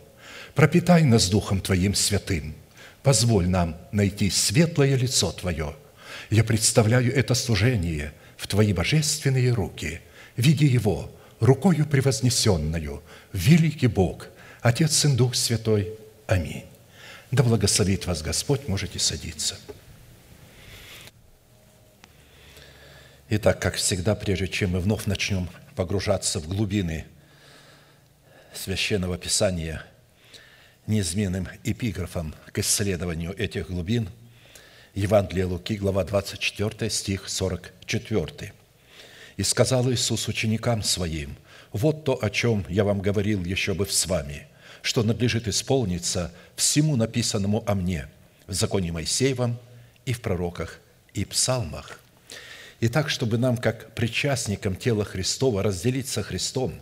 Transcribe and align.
пропитай 0.61 1.01
нас 1.01 1.27
Духом 1.27 1.59
Твоим 1.59 1.95
святым. 1.95 2.53
Позволь 3.01 3.49
нам 3.49 3.75
найти 3.91 4.29
светлое 4.29 4.95
лицо 4.95 5.31
Твое. 5.31 5.75
Я 6.29 6.43
представляю 6.43 7.11
это 7.11 7.33
служение 7.33 8.13
в 8.37 8.45
Твои 8.45 8.71
божественные 8.71 9.53
руки. 9.53 10.01
Види 10.37 10.65
его 10.65 11.09
рукою 11.39 11.87
превознесенную, 11.87 13.01
великий 13.33 13.87
Бог, 13.87 14.27
Отец 14.61 15.03
и 15.03 15.07
Дух 15.07 15.33
Святой. 15.33 15.95
Аминь. 16.27 16.65
Да 17.31 17.41
благословит 17.41 18.05
вас 18.05 18.21
Господь, 18.21 18.67
можете 18.67 18.99
садиться. 18.99 19.57
Итак, 23.29 23.59
как 23.59 23.77
всегда, 23.77 24.13
прежде 24.13 24.47
чем 24.47 24.73
мы 24.73 24.79
вновь 24.79 25.07
начнем 25.07 25.49
погружаться 25.75 26.39
в 26.39 26.47
глубины 26.47 27.07
Священного 28.53 29.17
Писания– 29.17 29.83
неизменным 30.91 31.47
эпиграфом 31.63 32.35
к 32.51 32.59
исследованию 32.59 33.33
этих 33.37 33.67
глубин 33.67 34.09
Евангелие 34.93 35.45
Луки, 35.45 35.77
глава 35.77 36.03
24, 36.03 36.89
стих 36.89 37.29
44. 37.29 38.53
«И 39.37 39.43
сказал 39.43 39.89
Иисус 39.89 40.27
ученикам 40.27 40.83
Своим, 40.83 41.37
«Вот 41.71 42.03
то, 42.03 42.21
о 42.21 42.29
чем 42.29 42.65
я 42.67 42.83
вам 42.83 42.99
говорил 42.99 43.45
еще 43.45 43.73
бы 43.73 43.87
с 43.87 44.05
вами, 44.05 44.47
что 44.81 45.01
надлежит 45.03 45.47
исполниться 45.47 46.33
всему 46.57 46.97
написанному 46.97 47.63
о 47.65 47.73
мне 47.73 48.09
в 48.47 48.53
законе 48.53 48.91
Моисеевом 48.91 49.57
и 50.05 50.11
в 50.11 50.21
пророках 50.21 50.81
и 51.13 51.23
псалмах». 51.23 52.01
И 52.81 52.89
так, 52.89 53.09
чтобы 53.09 53.37
нам, 53.37 53.55
как 53.55 53.95
причастникам 53.95 54.75
тела 54.75 55.05
Христова, 55.05 55.63
разделить 55.63 56.09
со 56.09 56.21
Христом 56.21 56.73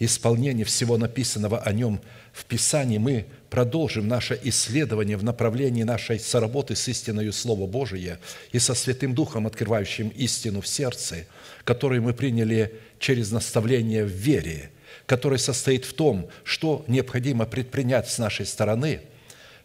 исполнение 0.00 0.64
всего 0.64 0.96
написанного 0.96 1.60
о 1.60 1.72
Нем– 1.72 2.00
в 2.34 2.44
Писании 2.46 2.98
мы 2.98 3.26
продолжим 3.54 4.08
наше 4.08 4.36
исследование 4.42 5.16
в 5.16 5.22
направлении 5.22 5.84
нашей 5.84 6.18
соработы 6.18 6.74
с 6.74 6.88
истиною 6.88 7.32
Слова 7.32 7.68
Божия 7.68 8.18
и 8.50 8.58
со 8.58 8.74
Святым 8.74 9.14
Духом, 9.14 9.46
открывающим 9.46 10.08
истину 10.08 10.60
в 10.60 10.66
сердце, 10.66 11.24
которую 11.62 12.02
мы 12.02 12.14
приняли 12.14 12.74
через 12.98 13.30
наставление 13.30 14.04
в 14.04 14.08
вере, 14.08 14.72
которое 15.06 15.38
состоит 15.38 15.84
в 15.84 15.92
том, 15.92 16.28
что 16.42 16.84
необходимо 16.88 17.46
предпринять 17.46 18.10
с 18.10 18.18
нашей 18.18 18.44
стороны, 18.44 19.02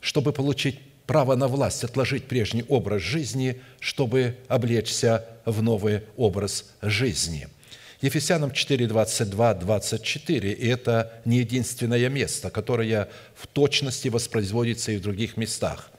чтобы 0.01 0.33
получить 0.33 0.77
право 1.07 1.33
на 1.33 1.47
власть, 1.47 1.83
отложить 1.83 2.25
прежний 2.25 2.65
образ 2.67 3.01
жизни, 3.01 3.59
чтобы 3.79 4.35
облечься 4.47 5.25
в 5.45 5.63
новый 5.63 6.01
образ 6.15 6.65
жизни– 6.83 7.47
Ефесянам 8.01 8.51
4, 8.51 8.87
22, 8.87 9.53
24, 9.55 10.53
и 10.53 10.67
это 10.67 11.21
не 11.25 11.39
единственное 11.39 12.07
место, 12.07 12.49
которое 12.49 13.09
в 13.35 13.45
точности 13.47 14.07
воспроизводится 14.07 14.93
и 14.93 14.97
в 14.97 15.01
других 15.01 15.35
местах. 15.35 15.91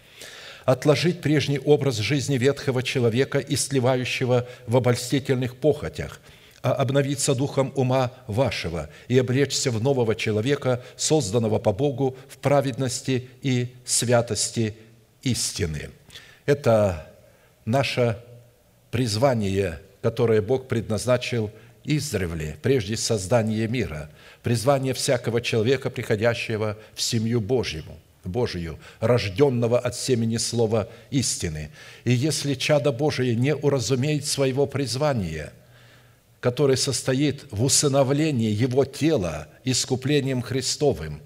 «Отложить 0.65 1.21
прежний 1.21 1.59
образ 1.59 1.97
жизни 1.97 2.39
ветхого 2.39 2.83
человека 2.83 3.39
и 3.39 3.55
сливающего 3.55 4.49
в 4.67 4.77
обольстительных 4.77 5.57
похотях, 5.57 6.21
а 6.63 6.73
обновиться 6.73 7.35
духом 7.35 7.73
ума 7.77 8.13
вашего 8.27 8.89
и 9.09 9.19
облечься 9.19 9.71
в 9.71 9.83
нового 9.83 10.15
человека, 10.15 10.83
созданного 10.97 11.59
по 11.59 11.73
Богу 11.73 12.17
в 12.29 12.39
праведности 12.39 13.29
и 13.43 13.75
святости 13.85 14.75
истины». 15.23 15.91
Это 16.47 17.13
наше 17.67 18.19
призвание, 18.91 19.81
которое 20.01 20.41
Бог 20.41 20.67
предназначил– 20.67 21.51
издревле, 21.97 22.57
прежде 22.63 22.97
создания 22.97 23.67
мира, 23.67 24.11
призвание 24.43 24.95
всякого 24.95 25.41
человека, 25.41 25.91
приходящего 25.91 26.77
в 26.95 27.03
семью 27.03 27.41
Божьему, 27.41 27.99
Божию, 28.25 28.79
рожденного 29.01 29.79
от 29.79 29.97
семени 29.97 30.37
слова 30.37 30.89
истины. 31.11 31.71
И 32.05 32.13
если 32.13 32.55
чадо 32.55 32.93
Божие 32.93 33.35
не 33.35 33.55
уразумеет 33.55 34.27
своего 34.27 34.67
призвания, 34.67 35.53
которое 36.41 36.77
состоит 36.77 37.45
в 37.51 37.65
усыновлении 37.65 38.51
его 38.51 38.85
тела 38.85 39.49
искуплением 39.65 40.43
Христовым, 40.43 41.21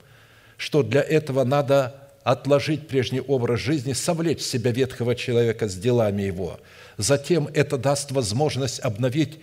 что 0.56 0.82
для 0.82 1.02
этого 1.02 1.44
надо 1.44 2.00
отложить 2.24 2.88
прежний 2.88 3.20
образ 3.20 3.60
жизни, 3.60 3.92
совлечь 3.92 4.40
себя 4.40 4.72
ветхого 4.72 5.14
человека 5.14 5.68
с 5.68 5.74
делами 5.74 6.22
его. 6.22 6.58
Затем 6.96 7.48
это 7.52 7.76
даст 7.76 8.12
возможность 8.12 8.80
обновить 8.80 9.38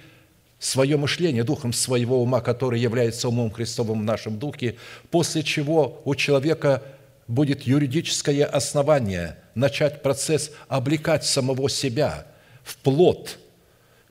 свое 0.61 0.95
мышление 0.95 1.43
духом 1.43 1.73
своего 1.73 2.21
ума, 2.21 2.39
который 2.39 2.79
является 2.79 3.27
умом 3.27 3.49
Христовым 3.49 4.01
в 4.01 4.03
нашем 4.03 4.37
духе, 4.37 4.75
после 5.09 5.41
чего 5.41 6.01
у 6.05 6.13
человека 6.13 6.83
будет 7.27 7.63
юридическое 7.63 8.45
основание 8.45 9.37
начать 9.55 10.03
процесс 10.03 10.51
облекать 10.67 11.25
самого 11.25 11.67
себя 11.67 12.27
в 12.63 12.77
плод 12.77 13.39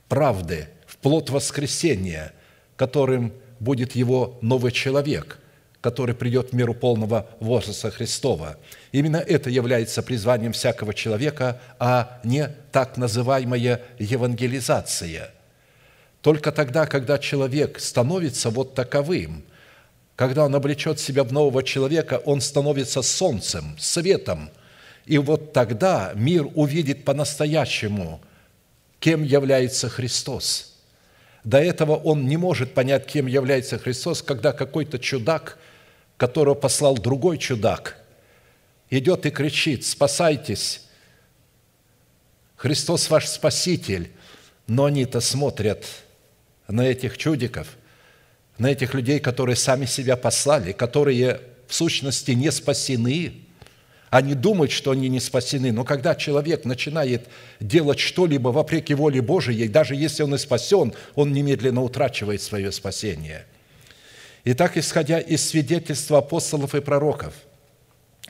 правды, 0.09 0.67
в 0.85 0.97
плод 0.97 1.29
воскресения, 1.29 2.33
которым 2.75 3.31
будет 3.61 3.95
его 3.95 4.37
новый 4.41 4.73
человек, 4.73 5.39
который 5.79 6.13
придет 6.13 6.49
в 6.49 6.53
миру 6.53 6.73
полного 6.73 7.29
возраста 7.39 7.91
Христова. 7.91 8.57
Именно 8.91 9.17
это 9.17 9.49
является 9.49 10.03
призванием 10.03 10.51
всякого 10.51 10.93
человека, 10.93 11.61
а 11.79 12.19
не 12.25 12.49
так 12.73 12.97
называемая 12.97 13.79
евангелизация– 13.99 15.31
только 16.21 16.51
тогда, 16.51 16.85
когда 16.85 17.17
человек 17.17 17.79
становится 17.79 18.49
вот 18.49 18.75
таковым, 18.75 19.43
когда 20.15 20.45
он 20.45 20.53
облечет 20.53 20.99
себя 20.99 21.23
в 21.23 21.33
нового 21.33 21.63
человека, 21.63 22.21
он 22.25 22.41
становится 22.41 23.01
солнцем, 23.01 23.75
светом. 23.79 24.51
И 25.05 25.17
вот 25.17 25.51
тогда 25.51 26.11
мир 26.13 26.47
увидит 26.53 27.05
по-настоящему, 27.05 28.21
кем 28.99 29.23
является 29.23 29.89
Христос. 29.89 30.75
До 31.43 31.57
этого 31.57 31.95
он 31.95 32.27
не 32.27 32.37
может 32.37 32.75
понять, 32.75 33.07
кем 33.07 33.25
является 33.25 33.79
Христос, 33.79 34.21
когда 34.21 34.53
какой-то 34.53 34.99
чудак, 34.99 35.57
которого 36.17 36.53
послал 36.53 36.95
другой 36.95 37.39
чудак, 37.39 37.97
идет 38.91 39.25
и 39.25 39.31
кричит, 39.31 39.85
спасайтесь, 39.85 40.83
Христос 42.57 43.09
ваш 43.09 43.25
Спаситель. 43.25 44.11
Но 44.67 44.85
они-то 44.85 45.19
смотрят– 45.19 45.83
на 46.71 46.87
этих 46.87 47.17
чудиков, 47.17 47.67
на 48.57 48.71
этих 48.71 48.93
людей, 48.93 49.19
которые 49.19 49.55
сами 49.55 49.85
себя 49.85 50.15
послали, 50.15 50.71
которые 50.71 51.41
в 51.67 51.73
сущности 51.73 52.31
не 52.31 52.51
спасены, 52.51 53.33
Они 54.09 54.33
думают, 54.33 54.73
что 54.73 54.91
они 54.91 55.07
не 55.07 55.21
спасены. 55.21 55.71
Но 55.71 55.85
когда 55.85 56.15
человек 56.15 56.65
начинает 56.65 57.29
делать 57.61 57.99
что-либо 57.99 58.49
вопреки 58.49 58.93
воле 58.93 59.21
Божией, 59.21 59.69
даже 59.69 59.95
если 59.95 60.23
он 60.23 60.35
и 60.35 60.37
спасен, 60.37 60.93
он 61.15 61.31
немедленно 61.31 61.81
утрачивает 61.81 62.41
свое 62.41 62.73
спасение. 62.73 63.45
Итак, 64.43 64.75
исходя 64.75 65.17
из 65.19 65.47
свидетельства 65.47 66.17
апостолов 66.17 66.75
и 66.75 66.81
пророков– 66.81 67.33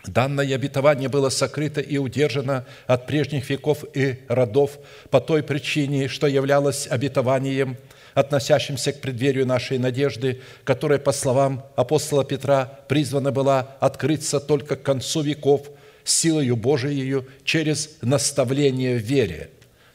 Данное 0.06 0.56
обетование 0.56 1.10
было 1.10 1.30
сокрыто 1.30 1.80
и 1.80 1.98
удержано 1.98 2.66
от 2.88 3.06
прежних 3.06 3.50
веков 3.50 3.86
и 3.94 4.20
родов 4.28 4.80
по 5.12 5.22
той 5.22 5.44
причине, 5.44 6.08
что 6.08 6.26
являлось 6.26 6.88
обетованием, 6.88 7.78
относящимся 8.14 8.94
к 8.94 9.02
преддверию 9.02 9.46
нашей 9.46 9.78
надежды, 9.78 10.42
которая, 10.64 11.00
по 11.00 11.12
словам 11.12 11.66
апостола 11.76 12.24
Петра, 12.24 12.80
призвана 12.88 13.32
была 13.32 13.76
открыться 13.80 14.40
только 14.40 14.76
к 14.76 14.84
концу 14.84 15.22
веков 15.22 15.70
силою 16.04 16.56
Божией 16.56 17.24
через 17.44 17.98
наставление 18.02 18.98
в 18.98 19.02
вере, 19.02 19.50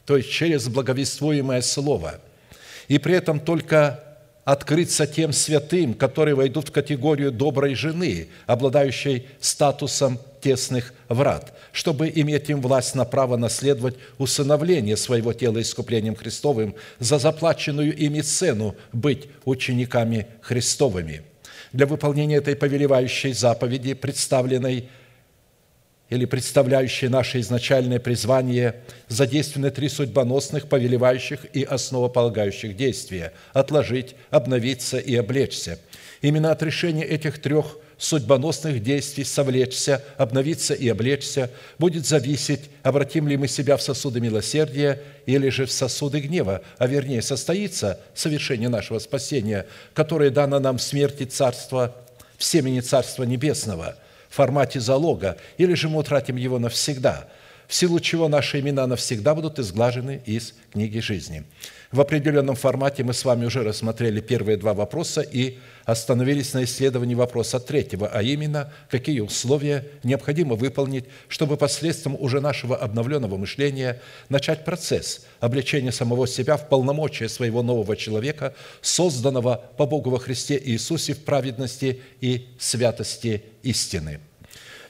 то 0.05 0.17
есть 0.17 0.31
через 0.31 0.67
благовествуемое 0.67 1.61
Слово. 1.61 2.19
И 2.87 2.97
при 2.97 3.15
этом 3.15 3.39
только 3.39 4.03
открыться 4.45 5.05
тем 5.05 5.33
святым, 5.33 5.93
которые 5.93 6.33
войдут 6.33 6.69
в 6.69 6.71
категорию 6.71 7.33
доброй 7.33 7.75
жены, 7.75 8.29
обладающей 8.45 9.27
статусом 9.41 10.19
тесных 10.47 10.93
врат, 11.09 11.53
чтобы 11.73 12.09
иметь 12.15 12.49
им 12.49 12.61
власть 12.61 12.95
на 12.95 13.03
право 13.03 13.35
наследовать 13.35 13.95
усыновление 14.17 14.95
своего 14.95 15.33
тела 15.33 15.61
искуплением 15.61 16.15
Христовым 16.15 16.73
за 16.99 17.19
заплаченную 17.19 17.93
ими 17.93 18.21
цену 18.21 18.73
быть 18.93 19.27
учениками 19.43 20.27
Христовыми. 20.41 21.23
Для 21.73 21.85
выполнения 21.85 22.37
этой 22.37 22.55
повелевающей 22.55 23.33
заповеди, 23.33 23.93
представленной 23.93 24.87
или 26.09 26.23
представляющие 26.23 27.09
наше 27.09 27.41
изначальное 27.41 27.99
призвание, 27.99 28.75
задействованы 29.09 29.69
три 29.71 29.89
судьбоносных, 29.89 30.69
повелевающих 30.69 31.45
и 31.51 31.63
основополагающих 31.63 32.77
действия– 32.77 33.33
отложить, 33.53 34.15
обновиться 34.29 34.97
и 34.97 35.13
облечься. 35.13 35.77
Именно 36.21 36.53
от 36.53 36.63
решения 36.63 37.03
этих 37.03 37.41
трех 37.41 37.77
судьбоносных 37.97 38.81
действий 38.83 39.23
совлечься, 39.23 40.03
обновиться 40.17 40.73
и 40.73 40.87
облечься 40.87 41.49
будет 41.79 42.05
зависеть, 42.05 42.69
обратим 42.83 43.27
ли 43.27 43.37
мы 43.37 43.47
себя 43.47 43.77
в 43.77 43.81
сосуды 43.81 44.19
милосердия 44.19 45.01
или 45.25 45.49
же 45.49 45.65
в 45.65 45.71
сосуды 45.71 46.19
гнева, 46.19 46.61
а 46.77 46.87
вернее 46.87 47.21
состоится 47.21 47.99
совершение 48.13 48.69
нашего 48.69 48.99
спасения, 48.99 49.65
которое 49.93 50.29
дано 50.29 50.59
нам 50.59 50.77
в 50.77 50.81
смерти 50.81 51.23
Царства, 51.23 51.95
в 52.37 52.43
семени 52.43 52.81
Царства 52.81 53.23
Небесного– 53.23 53.95
формате 54.37 54.79
залога, 54.79 55.37
или 55.57 55.73
же 55.73 55.89
мы 55.89 55.99
утратим 55.99 56.35
его 56.35 56.59
навсегда, 56.59 57.27
в 57.67 57.73
силу 57.73 57.99
чего 57.99 58.27
наши 58.27 58.59
имена 58.59 58.87
навсегда 58.87 59.33
будут 59.33 59.59
изглажены 59.59 60.21
из 60.25 60.53
книги 60.71 60.99
жизни. 60.99 61.43
В 61.91 62.01
определенном 62.01 62.55
формате 62.55 63.03
мы 63.03 63.13
с 63.13 63.23
вами 63.23 63.45
уже 63.45 63.63
рассмотрели 63.63 64.19
первые 64.19 64.57
два 64.57 64.73
вопроса 64.73 65.21
и 65.21 65.57
остановились 65.85 66.53
на 66.53 66.65
исследовании 66.65 67.15
вопроса 67.15 67.61
третьего, 67.61 68.07
а 68.07 68.21
именно, 68.21 68.73
какие 68.89 69.21
условия 69.21 69.85
необходимо 70.03 70.55
выполнить, 70.55 71.05
чтобы 71.29 71.55
посредством 71.55 72.17
уже 72.19 72.41
нашего 72.41 72.75
обновленного 72.75 73.37
мышления 73.37 74.01
начать 74.27 74.65
процесс 74.65 75.25
обличения 75.39 75.93
самого 75.93 76.27
себя 76.27 76.57
в 76.57 76.67
полномочия 76.67 77.29
своего 77.29 77.63
нового 77.63 77.95
человека, 77.95 78.53
созданного 78.81 79.63
по 79.77 79.85
Богу 79.85 80.09
во 80.09 80.19
Христе 80.19 80.61
Иисусе 80.61 81.13
в 81.13 81.23
праведности 81.23 82.01
и 82.19 82.47
святости 82.59 83.43
истины– 83.63 84.19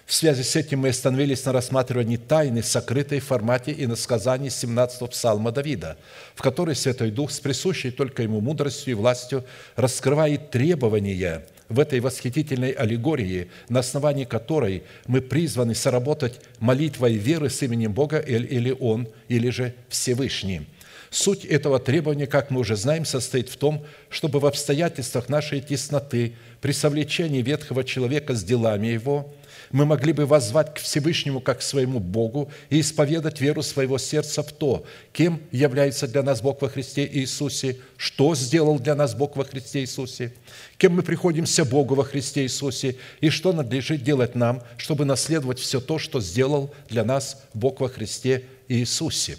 в 0.07 0.13
связи 0.13 0.41
с 0.41 0.55
этим 0.55 0.79
мы 0.79 0.89
остановились 0.89 1.43
на 1.43 1.51
рассматривании 1.51 2.15
тайны, 2.15 2.63
сокрытой 2.63 3.19
в 3.19 3.25
формате 3.25 3.75
иносказаний 3.77 4.47
17-го 4.47 5.07
псалма 5.07 5.51
Давида, 5.51 5.97
в 6.33 6.41
которой 6.41 6.75
Святой 6.75 7.11
Дух 7.11 7.29
с 7.29 7.41
присущей 7.41 7.91
только 7.91 8.23
Ему 8.23 8.39
мудростью 8.39 8.91
и 8.91 8.95
властью 8.95 9.43
раскрывает 9.75 10.49
требования 10.49 11.45
в 11.67 11.77
этой 11.77 11.99
восхитительной 11.99 12.71
аллегории, 12.71 13.51
на 13.67 13.81
основании 13.81 14.23
которой 14.23 14.83
мы 15.07 15.19
призваны 15.19 15.75
соработать 15.75 16.39
молитвой 16.59 17.15
веры 17.15 17.49
с 17.49 17.61
именем 17.61 17.91
Бога 17.91 18.19
или 18.19 18.73
Он, 18.79 19.09
или 19.27 19.49
же 19.49 19.75
Всевышний. 19.89 20.67
Суть 21.09 21.43
этого 21.43 21.79
требования, 21.79 22.27
как 22.27 22.49
мы 22.49 22.61
уже 22.61 22.77
знаем, 22.77 23.03
состоит 23.03 23.49
в 23.49 23.57
том, 23.57 23.85
чтобы 24.09 24.39
в 24.39 24.45
обстоятельствах 24.45 25.27
нашей 25.27 25.59
тесноты, 25.59 26.35
при 26.61 26.71
совлечении 26.71 27.41
ветхого 27.41 27.83
человека 27.83 28.35
с 28.35 28.43
делами 28.45 28.87
его– 28.87 29.33
мы 29.71 29.85
могли 29.85 30.13
бы 30.13 30.25
воззвать 30.25 30.73
к 30.73 30.77
Всевышнему 30.77 31.41
как 31.41 31.59
к 31.59 31.61
своему 31.61 31.99
Богу 31.99 32.49
и 32.69 32.79
исповедать 32.79 33.41
веру 33.41 33.63
своего 33.63 33.97
сердца 33.97 34.43
в 34.43 34.51
то, 34.51 34.85
кем 35.11 35.41
является 35.51 36.07
для 36.07 36.23
нас 36.23 36.41
Бог 36.41 36.61
во 36.61 36.69
Христе 36.69 37.05
Иисусе, 37.05 37.77
что 37.97 38.35
сделал 38.35 38.79
для 38.79 38.95
нас 38.95 39.15
Бог 39.15 39.35
во 39.35 39.43
Христе 39.43 39.81
Иисусе, 39.81 40.33
кем 40.77 40.95
мы 40.95 41.03
приходимся 41.03 41.65
Богу 41.65 41.95
во 41.95 42.03
Христе 42.03 42.43
Иисусе 42.43 42.95
и 43.21 43.29
что 43.29 43.53
надлежит 43.53 44.03
делать 44.03 44.35
нам, 44.35 44.61
чтобы 44.77 45.05
наследовать 45.05 45.59
все 45.59 45.79
то, 45.79 45.99
что 45.99 46.21
сделал 46.21 46.73
для 46.89 47.03
нас 47.03 47.43
Бог 47.53 47.79
во 47.79 47.89
Христе 47.89 48.43
Иисусе. 48.67 49.37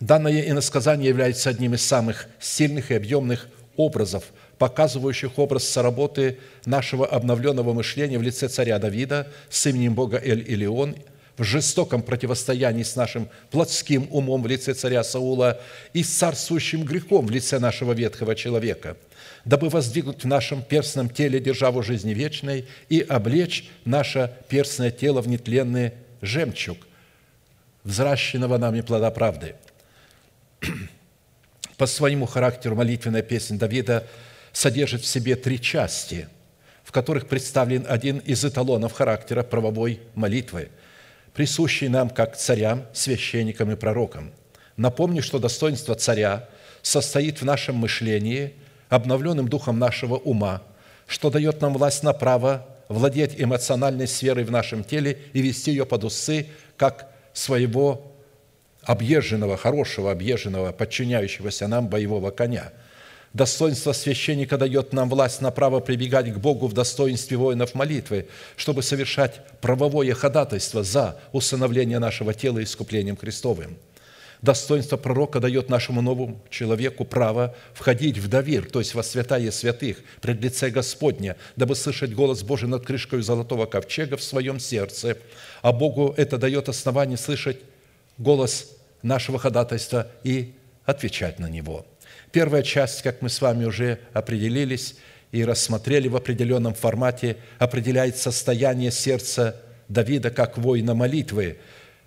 Данное 0.00 0.48
иносказание 0.50 1.08
является 1.08 1.50
одним 1.50 1.74
из 1.74 1.82
самых 1.82 2.26
сильных 2.40 2.90
и 2.90 2.94
объемных 2.94 3.48
образов– 3.76 4.24
показывающих 4.64 5.38
образ 5.38 5.68
соработы 5.68 6.38
нашего 6.64 7.06
обновленного 7.06 7.74
мышления 7.74 8.18
в 8.18 8.22
лице 8.22 8.48
царя 8.48 8.78
Давида 8.78 9.30
с 9.50 9.66
именем 9.66 9.94
Бога 9.94 10.18
Эль-Илион 10.18 10.96
в 11.36 11.44
жестоком 11.44 12.00
противостоянии 12.00 12.82
с 12.82 12.96
нашим 12.96 13.28
плотским 13.50 14.08
умом 14.10 14.42
в 14.42 14.46
лице 14.46 14.72
царя 14.72 15.04
Саула 15.04 15.60
и 15.92 16.02
с 16.02 16.08
царствующим 16.08 16.84
грехом 16.84 17.26
в 17.26 17.30
лице 17.30 17.58
нашего 17.58 17.92
ветхого 17.92 18.34
человека, 18.34 18.96
дабы 19.44 19.68
воздвигнуть 19.68 20.24
в 20.24 20.26
нашем 20.26 20.62
перстном 20.62 21.10
теле 21.10 21.40
державу 21.40 21.82
жизни 21.82 22.14
вечной 22.14 22.64
и 22.88 23.00
облечь 23.00 23.68
наше 23.84 24.32
перстное 24.48 24.90
тело 24.90 25.20
в 25.20 25.28
нетленный 25.28 25.92
жемчуг, 26.22 26.78
взращенного 27.82 28.56
нами 28.56 28.80
плода 28.80 29.10
правды. 29.10 29.56
По 31.76 31.84
своему 31.84 32.24
характеру 32.24 32.76
молитвенная 32.76 33.20
песня 33.20 33.58
Давида– 33.58 34.06
содержит 34.54 35.02
в 35.02 35.06
себе 35.06 35.36
три 35.36 35.60
части, 35.60 36.28
в 36.84 36.92
которых 36.92 37.26
представлен 37.26 37.84
один 37.88 38.18
из 38.18 38.44
эталонов 38.44 38.92
характера 38.92 39.42
правовой 39.42 40.00
молитвы, 40.14 40.70
присущий 41.34 41.88
нам 41.88 42.08
как 42.08 42.36
царям, 42.36 42.86
священникам 42.94 43.72
и 43.72 43.76
пророкам. 43.76 44.32
Напомню, 44.76 45.22
что 45.22 45.38
достоинство 45.38 45.94
царя 45.96 46.48
состоит 46.82 47.40
в 47.40 47.44
нашем 47.44 47.76
мышлении, 47.76 48.54
обновленным 48.88 49.48
духом 49.48 49.78
нашего 49.78 50.14
ума, 50.14 50.62
что 51.08 51.30
дает 51.30 51.60
нам 51.60 51.74
власть 51.74 52.04
на 52.04 52.12
право 52.12 52.66
владеть 52.88 53.34
эмоциональной 53.36 54.06
сферой 54.06 54.44
в 54.44 54.52
нашем 54.52 54.84
теле 54.84 55.18
и 55.32 55.42
вести 55.42 55.72
ее 55.72 55.84
под 55.84 56.04
усы, 56.04 56.46
как 56.76 57.10
своего 57.32 58.12
объезженного, 58.82 59.56
хорошего 59.56 60.12
объезженного, 60.12 60.70
подчиняющегося 60.70 61.66
нам 61.66 61.88
боевого 61.88 62.30
коня– 62.30 62.72
Достоинство 63.34 63.90
священника 63.92 64.56
дает 64.56 64.92
нам 64.92 65.10
власть 65.10 65.40
на 65.40 65.50
право 65.50 65.80
прибегать 65.80 66.32
к 66.32 66.38
Богу 66.38 66.68
в 66.68 66.72
достоинстве 66.72 67.36
воинов 67.36 67.74
молитвы, 67.74 68.28
чтобы 68.54 68.84
совершать 68.84 69.40
правовое 69.60 70.14
ходатайство 70.14 70.84
за 70.84 71.20
усыновление 71.32 71.98
нашего 71.98 72.32
тела 72.32 72.62
искуплением 72.62 73.16
Христовым. 73.16 73.76
Достоинство 74.40 74.96
пророка 74.96 75.40
дает 75.40 75.68
нашему 75.68 76.00
новому 76.00 76.40
человеку 76.48 77.04
право 77.04 77.56
входить 77.72 78.18
в 78.18 78.28
довир, 78.28 78.70
то 78.70 78.78
есть 78.78 78.94
во 78.94 79.02
святая 79.02 79.50
святых, 79.50 80.04
пред 80.20 80.40
лице 80.40 80.70
Господня, 80.70 81.36
дабы 81.56 81.74
слышать 81.74 82.14
голос 82.14 82.44
Божий 82.44 82.68
над 82.68 82.86
крышкой 82.86 83.22
золотого 83.22 83.66
ковчега 83.66 84.16
в 84.16 84.22
своем 84.22 84.60
сердце. 84.60 85.18
А 85.60 85.72
Богу 85.72 86.14
это 86.16 86.38
дает 86.38 86.68
основание 86.68 87.18
слышать 87.18 87.58
голос 88.16 88.70
нашего 89.02 89.40
ходатайства 89.40 90.06
и 90.22 90.54
отвечать 90.84 91.40
на 91.40 91.48
него– 91.48 91.84
Первая 92.34 92.64
часть, 92.64 93.02
как 93.02 93.22
мы 93.22 93.28
с 93.28 93.40
вами 93.40 93.64
уже 93.64 94.00
определились 94.12 94.96
и 95.30 95.44
рассмотрели 95.44 96.08
в 96.08 96.16
определенном 96.16 96.74
формате, 96.74 97.36
определяет 97.60 98.16
состояние 98.16 98.90
сердца 98.90 99.62
Давида 99.88 100.30
как 100.30 100.58
воина 100.58 100.94
молитвы, 100.94 101.58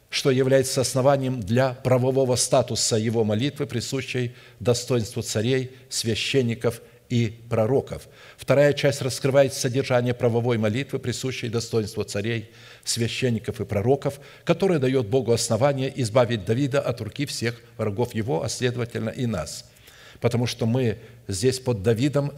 что 0.10 0.30
является 0.30 0.82
основанием 0.82 1.40
для 1.40 1.72
правового 1.72 2.36
статуса 2.36 2.98
его 2.98 3.24
молитвы, 3.24 3.68
присущей 3.68 4.36
достоинству 4.60 5.22
царей, 5.22 5.72
священников 5.88 6.82
и 7.08 7.40
пророков. 7.50 8.10
Вторая 8.36 8.74
часть 8.74 9.02
раскрывает 9.02 9.54
содержание 9.54 10.14
правовой 10.14 10.58
молитвы, 10.58 11.00
присущей 11.00 11.48
достоинству 11.48 12.04
царей, 12.04 12.52
священников 12.84 13.62
и 13.62 13.64
пророков, 13.64 14.20
которая 14.44 14.80
дает 14.80 15.08
Богу 15.08 15.32
основание 15.32 15.90
избавить 16.02 16.44
Давида 16.44 16.82
от 16.82 17.00
руки 17.00 17.26
всех 17.26 17.62
врагов 17.78 18.14
его, 18.14 18.44
а 18.44 18.50
следовательно 18.50 19.10
и 19.10 19.26
нас– 19.26 19.64
потому 20.22 20.48
что 20.48 20.66
мы 20.66 21.00
здесь 21.28 21.60
под 21.60 21.84
Давидом 21.84 22.32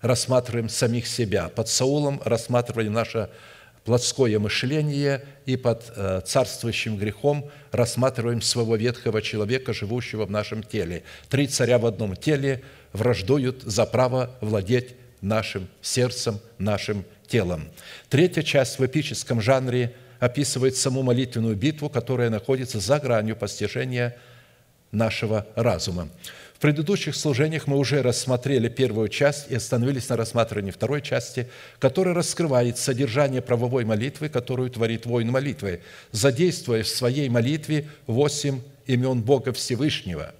рассматриваем 0.00 0.68
самих 0.68 1.06
себя, 1.06 1.48
под 1.48 1.68
Саулом 1.68 2.20
рассматривали 2.24 2.88
наше 2.88 3.30
плотское 3.84 4.38
мышление 4.38 5.24
и 5.46 5.56
под 5.56 5.92
э, 5.96 6.20
царствующим 6.24 6.96
грехом 6.96 7.50
рассматриваем 7.72 8.42
своего 8.42 8.76
ветхого 8.76 9.22
человека, 9.22 9.72
живущего 9.72 10.26
в 10.26 10.30
нашем 10.30 10.62
теле. 10.62 11.02
Три 11.28 11.46
царя 11.46 11.78
в 11.78 11.86
одном 11.86 12.14
теле 12.16 12.62
враждуют 12.92 13.62
за 13.62 13.86
право 13.86 14.30
владеть 14.40 14.94
нашим 15.20 15.68
сердцем, 15.80 16.40
нашим 16.58 17.04
телом. 17.26 17.68
Третья 18.08 18.42
часть 18.42 18.78
в 18.78 18.84
эпическом 18.86 19.40
жанре 19.40 19.94
описывает 20.18 20.76
саму 20.76 21.02
молитвенную 21.02 21.56
битву, 21.56 21.88
которая 21.88 22.30
находится 22.30 22.80
за 22.80 22.98
гранью 22.98 23.36
постижения 23.36 24.16
нашего 24.92 25.46
разума. 25.54 26.08
В 26.60 26.62
предыдущих 26.62 27.16
служениях 27.16 27.66
мы 27.66 27.78
уже 27.78 28.02
рассмотрели 28.02 28.68
первую 28.68 29.08
часть 29.08 29.50
и 29.50 29.54
остановились 29.54 30.10
на 30.10 30.18
рассматривании 30.18 30.70
второй 30.70 31.00
части, 31.00 31.48
которая 31.78 32.12
раскрывает 32.12 32.76
содержание 32.76 33.40
правовой 33.40 33.86
молитвы, 33.86 34.28
которую 34.28 34.68
творит 34.68 35.06
воин 35.06 35.30
молитвы, 35.30 35.80
задействуя 36.12 36.82
в 36.82 36.88
своей 36.88 37.30
молитве 37.30 37.88
восемь 38.06 38.60
имен 38.84 39.22
Бога 39.22 39.54
Всевышнего. 39.54 40.34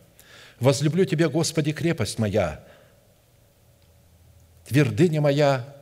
«Возлюблю 0.59 1.07
Тебя, 1.07 1.31
Господи, 1.31 1.73
крепость 1.73 2.19
моя, 2.19 2.67
твердыня 4.69 5.23
моя 5.23 5.75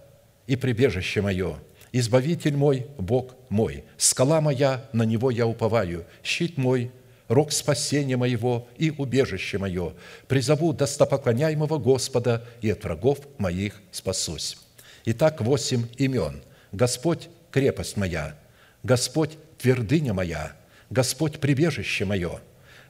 и 0.47 0.54
прибежище 0.54 1.21
мое, 1.21 1.59
Избавитель 1.90 2.57
мой, 2.57 2.87
Бог 2.99 3.35
мой, 3.49 3.83
скала 3.97 4.40
моя, 4.40 4.88
на 4.92 5.02
Него 5.02 5.33
я 5.33 5.49
уповаю, 5.49 6.04
щит 6.23 6.59
мой, 6.59 6.92
рог 7.28 7.52
спасения 7.52 8.16
моего 8.16 8.66
и 8.76 8.90
убежище 8.90 9.58
мое. 9.58 9.94
Призову 10.26 10.73
достопоклоняемого 10.73 11.78
Господа, 11.78 12.44
и 12.61 12.70
от 12.70 12.82
врагов 12.85 13.18
моих 13.38 13.80
спасусь». 13.92 14.56
Итак, 15.04 15.40
восемь 15.40 15.87
имен. 15.97 16.42
Господь– 16.73 17.28
крепость 17.50 17.97
моя, 17.97 18.37
Господь– 18.82 19.38
твердыня 19.58 20.12
моя, 20.12 20.52
Господь– 20.90 21.38
прибежище 21.40 22.04
мое, 22.04 22.40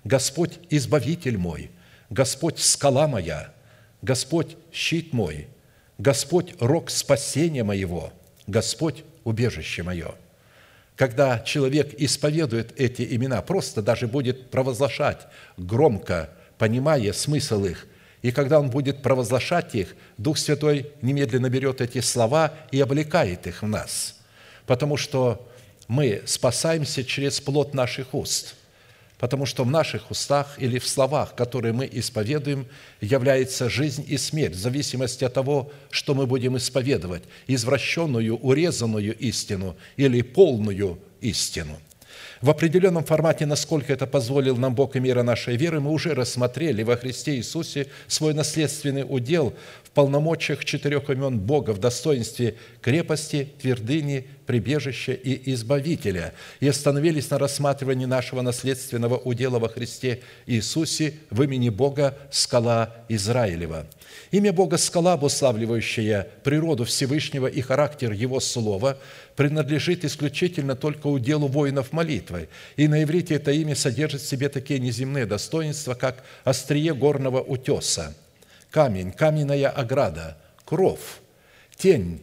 Господь– 0.02 0.58
избавитель 0.70 1.38
мой, 1.38 1.70
Господь– 2.10 2.58
скала 2.60 3.06
моя, 3.06 3.52
Господь– 4.02 4.56
щит 4.72 5.12
мой, 5.12 5.46
Господь– 5.98 6.54
рог 6.60 6.90
спасения 6.90 7.62
моего, 7.62 8.12
Господь– 8.48 9.04
убежище 9.24 9.84
мое– 9.84 10.14
когда 10.98 11.38
человек 11.38 11.94
исповедует 11.96 12.78
эти 12.78 13.02
имена, 13.14 13.40
просто 13.40 13.82
даже 13.82 14.08
будет 14.08 14.50
провозглашать 14.50 15.28
громко, 15.56 16.28
понимая 16.58 17.12
смысл 17.12 17.64
их, 17.64 17.86
и 18.20 18.32
когда 18.32 18.58
он 18.58 18.68
будет 18.68 19.00
провозглашать 19.00 19.76
их, 19.76 19.94
Дух 20.16 20.38
Святой 20.38 20.90
немедленно 21.00 21.48
берет 21.48 21.80
эти 21.80 22.00
слова 22.00 22.52
и 22.72 22.80
облекает 22.80 23.46
их 23.46 23.62
в 23.62 23.68
нас, 23.68 24.16
потому 24.66 24.96
что 24.96 25.48
мы 25.86 26.22
спасаемся 26.26 27.04
через 27.04 27.40
плод 27.40 27.74
наших 27.74 28.12
уст– 28.12 28.56
потому 29.18 29.46
что 29.46 29.64
в 29.64 29.70
наших 29.70 30.10
устах 30.10 30.54
или 30.58 30.78
в 30.78 30.86
словах, 30.86 31.34
которые 31.34 31.72
мы 31.72 31.88
исповедуем, 31.90 32.66
является 33.00 33.68
жизнь 33.68 34.04
и 34.06 34.16
смерть, 34.16 34.54
в 34.54 34.60
зависимости 34.60 35.24
от 35.24 35.34
того, 35.34 35.70
что 35.90 36.14
мы 36.14 36.26
будем 36.26 36.56
исповедовать, 36.56 37.22
извращенную, 37.46 38.36
урезанную 38.36 39.16
истину 39.18 39.76
или 39.96 40.22
полную 40.22 40.98
истину. 41.20 41.78
В 42.40 42.50
определенном 42.50 43.04
формате, 43.04 43.46
насколько 43.46 43.92
это 43.92 44.06
позволил 44.06 44.56
нам 44.56 44.74
Бог 44.74 44.96
и 44.96 45.00
мира 45.00 45.22
нашей 45.22 45.56
веры, 45.56 45.80
мы 45.80 45.90
уже 45.90 46.14
рассмотрели 46.14 46.82
во 46.82 46.96
Христе 46.96 47.36
Иисусе 47.36 47.86
свой 48.06 48.34
наследственный 48.34 49.04
удел 49.08 49.54
в 49.82 49.90
полномочиях 49.90 50.64
четырех 50.64 51.10
имен 51.10 51.38
Бога 51.38 51.72
в 51.72 51.78
достоинстве 51.78 52.56
крепости, 52.80 53.48
твердыни, 53.60 54.26
прибежища 54.46 55.12
и 55.12 55.52
избавителя, 55.52 56.32
и 56.60 56.68
остановились 56.68 57.28
на 57.30 57.38
рассматривании 57.38 58.06
нашего 58.06 58.40
наследственного 58.40 59.18
удела 59.18 59.58
во 59.58 59.68
Христе 59.68 60.20
Иисусе 60.46 61.14
в 61.30 61.42
имени 61.42 61.68
Бога 61.68 62.16
Скала 62.30 62.94
Израилева. 63.08 63.86
Имя 64.30 64.52
Бога 64.52 64.78
Скала, 64.78 65.14
обуславливающее 65.14 66.28
природу 66.44 66.84
Всевышнего 66.84 67.46
и 67.46 67.60
характер 67.60 68.12
Его 68.12 68.40
Слова, 68.40 68.96
принадлежит 69.38 70.04
исключительно 70.04 70.74
только 70.74 71.06
уделу 71.06 71.46
воинов 71.46 71.92
молитвы, 71.92 72.48
и 72.74 72.88
на 72.88 73.04
иврите 73.04 73.36
это 73.36 73.52
имя 73.52 73.76
содержит 73.76 74.20
в 74.20 74.26
себе 74.26 74.48
такие 74.48 74.80
неземные 74.80 75.26
достоинства, 75.26 75.94
как 75.94 76.24
острие 76.42 76.92
горного 76.92 77.40
утеса– 77.40 78.16
камень, 78.72 79.12
каменная 79.12 79.68
ограда, 79.68 80.36
кров, 80.64 81.20
тень, 81.76 82.20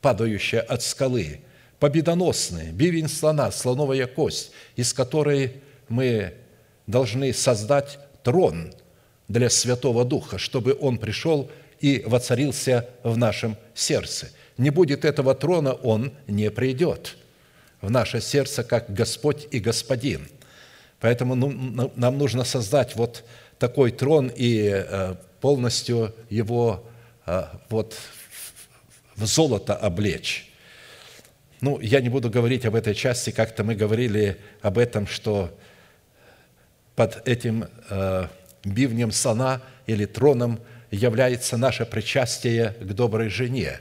падающая 0.00 0.60
от 0.60 0.82
скалы, 0.82 1.42
победоносный, 1.78 2.72
бивень 2.72 3.08
слона, 3.08 3.52
слоновая 3.52 4.08
кость, 4.08 4.50
из 4.74 4.92
которой 4.92 5.62
мы 5.88 6.34
должны 6.88 7.32
создать 7.32 8.00
трон 8.24 8.74
для 9.28 9.48
Святого 9.48 10.04
Духа, 10.04 10.38
чтобы 10.38 10.76
Он 10.80 10.98
пришел 10.98 11.52
и 11.78 12.02
воцарился 12.04 12.88
в 13.04 13.16
нашем 13.16 13.56
сердце. 13.76 14.30
Не 14.58 14.70
будет 14.70 15.04
этого 15.04 15.34
трона, 15.34 15.72
Он 15.72 16.12
не 16.26 16.50
придет 16.50 17.16
в 17.80 17.90
наше 17.90 18.20
сердце, 18.20 18.64
как 18.64 18.92
Господь 18.92 19.46
и 19.50 19.60
Господин. 19.60 20.28
Поэтому 21.00 21.34
ну, 21.36 21.92
нам 21.94 22.18
нужно 22.18 22.44
создать 22.44 22.96
вот 22.96 23.24
такой 23.58 23.92
трон 23.92 24.32
и 24.34 24.68
э, 24.68 25.14
полностью 25.40 26.12
его 26.28 26.84
а, 27.24 27.60
вот 27.68 27.96
в 29.16 29.26
золото 29.26 29.76
облечь. 29.76 30.50
Ну, 31.60 31.78
я 31.80 32.00
не 32.00 32.08
буду 32.08 32.30
говорить 32.30 32.64
об 32.66 32.74
этой 32.74 32.94
части, 32.94 33.30
как-то 33.30 33.64
мы 33.64 33.74
говорили 33.74 34.38
об 34.62 34.78
этом, 34.78 35.06
что 35.06 35.56
под 36.94 37.26
этим 37.28 37.66
э, 37.90 38.28
бивнем 38.64 39.10
сана 39.10 39.60
или 39.86 40.04
троном 40.04 40.60
является 40.90 41.56
наше 41.56 41.84
причастие 41.84 42.74
к 42.80 42.92
доброй 42.94 43.28
жене, 43.28 43.80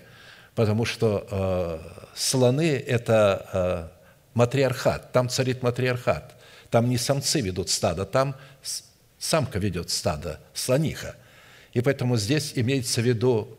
потому 0.58 0.84
что 0.84 1.26
э, 1.32 1.80
слоны– 2.14 2.84
это 2.88 3.46
э, 3.54 3.88
матриархат, 4.34 5.14
там 5.14 5.30
царит 5.30 5.64
матриархат, 5.64 6.36
там 6.70 6.90
не 6.90 6.98
самцы 6.98 7.40
ведут 7.40 7.70
стадо, 7.70 8.06
там 8.06 8.36
самка 9.18 9.58
ведет 9.60 9.90
стадо, 9.90 10.42
слониха– 10.54 11.16
и 11.78 11.82
поэтому 11.82 12.18
здесь 12.18 12.54
имеется 12.56 13.02
в 13.02 13.06
виду 13.06 13.56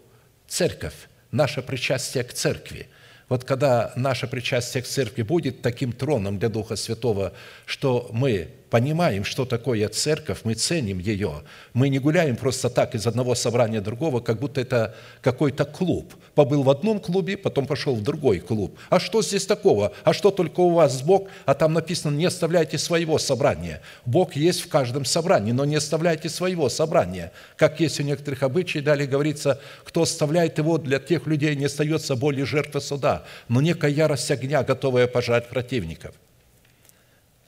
церковь, 0.49 1.09
наше 1.31 1.63
причастие 1.63 2.25
к 2.25 2.33
церкви. 2.33 2.89
Вот 3.29 3.45
когда 3.45 3.93
наше 3.95 4.27
причастие 4.27 4.83
к 4.83 4.89
церкви 4.89 5.23
будет 5.23 5.63
таким 5.63 5.93
троном 5.93 6.41
для 6.41 6.49
Духа 6.49 6.75
Святого, 6.75 7.33
что 7.65 8.11
мы 8.13 8.49
понимаем, 8.71 9.25
что 9.25 9.45
такое 9.45 9.89
церковь, 9.89 10.41
мы 10.45 10.55
ценим 10.55 10.99
ее. 10.99 11.43
Мы 11.73 11.89
не 11.89 11.99
гуляем 11.99 12.37
просто 12.37 12.71
так 12.71 12.95
из 12.95 13.07
одного 13.07 13.35
собрания 13.35 13.81
другого, 13.81 14.21
как 14.21 14.39
будто 14.39 14.61
это 14.61 14.95
какой-то 15.21 15.65
клуб. 15.65 16.15
Побыл 16.35 16.63
в 16.63 16.71
одном 16.71 17.01
клубе, 17.01 17.37
потом 17.37 17.67
пошел 17.67 17.95
в 17.95 18.03
другой 18.03 18.41
клуб. 18.41 18.79
А 18.91 19.01
что 19.01 19.23
здесь 19.23 19.47
такого? 19.47 19.93
А 20.05 20.13
что 20.13 20.31
только 20.31 20.61
у 20.61 20.71
вас 20.71 21.03
Бог? 21.03 21.29
А 21.47 21.55
там 21.55 21.73
написано, 21.73 22.15
не 22.15 22.27
оставляйте 22.27 22.79
своего 22.79 23.19
собрания. 23.19 23.81
Бог 24.05 24.37
есть 24.37 24.61
в 24.61 24.69
каждом 24.69 25.05
собрании, 25.05 25.53
но 25.53 25.65
не 25.65 25.77
оставляйте 25.77 26.29
своего 26.29 26.69
собрания. 26.69 27.33
Как 27.57 27.81
есть 27.81 28.01
у 28.01 28.03
некоторых 28.03 28.43
обычаев, 28.43 28.85
далее 28.85 29.09
говорится, 29.09 29.61
кто 29.85 30.03
оставляет 30.03 30.59
его, 30.59 30.79
для 30.79 30.99
тех 30.99 31.27
людей 31.27 31.57
не 31.57 31.67
остается 31.67 32.17
более 32.17 32.47
жертвы 32.47 32.81
суда, 32.81 33.25
но 33.49 33.61
некая 33.61 33.91
ярость 33.91 34.31
огня, 34.31 34.63
готовая 34.63 35.07
пожать 35.07 35.49
противников. 35.49 36.15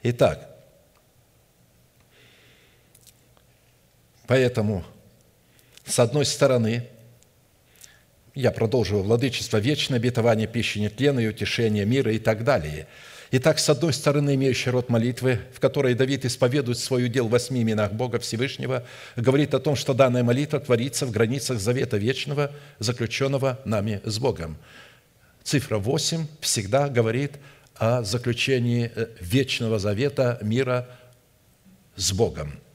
Итак, 0.03 0.50
Поэтому, 4.31 4.85
с 5.85 5.99
одной 5.99 6.25
стороны, 6.25 6.87
я 8.33 8.53
продолжу 8.53 9.03
владычество 9.03 9.57
вечное, 9.57 9.99
обетование 9.99 10.47
пищи 10.47 10.79
нетленной, 10.79 11.29
утешение 11.29 11.85
мира 11.85 12.13
и 12.13 12.21
так 12.21 12.45
далее. 12.45 12.87
Итак, 13.33 13.59
с 13.59 13.69
одной 13.69 13.93
стороны, 13.93 14.37
имеющий 14.37 14.71
род 14.71 14.89
молитвы, 14.89 15.41
в 15.53 15.59
которой 15.59 15.95
Давид 15.95 16.25
исповедует 16.25 16.79
свой 16.79 17.07
удел 17.07 17.27
в 17.27 17.33
восьми 17.33 17.61
именах 17.61 17.91
Бога 17.91 18.21
Всевышнего, 18.21 18.87
говорит 19.17 19.53
о 19.53 19.59
том, 19.59 19.75
что 19.75 19.95
данная 19.95 20.23
молитва 20.23 20.61
творится 20.61 21.07
в 21.07 21.11
границах 21.11 21.59
завета 21.59 21.97
вечного, 21.97 22.53
заключенного 22.79 23.59
нами 23.65 24.01
с 24.05 24.21
Богом. 24.21 24.59
Цифра 25.43 25.79
8 25.79 26.29
всегда 26.41 26.89
говорит 26.89 27.33
о 27.75 28.05
заключении 28.05 28.93
э, 28.95 29.09
вечного 29.19 29.81
завета 29.81 30.39
мира 30.41 30.89
с 31.97 32.13
Богом– 32.13 32.61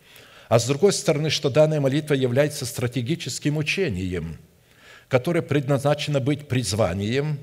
а 0.55 0.59
с 0.59 0.67
другой 0.67 0.93
стороны, 0.93 1.29
что 1.29 1.49
данная 1.49 1.81
молитва 1.81 2.13
является 2.13 2.65
стратегическим 2.65 3.57
учением, 3.57 4.37
которое 5.09 5.41
предназначено 5.41 6.21
быть 6.21 6.47
призванием 6.47 7.39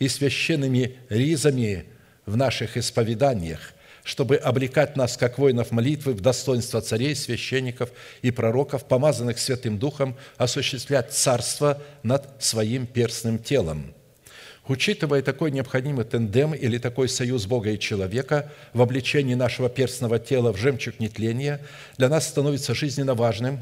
и 0.00 0.08
священными 0.08 0.96
ризами 1.08 1.84
в 2.24 2.36
наших 2.36 2.76
исповеданиях, 2.76 3.72
чтобы 4.02 4.34
облекать 4.34 4.96
нас, 4.96 5.16
как 5.16 5.38
воинов 5.38 5.70
молитвы, 5.70 6.12
в 6.12 6.20
достоинство 6.20 6.80
царей, 6.80 7.14
священников 7.14 7.92
и 8.22 8.32
пророков, 8.32 8.88
помазанных 8.88 9.38
Святым 9.38 9.78
Духом, 9.78 10.16
осуществлять 10.36 11.12
царство 11.12 11.80
над 12.02 12.42
своим 12.42 12.88
перстным 12.88 13.38
телом. 13.38 13.94
Учитывая 14.68 15.22
такой 15.22 15.52
необходимый 15.52 16.04
тендем 16.04 16.52
или 16.52 16.78
такой 16.78 17.08
союз 17.08 17.46
Бога 17.46 17.70
и 17.70 17.78
человека 17.78 18.50
в 18.72 18.82
обличении 18.82 19.34
нашего 19.34 19.68
перстного 19.68 20.18
тела 20.18 20.52
в 20.52 20.56
жемчуг 20.56 20.98
нетления, 20.98 21.60
для 21.98 22.08
нас 22.08 22.26
становится 22.26 22.74
жизненно 22.74 23.14
важным 23.14 23.60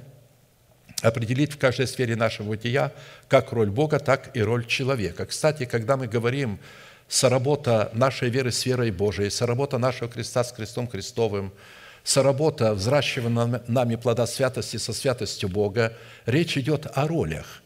определить 1.02 1.52
в 1.52 1.58
каждой 1.58 1.86
сфере 1.86 2.16
нашего 2.16 2.48
бытия 2.50 2.92
как 3.28 3.52
роль 3.52 3.68
Бога, 3.68 3.98
так 3.98 4.34
и 4.34 4.42
роль 4.42 4.64
человека. 4.64 5.26
Кстати, 5.26 5.66
когда 5.66 5.98
мы 5.98 6.06
говорим 6.06 6.58
соработа 7.06 7.90
нашей 7.92 8.30
веры 8.30 8.50
с 8.50 8.64
верой 8.64 8.90
Божией, 8.90 9.28
соработа 9.28 9.76
нашего 9.76 10.08
креста 10.08 10.42
с 10.42 10.52
крестом 10.52 10.88
Христовым, 10.88 11.52
соработа 12.02 12.72
взращивания 12.72 13.62
нами 13.66 13.96
плода 13.96 14.26
святости 14.26 14.78
со 14.78 14.94
святостью 14.94 15.50
Бога, 15.50 15.92
речь 16.24 16.56
идет 16.56 16.86
о 16.94 17.06
ролях, 17.06 17.62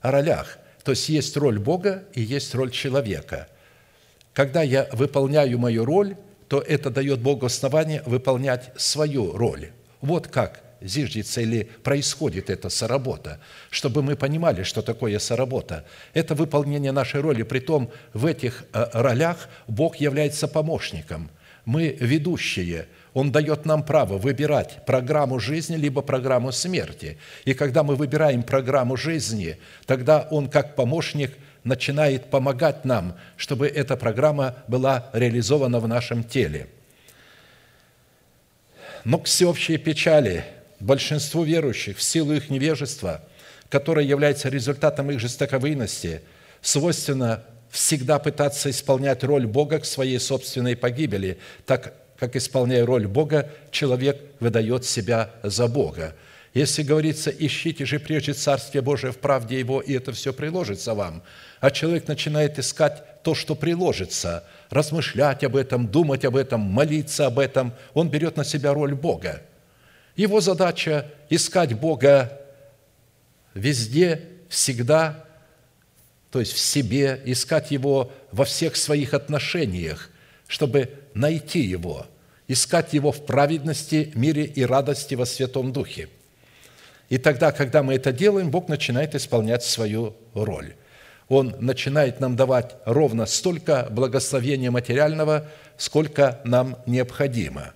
о 0.00 0.12
ролях– 0.12 0.58
то 0.88 0.92
есть 0.92 1.10
есть 1.10 1.36
роль 1.36 1.58
Бога 1.58 2.04
и 2.14 2.22
есть 2.22 2.54
роль 2.54 2.70
человека. 2.70 3.48
Когда 4.32 4.62
я 4.62 4.88
выполняю 4.92 5.58
мою 5.58 5.84
роль, 5.84 6.16
то 6.48 6.60
это 6.62 6.88
дает 6.88 7.20
Богу 7.20 7.44
основание 7.44 8.02
выполнять 8.06 8.72
свою 8.76 9.36
роль. 9.36 9.72
Вот 10.00 10.28
как 10.28 10.62
зиждется 10.80 11.42
или 11.42 11.64
происходит 11.82 12.48
эта 12.48 12.70
соработа, 12.70 13.38
чтобы 13.68 14.02
мы 14.02 14.16
понимали, 14.16 14.62
что 14.62 14.80
такое 14.80 15.18
соработа. 15.18 15.84
Это 16.14 16.34
выполнение 16.34 16.92
нашей 16.92 17.20
роли, 17.20 17.42
при 17.42 17.60
том 17.60 17.90
в 18.14 18.24
этих 18.24 18.64
э, 18.72 18.86
ролях 18.94 19.50
Бог 19.66 19.96
является 19.96 20.48
помощником. 20.48 21.30
Мы 21.66 21.98
ведущие– 22.00 22.88
он 23.18 23.32
дает 23.32 23.66
нам 23.66 23.82
право 23.82 24.16
выбирать 24.16 24.86
программу 24.86 25.40
жизни 25.40 25.74
либо 25.74 26.02
программу 26.02 26.52
смерти. 26.52 27.18
И 27.44 27.52
когда 27.52 27.82
мы 27.82 27.96
выбираем 27.96 28.44
программу 28.44 28.96
жизни, 28.96 29.58
тогда 29.86 30.28
Он 30.30 30.48
как 30.48 30.76
помощник 30.76 31.36
начинает 31.64 32.30
помогать 32.30 32.84
нам, 32.84 33.16
чтобы 33.36 33.66
эта 33.66 33.96
программа 33.96 34.54
была 34.68 35.10
реализована 35.12 35.80
в 35.80 35.88
нашем 35.88 36.22
теле. 36.22 36.68
Но 39.02 39.18
к 39.18 39.24
всеобщей 39.24 39.78
печали 39.78 40.44
большинству 40.78 41.42
верующих 41.42 41.98
в 41.98 42.02
силу 42.02 42.34
их 42.34 42.50
невежества, 42.50 43.24
которое 43.68 44.06
является 44.06 44.48
результатом 44.48 45.10
их 45.10 45.18
жестоковыйности, 45.18 46.22
свойственно 46.62 47.42
всегда 47.68 48.20
пытаться 48.20 48.70
исполнять 48.70 49.24
роль 49.24 49.48
Бога 49.48 49.80
к 49.80 49.86
своей 49.86 50.20
собственной 50.20 50.76
погибели, 50.76 51.40
так 51.66 51.94
как 52.18 52.36
исполняя 52.36 52.84
роль 52.84 53.06
Бога, 53.06 53.50
человек 53.70 54.20
выдает 54.40 54.84
себя 54.84 55.30
за 55.42 55.68
Бога. 55.68 56.14
Если 56.54 56.82
говорится, 56.82 57.30
ищите 57.30 57.84
же 57.84 58.00
прежде 58.00 58.32
Царствие 58.32 58.82
Божие 58.82 59.12
в 59.12 59.18
правде 59.18 59.58
Его, 59.58 59.80
и 59.80 59.92
это 59.92 60.12
все 60.12 60.32
приложится 60.32 60.94
вам, 60.94 61.22
а 61.60 61.70
человек 61.70 62.08
начинает 62.08 62.58
искать 62.58 63.22
то, 63.22 63.34
что 63.34 63.54
приложится, 63.54 64.44
размышлять 64.70 65.44
об 65.44 65.54
этом, 65.54 65.86
думать 65.86 66.24
об 66.24 66.36
этом, 66.36 66.60
молиться 66.60 67.26
об 67.26 67.38
этом, 67.38 67.72
он 67.94 68.08
берет 68.08 68.36
на 68.36 68.44
себя 68.44 68.72
роль 68.74 68.94
Бога. 68.94 69.42
Его 70.16 70.40
задача– 70.40 71.06
искать 71.30 71.74
Бога 71.74 72.40
везде, 73.54 74.22
всегда, 74.48 75.24
то 76.32 76.40
есть 76.40 76.52
в 76.52 76.58
себе, 76.58 77.20
искать 77.24 77.70
Его 77.70 78.12
во 78.32 78.44
всех 78.44 78.74
своих 78.74 79.14
отношениях, 79.14 80.10
чтобы 80.48 80.97
найти 81.14 81.60
Его, 81.60 82.06
искать 82.46 82.92
Его 82.92 83.12
в 83.12 83.24
праведности, 83.24 84.12
мире 84.14 84.44
и 84.44 84.64
радости 84.64 85.14
во 85.14 85.26
Святом 85.26 85.72
Духе. 85.72 86.08
И 87.08 87.18
тогда, 87.18 87.52
когда 87.52 87.82
мы 87.82 87.94
это 87.94 88.12
делаем, 88.12 88.50
Бог 88.50 88.68
начинает 88.68 89.14
исполнять 89.14 89.64
свою 89.64 90.14
роль. 90.34 90.74
Он 91.28 91.54
начинает 91.60 92.20
нам 92.20 92.36
давать 92.36 92.76
ровно 92.84 93.26
столько 93.26 93.88
благословения 93.90 94.70
материального, 94.70 95.46
сколько 95.76 96.40
нам 96.44 96.78
необходимо. 96.86 97.72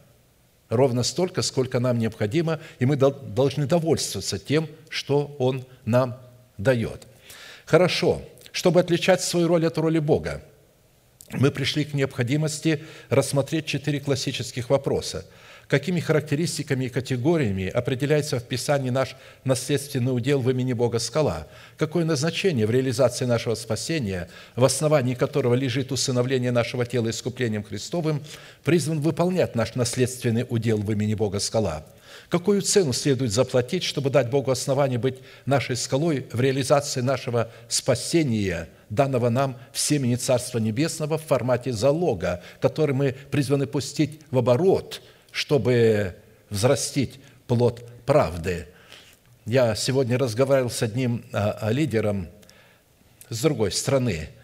Ровно 0.68 1.02
столько, 1.02 1.42
сколько 1.42 1.80
нам 1.80 1.98
необходимо, 1.98 2.58
и 2.78 2.86
мы 2.86 2.96
должны 2.96 3.66
довольствоваться 3.66 4.38
тем, 4.38 4.68
что 4.88 5.36
Он 5.38 5.66
нам 5.84 6.18
дает. 6.56 7.06
Хорошо. 7.66 8.22
Чтобы 8.52 8.80
отличать 8.80 9.22
свою 9.22 9.48
роль 9.48 9.66
от 9.66 9.78
роли 9.78 9.98
Бога, 9.98 10.42
мы 11.32 11.50
пришли 11.50 11.84
к 11.84 11.94
необходимости 11.94 12.84
рассмотреть 13.08 13.66
четыре 13.66 14.00
классических 14.00 14.70
вопроса. 14.70 15.24
Какими 15.68 16.00
характеристиками 16.00 16.86
и 16.86 16.88
категориями 16.90 17.66
определяется 17.66 18.38
в 18.38 18.44
Писании 18.44 18.90
наш 18.90 19.16
наследственный 19.44 20.14
удел 20.14 20.40
в 20.40 20.50
имени 20.50 20.74
Бога 20.74 20.98
скала? 20.98 21.46
Какое 21.78 22.04
назначение 22.04 22.66
в 22.66 22.70
реализации 22.70 23.24
нашего 23.24 23.54
спасения, 23.54 24.28
в 24.54 24.64
основании 24.64 25.14
которого 25.14 25.54
лежит 25.54 25.90
усыновление 25.90 26.52
нашего 26.52 26.84
тела 26.84 27.08
искуплением 27.08 27.64
Христовым, 27.64 28.22
призван 28.64 29.00
выполнять 29.00 29.54
наш 29.54 29.74
наследственный 29.74 30.44
удел 30.48 30.78
в 30.78 30.92
имени 30.92 31.14
Бога 31.14 31.38
скала– 31.38 31.86
Какую 32.28 32.62
цену 32.62 32.92
следует 32.92 33.32
заплатить, 33.32 33.82
чтобы 33.82 34.10
дать 34.10 34.30
Богу 34.30 34.50
основание 34.50 34.98
быть 34.98 35.18
нашей 35.44 35.76
скалой 35.76 36.26
в 36.32 36.40
реализации 36.40 37.00
нашего 37.00 37.50
спасения, 37.68 38.68
данного 38.88 39.28
нам 39.28 39.58
в 39.72 39.78
семени 39.78 40.16
Царства 40.16 40.58
Небесного 40.58 41.18
в 41.18 41.22
формате 41.22 41.72
залога, 41.72 42.42
который 42.60 42.94
мы 42.94 43.14
призваны 43.30 43.66
пустить 43.66 44.20
в 44.30 44.38
оборот, 44.38 45.02
чтобы 45.30 46.16
взрастить 46.50 47.20
плод 47.46 47.84
правды. 48.06 48.66
Я 49.44 49.74
сегодня 49.74 50.18
разговаривал 50.18 50.70
с 50.70 50.82
одним 50.82 51.24
а, 51.32 51.70
лидером 51.70 52.28
с 53.28 53.40
другой 53.42 53.72
страны– 53.72 54.28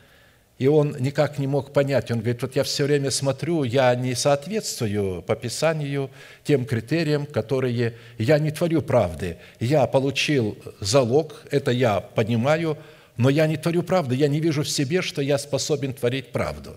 и 0.59 0.66
он 0.66 0.97
никак 0.99 1.38
не 1.38 1.47
мог 1.47 1.73
понять. 1.73 2.11
Он 2.11 2.18
говорит, 2.18 2.42
вот 2.42 2.57
я 2.57 2.64
все 2.64 2.85
время 2.85 3.12
смотрю, 3.12 3.62
я 3.62 3.94
не 3.94 4.14
соответствую 4.14 5.23
по 5.23 5.37
Писанию 5.37 6.11
тем 6.42 6.66
критериям, 6.66 7.27
которые... 7.27 7.94
Я 8.18 8.40
не 8.40 8.51
творю 8.51 8.83
правды. 8.83 9.38
Я 9.61 9.87
получил 9.87 10.59
залог, 10.81 11.44
это 11.53 11.71
я 11.71 12.01
понимаю, 12.01 12.77
но 13.16 13.31
я 13.31 13.47
не 13.47 13.57
творю 13.57 13.85
правды. 13.85 14.16
Я 14.16 14.27
не 14.27 14.40
вижу 14.40 14.64
в 14.64 14.68
себе, 14.68 15.01
что 15.01 15.23
я 15.23 15.38
способен 15.38 15.94
творить 15.94 16.33
правду. 16.33 16.77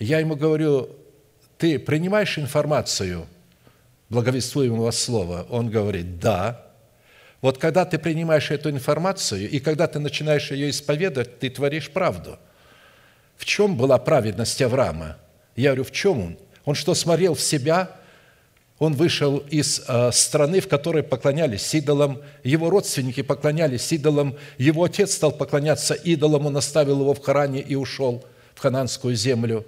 Я 0.00 0.18
ему 0.18 0.34
говорю, 0.34 0.90
ты 1.56 1.78
принимаешь 1.78 2.36
информацию 2.36 3.26
благовествуемого 4.08 4.90
слова? 4.90 5.46
Он 5.50 5.70
говорит, 5.70 6.18
да. 6.18 6.66
Вот 7.42 7.58
когда 7.58 7.84
ты 7.84 8.00
принимаешь 8.00 8.50
эту 8.50 8.70
информацию, 8.70 9.48
и 9.48 9.60
когда 9.60 9.86
ты 9.86 10.00
начинаешь 10.00 10.50
ее 10.50 10.70
исповедовать, 10.70 11.38
ты 11.38 11.48
творишь 11.48 11.90
правду– 11.90 12.40
в 13.38 13.44
чем 13.46 13.76
была 13.76 13.96
праведность 13.98 14.60
Авраама? 14.60 15.16
Я 15.56 15.70
говорю, 15.70 15.84
в 15.84 15.92
чем 15.92 16.20
он? 16.20 16.38
Он 16.64 16.74
что, 16.74 16.94
смотрел 16.94 17.34
в 17.34 17.40
себя? 17.40 17.92
Он 18.78 18.94
вышел 18.94 19.38
из 19.38 19.82
э, 19.88 20.10
страны, 20.12 20.60
в 20.60 20.68
которой 20.68 21.02
поклонялись 21.02 21.74
идолам, 21.74 22.20
его 22.44 22.68
родственники 22.70 23.22
поклонялись 23.22 23.90
идолам, 23.92 24.36
его 24.56 24.84
отец 24.84 25.14
стал 25.14 25.32
поклоняться 25.32 25.94
идолам, 25.94 26.46
он 26.46 26.56
оставил 26.56 27.00
его 27.00 27.14
в 27.14 27.20
Харане 27.20 27.60
и 27.60 27.74
ушел 27.74 28.24
в 28.54 28.60
хананскую 28.60 29.16
землю. 29.16 29.64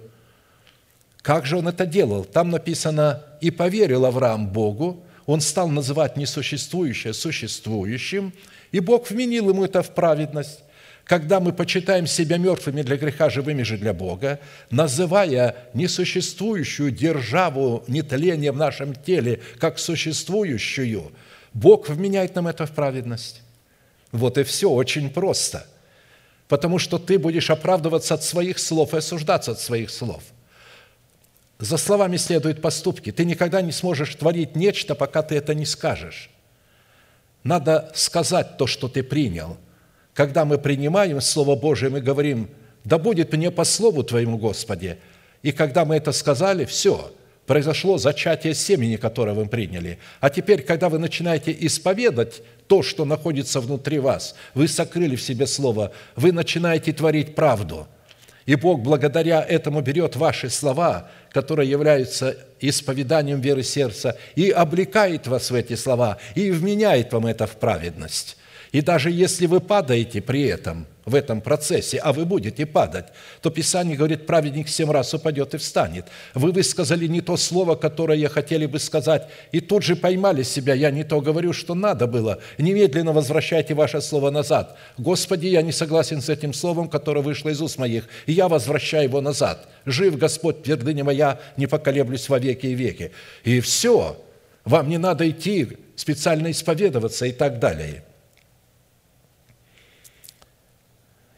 Как 1.21 1.45
же 1.45 1.57
он 1.57 1.67
это 1.67 1.85
делал? 1.85 2.23
Там 2.23 2.51
написано, 2.51 3.23
«И 3.41 3.51
поверил 3.51 4.05
Авраам 4.05 4.47
Богу, 4.47 5.03
он 5.25 5.41
стал 5.41 5.67
называть 5.67 6.17
несуществующее 6.17 7.13
существующим, 7.13 8.33
и 8.71 8.79
Бог 8.79 9.09
вменил 9.09 9.49
ему 9.49 9.65
это 9.65 9.83
в 9.83 9.89
праведность 9.89 10.59
когда 11.11 11.41
мы 11.41 11.51
почитаем 11.51 12.07
себя 12.07 12.37
мертвыми 12.37 12.83
для 12.83 12.95
греха, 12.95 13.29
живыми 13.29 13.63
же 13.63 13.77
для 13.77 13.91
Бога, 13.91 14.39
называя 14.69 15.57
несуществующую 15.73 16.89
державу 16.89 17.83
нетления 17.89 18.53
в 18.53 18.55
нашем 18.55 18.95
теле 18.95 19.41
как 19.59 19.77
существующую, 19.77 21.11
Бог 21.51 21.89
вменяет 21.89 22.35
нам 22.35 22.47
это 22.47 22.65
в 22.65 22.71
праведность. 22.71 23.41
Вот 24.13 24.37
и 24.37 24.43
все, 24.43 24.69
очень 24.69 25.09
просто. 25.09 25.67
Потому 26.47 26.79
что 26.79 26.97
ты 26.97 27.19
будешь 27.19 27.49
оправдываться 27.49 28.13
от 28.13 28.23
своих 28.23 28.57
слов 28.57 28.93
и 28.93 28.99
осуждаться 28.99 29.51
от 29.51 29.59
своих 29.59 29.89
слов. 29.89 30.23
За 31.59 31.75
словами 31.75 32.15
следуют 32.15 32.61
поступки. 32.61 33.11
Ты 33.11 33.25
никогда 33.25 33.61
не 33.61 33.73
сможешь 33.73 34.15
творить 34.15 34.55
нечто, 34.55 34.95
пока 34.95 35.23
ты 35.23 35.35
это 35.35 35.53
не 35.55 35.65
скажешь. 35.65 36.29
Надо 37.43 37.91
сказать 37.95 38.55
то, 38.55 38.65
что 38.65 38.87
ты 38.87 39.03
принял– 39.03 39.57
когда 40.13 40.45
мы 40.45 40.57
принимаем 40.57 41.21
Слово 41.21 41.55
Божие, 41.55 41.89
мы 41.89 42.01
говорим, 42.01 42.49
да 42.83 42.97
будет 42.97 43.33
мне 43.33 43.51
по 43.51 43.63
Слову 43.63 44.03
Твоему, 44.03 44.37
Господи. 44.37 44.97
И 45.43 45.51
когда 45.51 45.85
мы 45.85 45.95
это 45.95 46.11
сказали, 46.11 46.65
все, 46.65 47.11
произошло 47.45 47.97
зачатие 47.97 48.53
семени, 48.53 48.95
которое 48.95 49.33
вы 49.33 49.45
приняли. 49.45 49.99
А 50.19 50.29
теперь, 50.29 50.61
когда 50.63 50.89
вы 50.89 50.99
начинаете 50.99 51.55
исповедать 51.59 52.41
то, 52.67 52.83
что 52.83 53.05
находится 53.05 53.59
внутри 53.59 53.99
вас, 53.99 54.35
вы 54.53 54.67
сокрыли 54.67 55.15
в 55.15 55.21
себе 55.21 55.47
Слово, 55.47 55.91
вы 56.15 56.31
начинаете 56.31 56.93
творить 56.93 57.35
правду. 57.35 57.87
И 58.45 58.55
Бог 58.55 58.81
благодаря 58.81 59.43
этому 59.43 59.81
берет 59.81 60.15
ваши 60.15 60.49
слова, 60.49 61.09
которые 61.31 61.69
являются 61.69 62.35
исповеданием 62.59 63.39
веры 63.39 63.63
сердца, 63.63 64.17
и 64.35 64.49
облекает 64.49 65.27
вас 65.27 65.51
в 65.51 65.55
эти 65.55 65.75
слова, 65.75 66.17
и 66.35 66.51
вменяет 66.51 67.13
вам 67.13 67.27
это 67.27 67.47
в 67.47 67.57
праведность. 67.57 68.37
И 68.71 68.81
даже 68.81 69.11
если 69.11 69.47
вы 69.47 69.59
падаете 69.59 70.21
при 70.21 70.43
этом, 70.43 70.87
в 71.05 71.15
этом 71.15 71.41
процессе, 71.41 71.97
а 71.97 72.13
вы 72.13 72.25
будете 72.25 72.65
падать, 72.65 73.05
то 73.41 73.49
Писание 73.49 73.97
говорит, 73.97 74.25
праведник 74.25 74.69
семь 74.69 74.91
раз 74.91 75.13
упадет 75.13 75.53
и 75.53 75.57
встанет. 75.57 76.05
Вы 76.33 76.51
высказали 76.51 77.07
не 77.07 77.21
то 77.21 77.37
слово, 77.37 77.75
которое 77.75 78.29
хотели 78.29 78.65
бы 78.65 78.79
сказать, 78.79 79.27
и 79.51 79.59
тут 79.59 79.83
же 79.83 79.95
поймали 79.95 80.43
себя, 80.43 80.73
я 80.73 80.91
не 80.91 81.03
то 81.03 81.19
говорю, 81.19 81.53
что 81.53 81.73
надо 81.73 82.07
было. 82.07 82.39
Немедленно 82.57 83.13
возвращайте 83.13 83.73
ваше 83.73 83.99
слово 84.01 84.29
назад. 84.29 84.77
Господи, 84.97 85.47
я 85.47 85.61
не 85.61 85.71
согласен 85.71 86.21
с 86.21 86.29
этим 86.29 86.53
словом, 86.53 86.87
которое 86.87 87.21
вышло 87.21 87.49
из 87.49 87.61
уст 87.61 87.77
моих, 87.77 88.07
и 88.25 88.33
я 88.33 88.47
возвращаю 88.47 89.05
его 89.05 89.21
назад. 89.21 89.67
Жив 89.85 90.17
Господь, 90.17 90.63
твердыня 90.63 91.03
моя, 91.03 91.39
не 91.57 91.67
поколеблюсь 91.67 92.29
во 92.29 92.39
веки 92.39 92.67
и 92.67 92.75
веки. 92.75 93.11
И 93.43 93.59
все. 93.59 94.17
Вам 94.63 94.89
не 94.89 94.99
надо 94.99 95.27
идти 95.27 95.77
специально 95.95 96.51
исповедоваться 96.51 97.25
и 97.25 97.31
так 97.31 97.59
далее– 97.59 98.03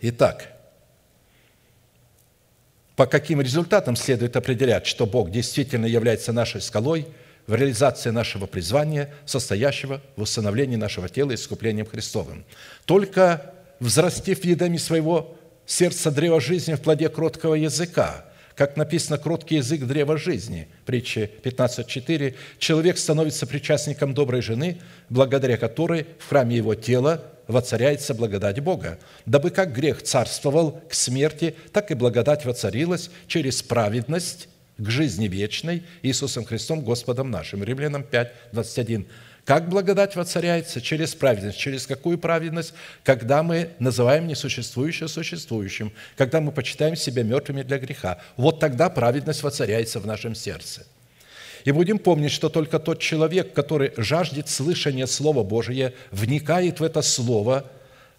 Итак, 0.05 0.49
по 2.97 3.05
каким 3.05 3.39
результатам 3.39 3.95
следует 3.95 4.35
определять, 4.35 4.85
что 4.85 5.05
Бог 5.05 5.31
действительно 5.31 5.85
является 5.85 6.33
нашей 6.33 6.59
скалой 6.59 7.07
в 7.47 7.55
реализации 7.55 8.09
нашего 8.09 8.45
призвания, 8.45 9.13
состоящего 9.25 10.01
в 10.17 10.21
установлении 10.23 10.75
нашего 10.75 11.07
тела 11.07 11.33
искуплением 11.33 11.85
Христовым? 11.85 12.43
Только 12.83 13.53
взрастив 13.79 14.43
едами 14.43 14.75
своего 14.75 15.37
сердца 15.65 16.11
древа 16.11 16.41
жизни 16.41 16.73
в 16.73 16.81
плоде 16.81 17.07
кроткого 17.07 17.53
языка, 17.53 18.25
как 18.55 18.77
написано, 18.77 19.17
кроткий 19.17 19.55
язык 19.55 19.81
древа 19.81 20.17
жизни, 20.17 20.67
притча 20.85 21.29
15.4, 21.43 22.35
человек 22.59 22.97
становится 22.97 23.47
причастником 23.47 24.13
доброй 24.13 24.41
жены, 24.41 24.79
благодаря 25.09 25.57
которой 25.57 26.07
в 26.19 26.29
храме 26.29 26.57
его 26.57 26.75
тела 26.75 27.23
воцаряется 27.47 28.13
благодать 28.13 28.59
Бога, 28.59 28.99
дабы 29.25 29.49
как 29.49 29.73
грех 29.73 30.01
царствовал 30.01 30.81
к 30.89 30.93
смерти, 30.93 31.55
так 31.71 31.91
и 31.91 31.95
благодать 31.95 32.45
воцарилась 32.45 33.09
через 33.27 33.61
праведность 33.61 34.47
к 34.77 34.89
жизни 34.89 35.27
вечной 35.27 35.83
Иисусом 36.01 36.45
Христом 36.45 36.81
Господом 36.81 37.31
нашим. 37.31 37.63
Римлянам 37.63 38.03
5, 38.03 38.31
21. 38.51 39.07
Как 39.45 39.67
благодать 39.67 40.15
воцаряется? 40.15 40.79
Через 40.79 41.15
праведность. 41.15 41.57
Через 41.57 41.85
какую 41.85 42.17
праведность? 42.17 42.73
Когда 43.03 43.43
мы 43.43 43.71
называем 43.79 44.25
несуществующее 44.27 45.09
существующим, 45.09 45.91
когда 46.15 46.39
мы 46.39 46.51
почитаем 46.51 46.95
себя 46.95 47.23
мертвыми 47.23 47.63
для 47.63 47.77
греха. 47.77 48.19
Вот 48.37 48.59
тогда 48.59 48.89
праведность 48.89 49.43
воцаряется 49.43 49.99
в 49.99 50.05
нашем 50.05 50.33
сердце. 50.33 50.85
И 51.65 51.71
будем 51.71 51.97
помнить, 51.99 52.31
что 52.31 52.49
только 52.49 52.79
тот 52.79 52.99
человек, 52.99 53.53
который 53.53 53.91
жаждет 53.97 54.49
слышания 54.49 55.05
Слова 55.07 55.43
Божия, 55.43 55.93
вникает 56.11 56.79
в 56.79 56.83
это 56.83 57.01
Слово, 57.01 57.65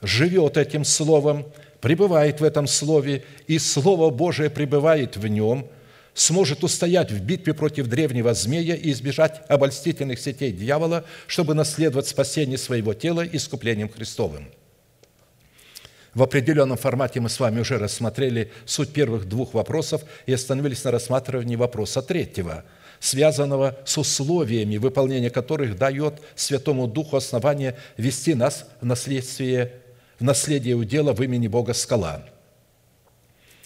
живет 0.03 0.57
этим 0.57 0.85
Словом, 0.85 1.47
пребывает 1.81 2.41
в 2.41 2.45
этом 2.45 2.67
Слове, 2.67 3.25
и 3.47 3.59
Слово 3.59 4.11
Божие 4.11 4.51
пребывает 4.51 5.17
в 5.17 5.27
нем, 5.27 5.69
сможет 6.14 6.64
устоять 6.64 7.11
в 7.11 7.20
битве 7.20 7.55
против 7.55 7.87
древнего 7.88 8.33
змея 8.35 8.74
и 8.77 8.90
избежать 8.92 9.42
обольстительных 9.48 10.18
сетей 10.18 10.53
дьявола, 10.53 11.05
чтобы 11.27 11.55
наследовать 11.55 12.09
спасение 12.09 12.59
своего 12.59 12.94
тела 12.94 13.27
искуплением 13.27 13.88
Христовым. 13.88 14.48
В 16.14 16.22
определенном 16.22 16.79
формате 16.79 17.20
мы 17.20 17.29
с 17.29 17.40
вами 17.40 17.61
уже 17.61 17.77
рассмотрели 17.77 18.53
суть 18.64 18.92
первых 18.92 19.29
двух 19.29 19.53
вопросов 19.53 20.03
и 20.27 20.33
остановились 20.33 20.85
на 20.85 20.92
рассматривании 20.92 21.57
вопроса 21.57 22.03
третьего– 22.03 22.64
связанного 23.05 23.77
с 23.85 23.98
условиями, 23.98 24.79
выполнения 24.79 25.29
которых 25.29 25.77
дает 25.77 26.22
Святому 26.35 26.87
Духу 26.87 27.16
основание 27.16 27.77
вести 27.98 28.33
нас 28.33 28.66
в 28.81 28.87
наследие, 28.87 29.72
в 30.18 30.24
наследие 30.24 30.74
удела 30.74 31.12
в 31.12 31.22
имени 31.22 31.46
Бога 31.46 31.74
скала. 31.74 32.24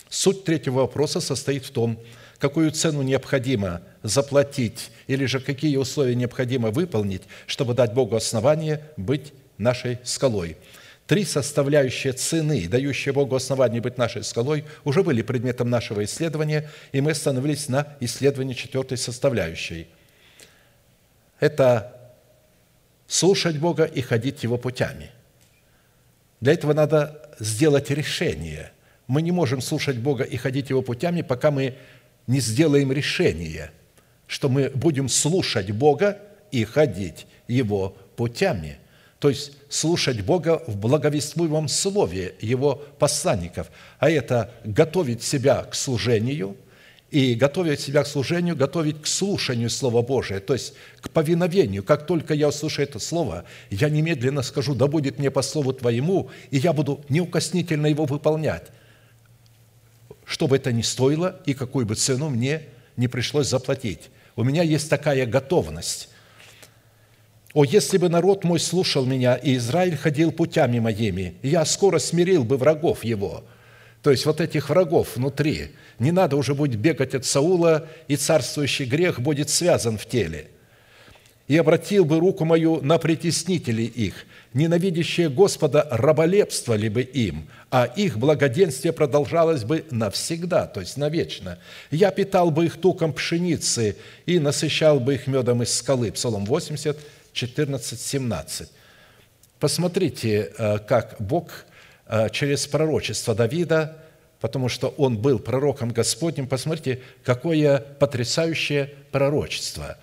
Суть 0.09 0.43
третьего 0.43 0.81
вопроса 0.81 1.21
состоит 1.21 1.65
в 1.65 1.71
том, 1.71 2.01
какую 2.39 2.71
цену 2.71 3.03
необходимо 3.03 3.83
заплатить 4.03 4.91
или 5.07 5.25
же 5.27 5.41
какие 5.41 5.77
условия 5.77 6.15
необходимо 6.15 6.71
выполнить, 6.71 7.23
чтобы 7.47 7.75
дать 7.75 7.95
Богу 7.95 8.17
основание 8.17 8.83
быть 8.97 9.33
нашей 9.59 9.99
скалой– 10.05 10.57
Три 11.09 11.25
составляющие 11.25 12.13
цены, 12.13 12.69
дающие 12.69 13.15
Богу 13.15 13.35
основание 13.35 13.81
быть 13.81 13.97
нашей 13.97 14.23
скалой, 14.23 14.67
уже 14.85 15.03
были 15.03 15.23
предметом 15.23 15.71
нашего 15.71 16.05
исследования, 16.05 16.69
и 16.93 17.01
мы 17.01 17.13
остановились 17.13 17.67
на 17.69 17.97
исследовании 18.01 18.53
четвертой 18.53 18.99
составляющей. 18.99 19.89
Это 21.41 22.13
слушать 23.07 23.57
Бога 23.57 23.85
и 23.85 24.03
ходить 24.03 24.43
Его 24.43 24.59
путями. 24.59 25.11
Для 26.43 26.53
этого 26.53 26.75
надо 26.75 27.31
сделать 27.39 27.89
решение. 27.89 28.71
Мы 29.07 29.23
не 29.23 29.33
можем 29.33 29.63
слушать 29.63 29.97
Бога 29.97 30.25
и 30.25 30.37
ходить 30.37 30.69
Его 30.69 30.83
путями, 30.83 31.23
пока 31.23 31.51
мы 31.51 31.75
не 32.29 32.39
сделаем 32.39 32.93
решение, 32.93 33.73
что 34.29 34.49
мы 34.49 34.71
будем 34.71 35.09
слушать 35.09 35.73
Бога 35.73 36.21
и 36.53 36.65
ходить 36.65 37.27
Его 37.49 37.97
путями– 38.15 38.79
то 39.19 39.29
есть 39.29 39.53
слушать 39.69 40.21
Бога 40.21 40.63
в 40.67 40.77
благовествуемом 40.77 41.69
слове 41.69 42.35
Его 42.41 42.83
посланников, 42.99 43.71
а 43.99 44.11
это 44.11 44.55
готовить 44.65 45.23
себя 45.23 45.65
к 45.65 45.75
служению 45.75 46.57
и 47.11 47.35
готовить 47.35 47.81
себя 47.81 48.05
к 48.05 48.07
служению, 48.07 48.55
готовить 48.55 49.03
к 49.03 49.07
слушанию 49.07 49.71
Слова 49.71 50.03
Божия, 50.03 50.41
то 50.41 50.53
есть 50.53 50.75
к 51.01 51.11
повиновению. 51.11 51.83
Как 51.83 52.07
только 52.07 52.35
я 52.35 52.49
услышу 52.49 52.83
это 52.83 52.99
Слово, 52.99 53.45
я 53.71 53.89
немедленно 53.89 54.43
скажу, 54.43 54.75
да 54.75 54.87
будет 54.87 55.19
мне 55.19 55.31
по 55.31 55.43
Слову 55.43 55.73
Твоему, 55.73 56.31
и 56.51 56.59
я 56.59 56.73
буду 56.73 57.05
неукоснительно 57.09 57.87
его 57.87 58.05
выполнять, 58.05 58.67
что 60.29 60.47
бы 60.47 60.57
это 60.57 60.73
ни 60.73 60.83
стоило 60.83 61.41
и 61.47 61.55
какую 61.55 61.87
бы 61.87 61.97
цену 61.97 62.29
мне 62.29 62.63
не 62.97 63.09
пришлось 63.09 63.49
заплатить. 63.49 64.11
У 64.37 64.45
меня 64.45 64.63
есть 64.63 64.89
такая 64.89 65.27
готовность– 65.27 66.11
«О, 67.55 67.65
если 67.65 67.97
бы 67.97 68.09
народ 68.09 68.45
мой 68.45 68.61
слушал 68.61 69.07
меня, 69.07 69.35
и 69.35 69.57
Израиль 69.57 69.97
ходил 69.97 70.33
путями 70.33 70.81
моими, 70.81 71.37
я 71.43 71.65
скоро 71.65 71.99
смирил 71.99 72.45
бы 72.45 72.57
врагов 72.57 73.05
его». 73.05 73.45
То 74.03 74.13
есть 74.13 74.27
вот 74.27 74.41
этих 74.41 74.69
врагов 74.69 75.17
внутри. 75.17 75.73
Не 75.99 76.13
надо 76.13 76.37
уже 76.37 76.55
будет 76.55 76.79
бегать 76.79 77.15
от 77.15 77.25
Саула, 77.25 77.89
и 78.07 78.17
царствующий 78.17 78.85
грех 78.85 79.21
будет 79.21 79.51
связан 79.51 79.99
в 79.99 80.07
теле. 80.07 80.51
«И 81.49 81.57
обратил 81.57 82.05
бы 82.05 82.21
руку 82.21 82.45
мою 82.45 82.81
на 82.83 82.99
притеснителей 82.99 83.87
их, 83.87 84.27
ненавидящие 84.55 85.29
Господа 85.29 85.89
раболепствовали 85.91 86.89
бы 86.89 87.03
им, 87.03 87.49
а 87.71 87.85
их 87.85 88.19
благоденствие 88.19 88.93
продолжалось 88.93 89.65
бы 89.65 89.85
навсегда, 89.91 90.67
то 90.67 90.81
есть 90.81 90.97
навечно. 90.97 91.59
Я 91.91 92.11
питал 92.11 92.51
бы 92.51 92.67
их 92.67 92.79
туком 92.81 93.13
пшеницы 93.13 93.97
и 94.27 94.39
насыщал 94.39 95.01
бы 95.01 95.15
их 95.15 95.27
медом 95.27 95.63
из 95.63 95.75
скалы». 95.75 96.13
Псалом 96.13 96.45
80, 96.45 96.97
14, 97.33 98.01
17. 98.01 98.69
Посмотрите, 99.59 100.53
э, 100.57 100.79
как 100.79 101.17
Бог 101.19 101.65
э, 102.07 102.29
через 102.31 102.67
пророчество 102.67 103.35
Давида, 103.35 103.97
потому 104.41 104.69
что 104.69 104.89
он 104.97 105.19
был 105.19 105.39
пророком 105.39 105.91
Господним, 105.91 106.47
посмотрите, 106.47 107.01
какое 107.25 107.79
потрясающее 107.79 108.93
пророчество. 109.11 109.97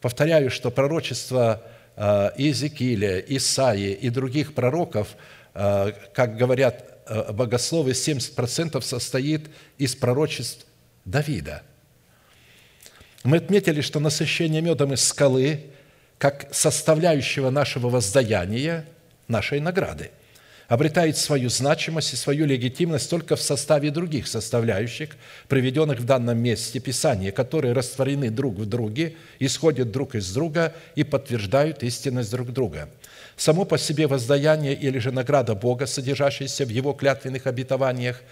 Повторяю, 0.00 0.50
что 0.50 0.70
пророчество 0.70 1.62
э, 1.96 2.30
Иезекииля, 2.36 3.18
Исаии 3.20 3.92
и 3.92 4.10
других 4.10 4.54
пророков, 4.54 5.08
как 5.52 6.36
говорят 6.36 6.84
богословы, 7.32 7.90
70% 7.90 8.80
состоит 8.82 9.50
из 9.78 9.96
пророчеств 9.96 10.64
Давида. 11.04 11.62
Мы 13.24 13.38
отметили, 13.38 13.80
что 13.80 13.98
насыщение 13.98 14.62
медом 14.62 14.92
из 14.92 15.04
скалы– 15.04 15.64
как 16.20 16.48
составляющего 16.52 17.48
нашего 17.48 17.88
воздаяния, 17.88 18.84
нашей 19.26 19.58
награды, 19.58 20.10
обретает 20.70 21.16
свою 21.16 21.50
значимость 21.50 22.12
и 22.12 22.16
свою 22.16 22.46
легитимность 22.46 23.10
только 23.10 23.34
в 23.34 23.42
составе 23.42 23.90
других 23.90 24.28
составляющих, 24.28 25.16
приведенных 25.48 25.98
в 25.98 26.04
данном 26.04 26.38
месте 26.38 26.78
Писания, 26.78 27.32
которые 27.32 27.72
растворены 27.72 28.30
друг 28.30 28.54
в 28.54 28.66
друге, 28.66 29.16
исходят 29.40 29.90
друг 29.90 30.14
из 30.14 30.32
друга 30.32 30.72
и 30.94 31.02
подтверждают 31.02 31.82
истинность 31.82 32.30
друг 32.30 32.52
друга. 32.52 32.88
Само 33.36 33.64
по 33.64 33.78
себе 33.78 34.06
воздаяние 34.06 34.74
или 34.74 35.00
же 35.00 35.10
награда 35.10 35.56
Бога, 35.56 35.86
содержащаяся 35.86 36.64
в 36.64 36.68
Его 36.68 36.92
клятвенных 36.92 37.48
обетованиях, 37.48 38.22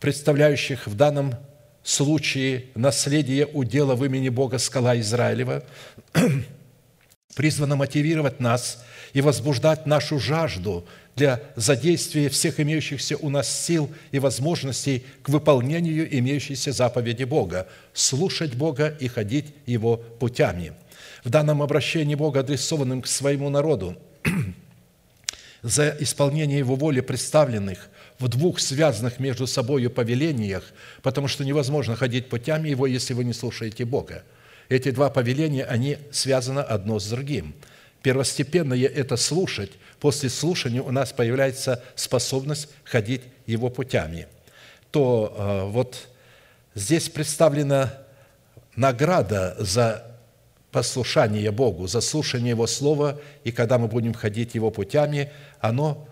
представляющих 0.00 0.86
в 0.86 0.96
данном 0.96 1.34
случае 1.82 2.64
наследие 2.74 3.44
удела 3.44 3.94
в 3.94 4.02
имени 4.02 4.30
Бога 4.30 4.56
скала 4.56 4.98
Израилева– 4.98 5.62
призвана 7.36 7.76
мотивировать 7.76 8.40
нас 8.40 8.82
и 9.12 9.20
возбуждать 9.20 9.86
нашу 9.86 10.18
жажду 10.18 10.88
для 11.16 11.40
задействия 11.56 12.28
всех 12.28 12.60
имеющихся 12.60 13.16
у 13.16 13.30
нас 13.30 13.48
сил 13.48 13.90
и 14.12 14.18
возможностей 14.18 15.04
к 15.22 15.30
выполнению 15.30 16.06
имеющейся 16.18 16.72
заповеди 16.72 17.24
Бога, 17.24 17.66
слушать 17.94 18.54
Бога 18.54 18.94
и 19.00 19.08
ходить 19.08 19.46
Его 19.64 19.96
путями. 19.96 20.74
В 21.24 21.30
данном 21.30 21.62
обращении 21.62 22.14
Бога, 22.14 22.40
адресованном 22.40 23.00
к 23.00 23.06
своему 23.06 23.48
народу, 23.48 23.96
за 25.62 25.96
исполнение 26.00 26.58
Его 26.58 26.76
воли, 26.76 27.00
представленных 27.00 27.88
в 28.18 28.28
двух 28.28 28.60
связанных 28.60 29.18
между 29.18 29.46
собой 29.46 29.88
повелениях, 29.88 30.64
потому 31.02 31.28
что 31.28 31.44
невозможно 31.44 31.96
ходить 31.96 32.28
путями 32.28 32.68
Его, 32.68 32.86
если 32.86 33.14
вы 33.14 33.24
не 33.24 33.32
слушаете 33.32 33.86
Бога. 33.86 34.22
Эти 34.68 34.90
два 34.90 35.08
повеления, 35.08 35.64
они 35.64 35.96
связаны 36.10 36.60
одно 36.60 36.98
с 36.98 37.08
другим. 37.08 37.54
Первостепенное– 38.06 38.86
это 38.94 39.16
слушать. 39.16 39.72
После 39.98 40.30
слушания 40.30 40.80
у 40.80 40.92
нас 40.92 41.12
появляется 41.12 41.82
способность 41.96 42.68
ходить 42.84 43.22
Его 43.46 43.68
путями. 43.68 44.28
То 44.92 45.34
э, 45.36 45.64
вот 45.72 46.06
здесь 46.76 47.08
представлена 47.08 47.92
награда 48.76 49.56
за 49.58 50.06
послушание 50.70 51.50
Богу, 51.50 51.88
за 51.88 52.00
слушание 52.00 52.50
Его 52.50 52.68
Слова, 52.68 53.20
и 53.42 53.50
когда 53.50 53.76
мы 53.76 53.88
будем 53.88 54.14
ходить 54.14 54.54
Его 54.54 54.70
путями, 54.70 55.32
оно 55.58 56.08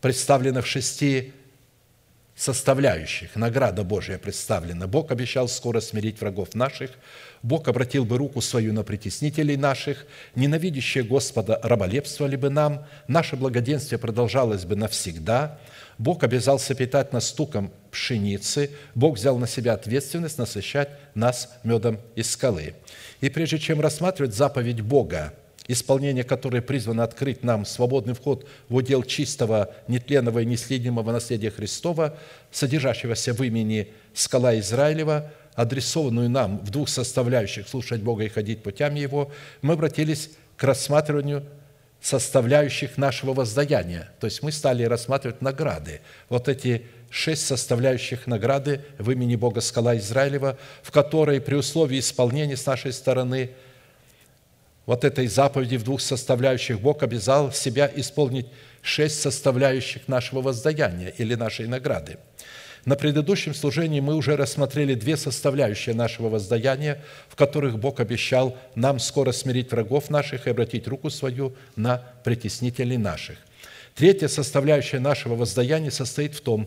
представлено 0.00 0.62
в 0.62 0.66
шести 0.68 1.32
составляющих. 2.36 3.34
Награда 3.34 3.82
Божия 3.82 4.16
представлена. 4.16 4.86
Бог 4.86 5.10
обещал 5.10 5.48
скоро 5.48 5.80
смирить 5.80 6.20
врагов 6.20 6.54
наших. 6.54 6.92
Бог 7.42 7.66
обратил 7.66 8.04
бы 8.04 8.18
руку 8.18 8.40
свою 8.40 8.72
на 8.72 8.84
притеснителей 8.84 9.56
наших. 9.56 10.06
Ненавидящие 10.36 11.02
Господа 11.02 11.58
раболепствовали 11.62 12.36
бы 12.36 12.50
нам. 12.50 12.86
Наше 13.08 13.36
благоденствие 13.36 13.98
продолжалось 13.98 14.64
бы 14.64 14.76
навсегда. 14.76 15.58
Бог 15.98 16.22
обязался 16.22 16.74
питать 16.74 17.12
нас 17.12 17.28
стуком 17.28 17.72
пшеницы. 17.90 18.70
Бог 18.94 19.16
взял 19.16 19.38
на 19.38 19.48
себя 19.48 19.74
ответственность 19.74 20.38
насыщать 20.38 20.90
нас 21.14 21.50
медом 21.64 21.98
из 22.14 22.30
скалы. 22.30 22.74
И 23.20 23.28
прежде 23.28 23.58
чем 23.58 23.80
рассматривать 23.80 24.34
заповедь 24.34 24.80
Бога, 24.80 25.34
исполнение 25.68 26.24
которой 26.24 26.62
призвано 26.62 27.04
открыть 27.04 27.42
нам 27.42 27.64
свободный 27.64 28.14
вход 28.14 28.46
в 28.68 28.76
удел 28.76 29.02
чистого, 29.02 29.74
нетленного 29.88 30.40
и 30.40 30.46
неследимого 30.46 31.10
наследия 31.12 31.50
Христова, 31.50 32.16
содержащегося 32.50 33.32
в 33.32 33.42
имени 33.42 33.88
«Скала 34.14 34.58
Израилева», 34.58 35.32
адресованную 35.54 36.30
нам 36.30 36.58
в 36.58 36.70
двух 36.70 36.88
составляющих 36.88 37.68
«слушать 37.68 38.00
Бога 38.00 38.24
и 38.24 38.28
ходить 38.28 38.62
путями 38.62 39.00
Его», 39.00 39.30
мы 39.60 39.74
обратились 39.74 40.30
к 40.56 40.64
рассматриванию 40.64 41.44
составляющих 42.00 42.98
нашего 42.98 43.32
воздаяния. 43.32 44.10
То 44.18 44.26
есть 44.26 44.42
мы 44.42 44.50
стали 44.50 44.82
рассматривать 44.84 45.40
награды. 45.40 46.00
Вот 46.28 46.48
эти 46.48 46.84
шесть 47.10 47.46
составляющих 47.46 48.26
награды 48.26 48.80
в 48.98 49.10
имени 49.10 49.36
Бога 49.36 49.60
Скала 49.60 49.96
Израилева, 49.96 50.58
в 50.82 50.90
которой 50.90 51.40
при 51.40 51.54
условии 51.54 52.00
исполнения 52.00 52.56
с 52.56 52.66
нашей 52.66 52.92
стороны 52.92 53.50
вот 54.86 55.04
этой 55.04 55.28
заповеди 55.28 55.76
в 55.76 55.84
двух 55.84 56.00
составляющих 56.00 56.80
Бог 56.80 57.04
обязал 57.04 57.52
себя 57.52 57.90
исполнить 57.94 58.46
шесть 58.80 59.20
составляющих 59.20 60.08
нашего 60.08 60.40
воздаяния 60.42 61.10
или 61.10 61.36
нашей 61.36 61.68
награды. 61.68 62.18
На 62.84 62.96
предыдущем 62.96 63.54
служении 63.54 64.00
мы 64.00 64.16
уже 64.16 64.36
рассмотрели 64.36 64.94
две 64.94 65.16
составляющие 65.16 65.94
нашего 65.94 66.28
воздаяния, 66.28 67.00
в 67.28 67.36
которых 67.36 67.78
Бог 67.78 68.00
обещал 68.00 68.56
нам 68.74 68.98
скоро 68.98 69.30
смирить 69.30 69.70
врагов 69.70 70.10
наших 70.10 70.46
и 70.46 70.50
обратить 70.50 70.88
руку 70.88 71.08
свою 71.08 71.54
на 71.76 72.02
притеснителей 72.24 72.96
наших. 72.96 73.38
Третья 73.94 74.26
составляющая 74.26 74.98
нашего 74.98 75.36
воздаяния 75.36 75.90
состоит 75.90 76.34
в 76.34 76.40
том, 76.40 76.66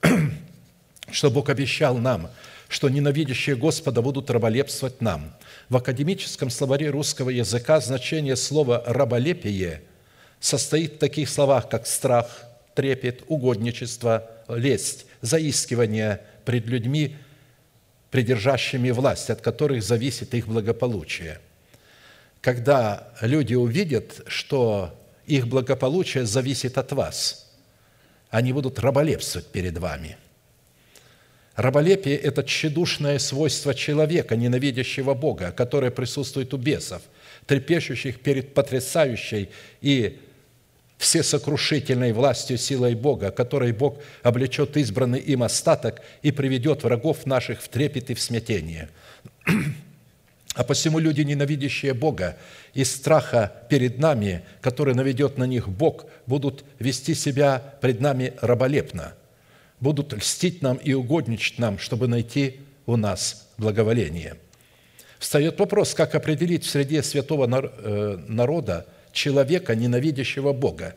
что 1.10 1.30
Бог 1.30 1.50
обещал 1.50 1.98
нам, 1.98 2.30
что 2.68 2.88
ненавидящие 2.88 3.56
Господа 3.56 4.00
будут 4.00 4.30
раболепствовать 4.30 5.02
нам. 5.02 5.34
В 5.68 5.76
академическом 5.76 6.48
словаре 6.48 6.88
русского 6.88 7.28
языка 7.28 7.80
значение 7.80 8.36
слова 8.36 8.82
«раболепие» 8.86 9.82
состоит 10.38 10.94
в 10.94 10.98
таких 10.98 11.28
словах, 11.28 11.68
как 11.68 11.86
страх, 11.86 12.44
трепет, 12.74 13.24
угодничество, 13.26 14.30
лесть, 14.56 15.06
заискивание 15.20 16.20
пред 16.44 16.66
людьми, 16.66 17.16
придержащими 18.10 18.90
власть, 18.90 19.30
от 19.30 19.40
которых 19.40 19.82
зависит 19.82 20.34
их 20.34 20.48
благополучие. 20.48 21.40
Когда 22.40 23.12
люди 23.20 23.54
увидят, 23.54 24.22
что 24.26 24.98
их 25.26 25.46
благополучие 25.46 26.26
зависит 26.26 26.78
от 26.78 26.92
вас, 26.92 27.52
они 28.30 28.52
будут 28.52 28.78
раболепствовать 28.78 29.48
перед 29.48 29.78
вами. 29.78 30.16
Раболепие– 31.56 32.16
это 32.18 32.42
тщедушное 32.42 33.18
свойство 33.18 33.74
человека, 33.74 34.34
ненавидящего 34.36 35.14
Бога, 35.14 35.52
которое 35.52 35.90
присутствует 35.90 36.54
у 36.54 36.56
бесов, 36.56 37.02
трепещущих 37.46 38.20
перед 38.20 38.54
потрясающей 38.54 39.50
и 39.82 40.20
всесокрушительной 41.00 42.12
властью 42.12 42.58
силой 42.58 42.94
Бога, 42.94 43.30
которой 43.30 43.72
Бог 43.72 43.96
облечет 44.22 44.76
избранный 44.76 45.18
им 45.18 45.42
остаток 45.42 46.02
и 46.20 46.30
приведет 46.30 46.84
врагов 46.84 47.24
наших 47.24 47.62
в 47.62 47.68
трепет 47.68 48.10
и 48.10 48.14
в 48.14 48.20
смятение. 48.20 48.90
А 50.56 50.64
посему 50.64 50.98
люди, 50.98 51.20
ненавидящие 51.20 51.94
Бога, 51.94 52.36
из 52.74 52.92
страха 52.92 53.52
перед 53.70 53.98
нами, 53.98 54.42
который 54.60 54.94
наведет 54.94 55.38
на 55.38 55.44
них 55.44 55.68
Бог, 55.68 56.06
будут 56.26 56.64
вести 56.80 57.14
себя 57.14 57.76
пред 57.80 58.00
нами 58.00 58.34
раболепно, 58.40 59.14
будут 59.78 60.12
льстить 60.12 60.60
нам 60.60 60.76
и 60.76 60.92
угодничать 60.92 61.60
нам, 61.60 61.78
чтобы 61.78 62.08
найти 62.08 62.56
у 62.86 62.96
нас 62.96 63.48
благоволение. 63.58 64.34
Встает 65.20 65.60
вопрос, 65.60 65.94
как 65.94 66.16
определить 66.16 66.64
в 66.64 66.68
среде 66.68 67.04
святого 67.04 67.48
э, 67.48 68.18
народа 68.26 68.86
человека, 69.12 69.74
ненавидящего 69.74 70.52
Бога. 70.52 70.96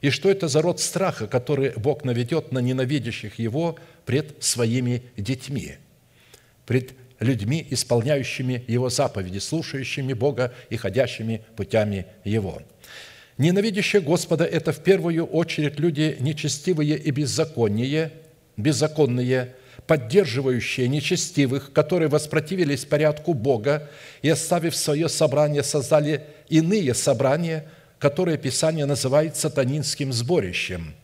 И 0.00 0.10
что 0.10 0.30
это 0.30 0.48
за 0.48 0.62
род 0.62 0.80
страха, 0.80 1.26
который 1.26 1.72
Бог 1.76 2.04
наведет 2.04 2.52
на 2.52 2.60
ненавидящих 2.60 3.38
Его 3.38 3.78
пред 4.06 4.42
своими 4.42 5.02
детьми, 5.16 5.76
пред 6.66 6.92
людьми, 7.20 7.66
исполняющими 7.70 8.64
Его 8.68 8.90
заповеди, 8.90 9.38
слушающими 9.38 10.12
Бога 10.12 10.54
и 10.70 10.76
ходящими 10.76 11.42
путями 11.56 12.06
Его. 12.24 12.62
Ненавидящие 13.38 14.02
Господа– 14.02 14.44
это 14.46 14.72
в 14.72 14.82
первую 14.82 15.24
очередь 15.24 15.78
люди 15.78 16.16
нечестивые 16.20 16.96
и 16.98 17.10
беззаконные, 17.10 18.12
беззаконные, 18.56 19.54
поддерживающие 19.88 20.86
нечестивых, 20.86 21.72
которые 21.72 22.08
воспротивились 22.08 22.84
порядку 22.84 23.32
Бога 23.32 23.88
и, 24.20 24.28
оставив 24.28 24.76
свое 24.76 25.08
собрание, 25.08 25.62
создали 25.64 26.24
иные 26.48 26.94
собрания, 26.94 27.64
которые 27.98 28.36
Писание 28.36 28.84
называет 28.84 29.34
сатанинским 29.36 30.12
сборищем. 30.12 30.94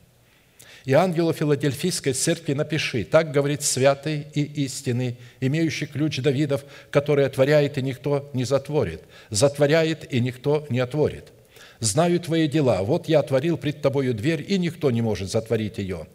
И 0.84 0.92
ангелу 0.92 1.32
Филадельфийской 1.32 2.12
церкви 2.12 2.52
напиши, 2.52 3.04
так 3.04 3.32
говорит 3.32 3.62
святый 3.62 4.26
и 4.34 4.42
истинный, 4.64 5.16
имеющий 5.40 5.86
ключ 5.86 6.18
Давидов, 6.18 6.62
который 6.90 7.24
отворяет, 7.24 7.78
и 7.78 7.82
никто 7.82 8.28
не 8.34 8.44
затворит, 8.44 9.00
затворяет, 9.30 10.12
и 10.12 10.20
никто 10.20 10.66
не 10.68 10.80
отворит. 10.80 11.32
Знаю 11.80 12.20
твои 12.20 12.48
дела, 12.48 12.82
вот 12.82 13.08
я 13.08 13.20
отворил 13.20 13.56
пред 13.56 13.80
тобою 13.80 14.12
дверь, 14.12 14.44
и 14.46 14.58
никто 14.58 14.90
не 14.90 15.00
может 15.00 15.30
затворить 15.30 15.78
ее. 15.78 16.06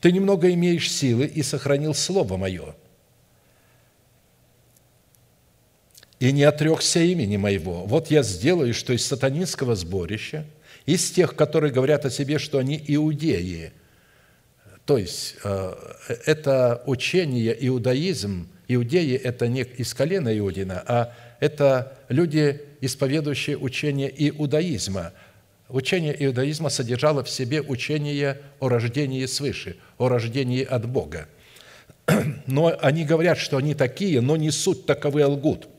Ты 0.00 0.12
немного 0.12 0.52
имеешь 0.52 0.90
силы 0.90 1.26
и 1.26 1.42
сохранил 1.42 1.94
слово 1.94 2.36
мое– 2.36 2.74
и 6.20 6.32
не 6.32 6.42
отрекся 6.44 7.00
имени 7.00 7.36
моего. 7.36 7.84
Вот 7.84 8.10
я 8.10 8.22
сделаю, 8.22 8.74
что 8.74 8.92
из 8.92 9.06
сатанинского 9.06 9.76
сборища, 9.76 10.46
из 10.86 11.10
тех, 11.10 11.36
которые 11.36 11.72
говорят 11.72 12.04
о 12.04 12.10
себе, 12.10 12.38
что 12.38 12.58
они 12.58 12.82
иудеи, 12.86 13.72
то 14.84 14.96
есть 14.96 15.36
э, 15.44 15.74
это 16.26 16.82
учение, 16.86 17.56
иудаизм, 17.66 18.48
иудеи– 18.68 19.14
это 19.22 19.46
не 19.46 19.62
из 19.62 19.92
колена 19.94 20.36
Иудина, 20.36 20.82
а 20.86 21.14
это 21.40 21.98
люди, 22.08 22.62
исповедующие 22.80 23.58
учение 23.58 24.12
иудаизма. 24.28 25.12
Учение 25.68 26.16
иудаизма 26.24 26.70
содержало 26.70 27.22
в 27.24 27.30
себе 27.30 27.60
учение 27.60 28.40
о 28.60 28.68
рождении 28.68 29.24
свыше, 29.26 29.76
о 29.98 30.08
рождении 30.08 30.64
от 30.64 30.88
Бога. 30.88 31.28
Но 32.46 32.76
они 32.80 33.04
говорят, 33.04 33.38
что 33.38 33.58
они 33.58 33.74
такие, 33.74 34.20
но 34.20 34.36
не 34.36 34.50
суть 34.50 34.86
таковы 34.86 35.26
лгут– 35.26 35.68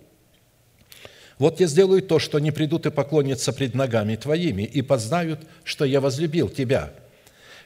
вот 1.40 1.62
я 1.62 1.68
сделаю 1.68 2.02
то, 2.02 2.20
что 2.20 2.38
они 2.38 2.52
придут 2.52 2.86
и 2.86 2.92
поклонятся 2.92 3.54
пред 3.54 3.74
ногами 3.74 4.18
Твоими 4.18 4.64
и 4.64 4.82
познают, 4.82 5.40
что 5.64 5.86
я 5.86 6.02
возлюбил 6.02 6.50
Тебя». 6.50 6.92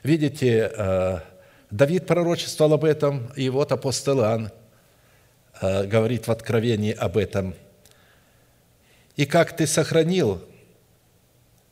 Видите, 0.04 0.70
э, 0.76 1.20
Давид 1.72 2.06
пророчествовал 2.06 2.74
об 2.74 2.84
этом, 2.84 3.32
и 3.38 3.50
вот 3.50 3.72
апостол 3.72 4.20
Иоанн 4.20 4.52
э, 5.62 5.86
говорит 5.86 6.28
в 6.28 6.32
Откровении 6.32 6.92
об 6.92 7.18
этом. 7.18 7.56
«И 9.16 9.26
как 9.26 9.56
ты 9.56 9.66
сохранил 9.66 10.44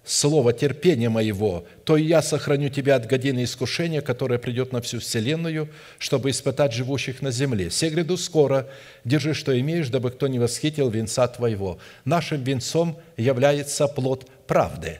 слово 0.03 0.51
терпения 0.51 1.09
моего, 1.09 1.65
то 1.83 1.95
и 1.95 2.03
я 2.03 2.21
сохраню 2.21 2.69
тебя 2.69 2.95
от 2.95 3.05
годины 3.05 3.43
искушения, 3.43 4.01
которое 4.01 4.39
придет 4.39 4.71
на 4.71 4.81
всю 4.81 4.99
вселенную, 4.99 5.69
чтобы 5.99 6.31
испытать 6.31 6.73
живущих 6.73 7.21
на 7.21 7.31
земле. 7.31 7.69
Все 7.69 7.89
гряду 7.89 8.17
скоро, 8.17 8.67
держи, 9.05 9.33
что 9.33 9.57
имеешь, 9.59 9.89
дабы 9.89 10.11
кто 10.11 10.27
не 10.27 10.39
восхитил 10.39 10.89
венца 10.89 11.27
твоего. 11.27 11.77
Нашим 12.03 12.43
венцом 12.43 12.99
является 13.15 13.87
плод 13.87 14.27
правды. 14.47 14.99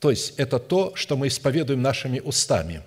То 0.00 0.10
есть 0.10 0.34
это 0.38 0.58
то, 0.58 0.92
что 0.94 1.16
мы 1.16 1.28
исповедуем 1.28 1.82
нашими 1.82 2.18
устами. 2.20 2.82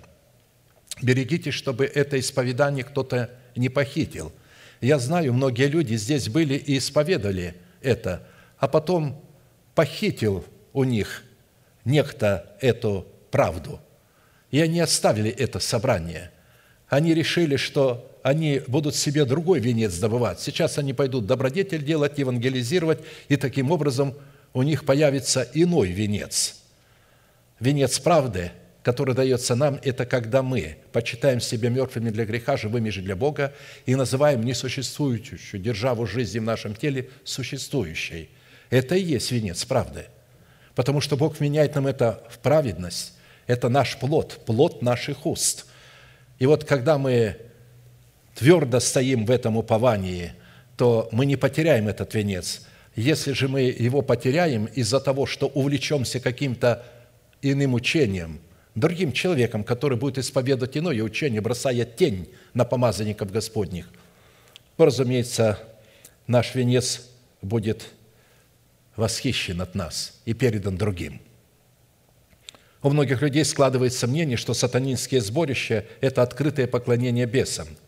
Берегите, 1.02 1.50
чтобы 1.50 1.86
это 1.86 2.18
исповедание 2.18 2.84
кто-то 2.84 3.30
не 3.56 3.68
похитил. 3.68 4.32
Я 4.80 4.98
знаю, 4.98 5.34
многие 5.34 5.66
люди 5.66 5.94
здесь 5.94 6.28
были 6.28 6.54
и 6.54 6.78
исповедовали 6.78 7.54
это, 7.80 8.26
а 8.58 8.68
потом 8.68 9.22
похитил 9.74 10.44
у 10.72 10.84
них 10.84 11.24
некто 11.84 12.56
эту 12.60 13.06
правду. 13.30 13.80
И 14.50 14.60
они 14.60 14.80
оставили 14.80 15.30
это 15.30 15.60
собрание. 15.60 16.30
Они 16.88 17.14
решили, 17.14 17.56
что 17.56 18.10
они 18.22 18.62
будут 18.66 18.94
себе 18.94 19.24
другой 19.24 19.60
венец 19.60 19.96
добывать. 19.98 20.40
Сейчас 20.40 20.78
они 20.78 20.92
пойдут 20.92 21.26
добродетель 21.26 21.84
делать, 21.84 22.18
евангелизировать, 22.18 23.00
и 23.28 23.36
таким 23.36 23.70
образом 23.70 24.14
у 24.52 24.62
них 24.62 24.84
появится 24.84 25.46
иной 25.54 25.90
венец. 25.90 26.56
Венец 27.60 27.98
правды, 27.98 28.50
который 28.82 29.14
дается 29.14 29.54
нам, 29.54 29.78
это 29.82 30.06
когда 30.06 30.42
мы 30.42 30.78
почитаем 30.92 31.40
себя 31.40 31.68
мертвыми 31.68 32.10
для 32.10 32.24
греха, 32.24 32.56
живыми 32.56 32.90
же 32.90 33.02
для 33.02 33.14
Бога, 33.14 33.54
и 33.86 33.94
называем 33.94 34.42
несуществующую 34.42 35.62
державу 35.62 36.06
жизни 36.06 36.38
в 36.38 36.44
нашем 36.44 36.74
теле 36.74 37.10
существующей. 37.24 38.30
Это 38.70 38.96
и 38.96 39.02
есть 39.02 39.30
венец 39.30 39.64
правды. 39.64 40.06
Потому 40.80 41.02
что 41.02 41.18
Бог 41.18 41.40
меняет 41.40 41.74
нам 41.74 41.86
это 41.86 42.24
в 42.30 42.38
праведность. 42.38 43.12
Это 43.46 43.68
наш 43.68 43.98
плод, 43.98 44.40
плод 44.46 44.80
наших 44.80 45.26
уст. 45.26 45.66
И 46.38 46.46
вот 46.46 46.64
когда 46.64 46.96
мы 46.96 47.36
твердо 48.34 48.80
стоим 48.80 49.26
в 49.26 49.30
этом 49.30 49.58
уповании, 49.58 50.32
то 50.78 51.06
мы 51.12 51.26
не 51.26 51.36
потеряем 51.36 51.86
этот 51.86 52.14
венец. 52.14 52.62
Если 52.96 53.32
же 53.32 53.46
мы 53.46 53.60
его 53.60 54.00
потеряем 54.00 54.64
из-за 54.64 55.00
того, 55.00 55.26
что 55.26 55.48
увлечемся 55.48 56.18
каким-то 56.18 56.82
иным 57.42 57.74
учением, 57.74 58.40
другим 58.74 59.12
человеком, 59.12 59.64
который 59.64 59.98
будет 59.98 60.16
исповедовать 60.16 60.78
иное 60.78 61.02
учение, 61.02 61.42
бросая 61.42 61.84
тень 61.84 62.30
на 62.54 62.64
помазанников 62.64 63.30
Господних, 63.30 63.86
то, 64.78 64.86
разумеется, 64.86 65.58
наш 66.26 66.54
венец 66.54 67.06
будет 67.42 67.84
восхищен 69.00 69.60
от 69.60 69.74
нас 69.74 70.20
и 70.24 70.32
передан 70.32 70.76
другим. 70.76 71.20
У 72.82 72.90
многих 72.90 73.20
людей 73.20 73.44
складывается 73.44 74.06
мнение, 74.06 74.36
что 74.36 74.54
сатанинские 74.54 75.20
сборища– 75.20 75.84
это 76.00 76.22
открытое 76.22 76.68
поклонение 76.68 77.26
бесам– 77.26 77.66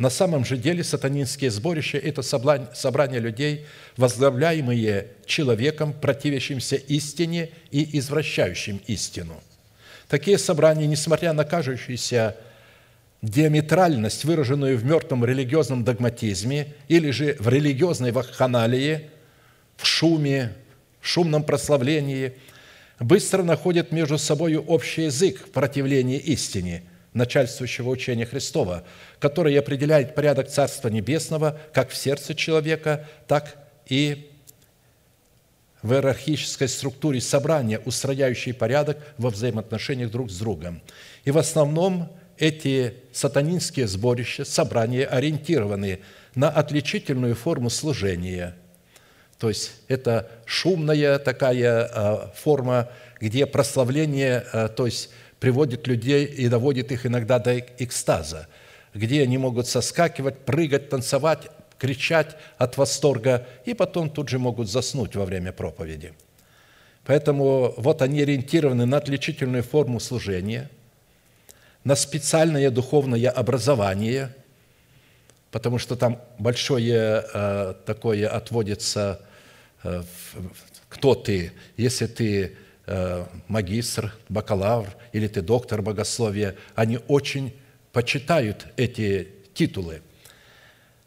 на 0.00 0.08
самом 0.08 0.46
же 0.46 0.56
деле 0.56 0.82
сатанинские 0.82 1.50
сборища– 1.50 1.98
это 2.02 2.22
собрание 2.22 3.20
людей, 3.20 3.66
возглавляемые 3.98 5.08
человеком, 5.26 5.92
противящимся 5.92 6.76
истине 6.76 7.50
и 7.70 7.98
извращающим 7.98 8.80
истину. 8.86 9.42
Такие 10.08 10.38
собрания, 10.38 10.86
несмотря 10.86 11.34
на 11.34 11.44
кажущуюся 11.44 12.34
диаметральность, 13.20 14.24
выраженную 14.24 14.78
в 14.78 14.86
мертвом 14.86 15.22
религиозном 15.22 15.84
догматизме 15.84 16.72
или 16.88 17.10
же 17.10 17.36
в 17.38 17.50
религиозной 17.50 18.10
вакханалии, 18.10 19.10
в 19.76 19.84
шуме, 19.86 20.54
шумном 21.00 21.42
прославлении, 21.44 22.34
быстро 22.98 23.42
находят 23.42 23.92
между 23.92 24.18
собой 24.18 24.56
общий 24.56 25.04
язык 25.04 25.46
в 25.46 25.50
противлении 25.50 26.18
истине– 26.18 26.82
начальствующего 27.12 27.90
учения 27.90 28.26
Христова, 28.26 28.84
который 29.18 29.58
определяет 29.58 30.14
порядок 30.14 30.48
Царства 30.48 30.88
Небесного 30.88 31.58
как 31.72 31.90
в 31.90 31.96
сердце 31.96 32.34
человека, 32.34 33.08
так 33.26 33.56
и 33.86 34.30
в 35.82 35.92
иерархической 35.92 36.68
структуре 36.68 37.20
собрания, 37.20 37.80
устрояющей 37.84 38.52
порядок 38.52 38.98
во 39.16 39.30
взаимоотношениях 39.30 40.10
друг 40.10 40.30
с 40.30 40.38
другом. 40.38 40.82
И 41.24 41.30
в 41.30 41.38
основном 41.38 42.12
эти 42.38 42.94
сатанинские 43.12 43.86
сборища, 43.86 44.44
собрания 44.44 45.06
ориентированы 45.06 46.00
на 46.34 46.48
отличительную 46.50 47.34
форму 47.34 47.70
служения. 47.70 48.56
То 49.40 49.48
есть 49.48 49.72
это 49.88 50.30
шумная 50.44 51.18
такая 51.18 51.90
а, 51.90 52.32
форма, 52.36 52.90
где 53.20 53.46
прославление, 53.46 54.44
а, 54.52 54.68
то 54.68 54.84
есть 54.84 55.08
приводит 55.40 55.86
людей 55.86 56.26
и 56.26 56.46
доводит 56.48 56.92
их 56.92 57.06
иногда 57.06 57.38
до 57.38 57.58
экстаза, 57.58 58.48
где 58.92 59.22
они 59.22 59.38
могут 59.38 59.66
соскакивать, 59.66 60.40
прыгать, 60.40 60.90
танцевать, 60.90 61.48
кричать 61.78 62.36
от 62.58 62.76
восторга, 62.76 63.46
и 63.64 63.72
потом 63.72 64.10
тут 64.10 64.28
же 64.28 64.38
могут 64.38 64.70
заснуть 64.70 65.16
во 65.16 65.24
время 65.24 65.52
проповеди. 65.52 66.12
Поэтому 67.06 67.72
вот 67.78 68.02
они 68.02 68.20
ориентированы 68.20 68.84
на 68.84 68.98
отличительную 68.98 69.62
форму 69.62 70.00
служения, 70.00 70.70
на 71.82 71.96
специальное 71.96 72.70
духовное 72.70 73.30
образование, 73.30 74.34
потому 75.50 75.78
что 75.78 75.96
там 75.96 76.20
большое 76.38 77.24
э, 77.32 77.74
такое 77.86 78.28
отводится, 78.28 79.22
кто 80.88 81.14
ты, 81.14 81.52
если 81.76 82.06
ты 82.06 82.56
Э, 82.92 83.24
магистр, 83.46 84.12
бакалавр 84.28 84.88
или 85.12 85.28
ты 85.28 85.42
доктор 85.42 85.80
богословия, 85.80 86.56
они 86.74 86.98
очень 87.06 87.54
почитают 87.92 88.66
эти 88.76 89.28
титулы. 89.54 90.02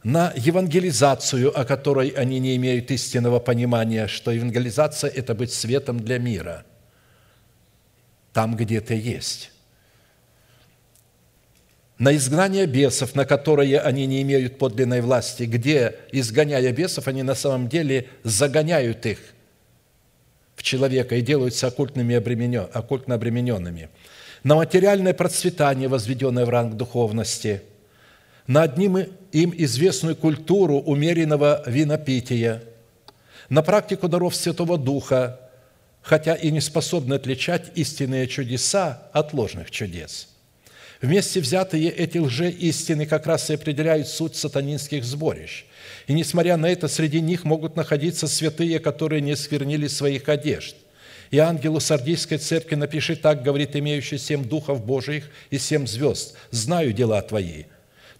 На 0.01 0.31
евангелизацию, 0.33 1.59
о 1.59 1.65
которой 1.65 2.07
они 2.07 2.39
не 2.39 2.55
имеют 2.55 2.89
истинного 2.89 3.39
понимания, 3.39 4.07
что 4.07 4.31
евангелизация– 4.31 5.09
это 5.13 5.35
быть 5.35 5.51
светом 5.51 5.99
для 5.99 6.19
мира, 6.19 6.63
там, 8.31 8.55
где 8.55 8.79
ты 8.79 8.93
есть. 8.93 9.51
На 11.99 12.15
изгнание 12.15 12.65
бесов, 12.65 13.13
на 13.13 13.25
которые 13.25 13.79
они 13.79 14.07
не 14.07 14.21
имеют 14.23 14.57
подлинной 14.57 15.01
власти, 15.01 15.43
где, 15.43 15.95
изгоняя 16.11 16.71
бесов, 16.71 17.07
они 17.07 17.21
на 17.21 17.35
самом 17.35 17.69
деле 17.69 18.07
загоняют 18.23 19.05
их 19.05 19.19
в 20.55 20.63
человека 20.63 21.15
и 21.15 21.21
делаются 21.21 21.67
оккультными 21.67 22.15
обременен, 22.15 22.67
оккультно 22.73 23.15
обремененными, 23.15 23.89
на 24.43 24.55
материальное 24.55 25.13
процветание, 25.13 25.87
возведенное 25.87 26.45
в 26.45 26.49
ранг 26.49 26.75
духовности, 26.75 27.61
на 28.47 28.63
одним 28.63 28.97
им 29.31 29.53
известную 29.55 30.15
культуру 30.15 30.77
умеренного 30.77 31.63
винопития, 31.67 32.63
на 33.49 33.61
практику 33.61 34.07
даров 34.07 34.35
Святого 34.35 34.77
Духа, 34.77 35.39
хотя 36.01 36.33
и 36.33 36.49
не 36.51 36.59
способны 36.59 37.13
отличать 37.13 37.71
истинные 37.75 38.27
чудеса 38.27 39.09
от 39.13 39.33
ложных 39.33 39.69
чудес. 39.69 40.32
Вместе 41.03 41.39
взятые 41.39 41.91
эти 41.91 42.17
лжеистины 42.17 43.05
как 43.05 43.27
раз 43.27 43.51
и 43.51 43.53
определяют 43.53 44.07
суть 44.07 44.35
сатанинских 44.35 45.03
сборищ– 45.03 45.65
и 46.07 46.13
несмотря 46.13 46.57
на 46.57 46.67
это, 46.67 46.87
среди 46.87 47.21
них 47.21 47.43
могут 47.43 47.75
находиться 47.75 48.27
святые, 48.27 48.79
которые 48.79 49.21
не 49.21 49.35
сквернили 49.35 49.87
своих 49.87 50.27
одежд. 50.27 50.75
И 51.31 51.37
ангелу 51.39 51.79
Сардийской 51.79 52.37
церкви 52.37 52.75
напиши 52.75 53.15
так, 53.15 53.41
говорит 53.41 53.75
имеющий 53.75 54.17
семь 54.17 54.43
духов 54.43 54.85
Божиих 54.85 55.29
и 55.49 55.57
семь 55.57 55.87
звезд. 55.87 56.35
Знаю 56.51 56.93
дела 56.93 57.21
твои. 57.21 57.63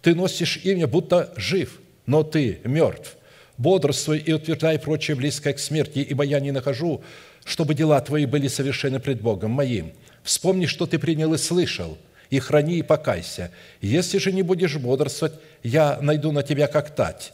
Ты 0.02 0.14
носишь 0.14 0.60
имя, 0.64 0.86
будто 0.86 1.32
жив, 1.36 1.80
но 2.06 2.22
ты 2.22 2.60
мертв. 2.64 3.16
Бодрствуй 3.56 4.18
и 4.18 4.32
утверждай 4.32 4.78
прочее 4.80 5.16
близкое 5.16 5.52
к 5.52 5.60
смерти, 5.60 6.00
ибо 6.00 6.24
я 6.24 6.40
не 6.40 6.50
нахожу, 6.50 7.04
чтобы 7.44 7.74
дела 7.74 8.00
твои 8.00 8.26
были 8.26 8.48
совершены 8.48 8.98
пред 8.98 9.20
Богом 9.20 9.52
моим. 9.52 9.92
Вспомни, 10.24 10.66
что 10.66 10.86
ты 10.86 10.98
принял 10.98 11.32
и 11.34 11.38
слышал, 11.38 11.96
и 12.30 12.38
храни 12.38 12.78
и 12.78 12.82
покайся. 12.82 13.50
Если 13.80 14.18
же 14.18 14.32
не 14.32 14.42
будешь 14.42 14.76
бодрствовать, 14.76 15.34
я 15.62 15.98
найду 16.00 16.32
на 16.32 16.42
тебя 16.42 16.66
как 16.66 16.94
тать, 16.94 17.32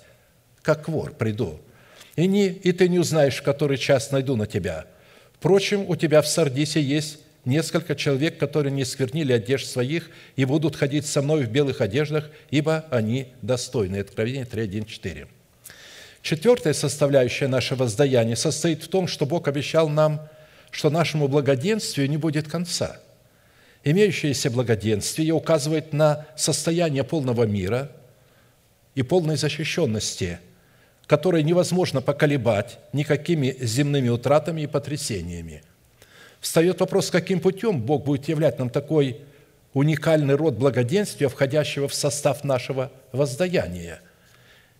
как 0.62 0.88
вор 0.88 1.12
приду, 1.12 1.61
и, 2.16 2.26
не, 2.26 2.48
и 2.48 2.72
ты 2.72 2.88
не 2.88 2.98
узнаешь, 2.98 3.37
в 3.37 3.42
который 3.42 3.79
час 3.79 4.11
найду 4.11 4.37
на 4.37 4.46
тебя. 4.46 4.87
Впрочем, 5.35 5.88
у 5.88 5.96
тебя 5.96 6.20
в 6.20 6.29
Сардисе 6.29 6.83
есть 6.83 7.18
несколько 7.44 7.94
человек, 7.94 8.38
которые 8.38 8.72
не 8.72 8.85
сквернили 8.85 9.33
одежд 9.33 9.66
своих 9.66 10.11
и 10.36 10.45
будут 10.45 10.76
ходить 10.76 11.07
со 11.07 11.22
мной 11.22 11.45
в 11.45 11.51
белых 11.51 11.80
одеждах, 11.80 12.30
ибо 12.51 12.84
они 12.91 13.28
достойны». 13.43 13.97
Откровение 13.97 14.45
3.1.4. 14.45 15.26
Четвертая 16.22 16.74
составляющая 16.74 17.49
нашего 17.49 17.84
воздаяния 17.84 18.36
состоит 18.36 18.82
в 18.82 18.88
том, 18.88 19.09
что 19.09 19.24
Бог 19.24 19.49
обещал 19.49 19.88
нам, 19.88 20.28
что 20.70 20.91
нашему 20.91 21.28
благоденствию 21.28 22.09
не 22.11 22.18
будет 22.18 22.47
конца. 22.49 23.01
Имеющееся 23.83 24.51
благоденствие 24.51 25.33
указывает 25.33 25.93
на 25.93 26.26
состояние 26.37 27.05
полного 27.05 27.45
мира 27.45 27.91
и 28.95 29.03
полной 29.03 29.37
защищенности– 29.37 30.39
которые 31.11 31.43
невозможно 31.43 32.01
поколебать 32.01 32.78
никакими 32.93 33.57
земными 33.59 34.09
утратами 34.09 34.61
и 34.61 34.68
потрясениями. 34.68 35.64
Встает 36.39 36.78
вопрос, 36.78 37.11
каким 37.11 37.41
путем 37.41 37.83
Бог 37.83 38.05
будет 38.05 38.28
являть 38.28 38.61
нам 38.61 38.70
такой 38.70 39.20
уникальный 39.72 40.37
род 40.37 40.55
благоденствия, 40.55 41.28
входящего 41.28 41.89
в 41.89 41.95
состав 41.95 42.45
нашего 42.45 42.93
воздаяния. 43.11 44.03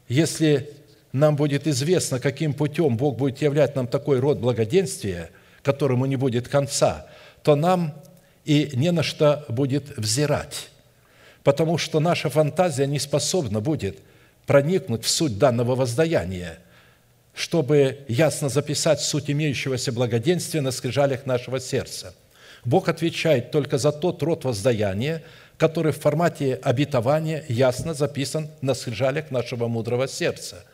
Если 0.07 0.71
нам 1.11 1.35
будет 1.35 1.67
известно, 1.67 2.21
каким 2.21 2.55
путем 2.55 2.97
Бог 2.97 3.17
будет 3.17 3.43
являть 3.43 3.75
нам 3.75 3.89
такой 3.89 4.21
род 4.21 4.39
благоденствия, 4.39 5.31
которому 5.65 6.07
не 6.07 6.15
будет 6.15 6.47
конца, 6.47 7.09
то 7.43 7.57
нам 7.57 7.93
и 8.45 8.71
не 8.75 8.91
на 8.93 9.03
что 9.03 9.45
будет 9.49 9.97
взирать, 9.97 10.71
потому 11.43 11.79
что 11.79 12.01
наша 12.01 12.31
фантазия 12.31 12.87
не 12.87 12.99
способна 12.99 13.61
будет 13.61 13.99
проникнуть 14.47 15.05
в 15.05 15.09
суть 15.09 15.39
данного 15.39 15.75
воздаяния, 15.75 16.59
чтобы 17.35 18.01
ясно 18.09 18.49
записать 18.49 19.01
суть 19.01 19.31
имеющегося 19.31 19.93
благоденствия 19.93 20.61
на 20.61 20.73
скрижалях 20.73 21.27
нашего 21.27 21.61
сердца. 21.61 22.15
Бог 22.65 22.89
отвечает 22.89 23.51
только 23.51 23.79
за 23.79 23.93
тот 23.93 24.23
род 24.23 24.45
воздаяния, 24.45 25.23
который 25.57 25.93
в 25.93 26.01
формате 26.01 26.59
обетования 26.63 27.45
ясно 27.49 27.95
записан 27.95 28.49
на 28.61 28.75
скрижалях 28.75 29.31
нашего 29.31 29.69
мудрого 29.69 30.09
сердца. 30.09 30.65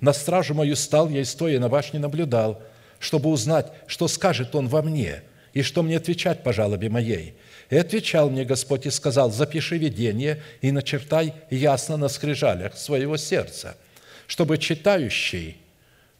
«На 0.00 0.12
стражу 0.12 0.54
мою 0.54 0.76
стал 0.76 1.08
я 1.08 1.20
и 1.20 1.24
стоя 1.24 1.58
на 1.58 1.68
башне 1.68 1.98
наблюдал, 1.98 2.62
чтобы 2.98 3.30
узнать, 3.30 3.72
что 3.86 4.08
скажет 4.08 4.54
он 4.54 4.68
во 4.68 4.82
мне, 4.82 5.22
и 5.56 5.62
что 5.62 5.82
мне 5.82 5.96
отвечать 5.96 6.42
по 6.42 6.52
жалобе 6.52 6.90
моей. 6.90 7.34
И 7.70 7.76
отвечал 7.78 8.28
мне 8.28 8.44
Господь 8.44 8.84
и 8.84 8.90
сказал, 8.90 9.32
запиши 9.32 9.78
видение 9.78 10.42
и 10.60 10.70
начертай 10.70 11.32
ясно 11.48 11.96
на 11.96 12.08
скрижалях 12.08 12.76
своего 12.76 13.16
сердца, 13.16 13.78
чтобы 14.26 14.58
читающий, 14.58 15.56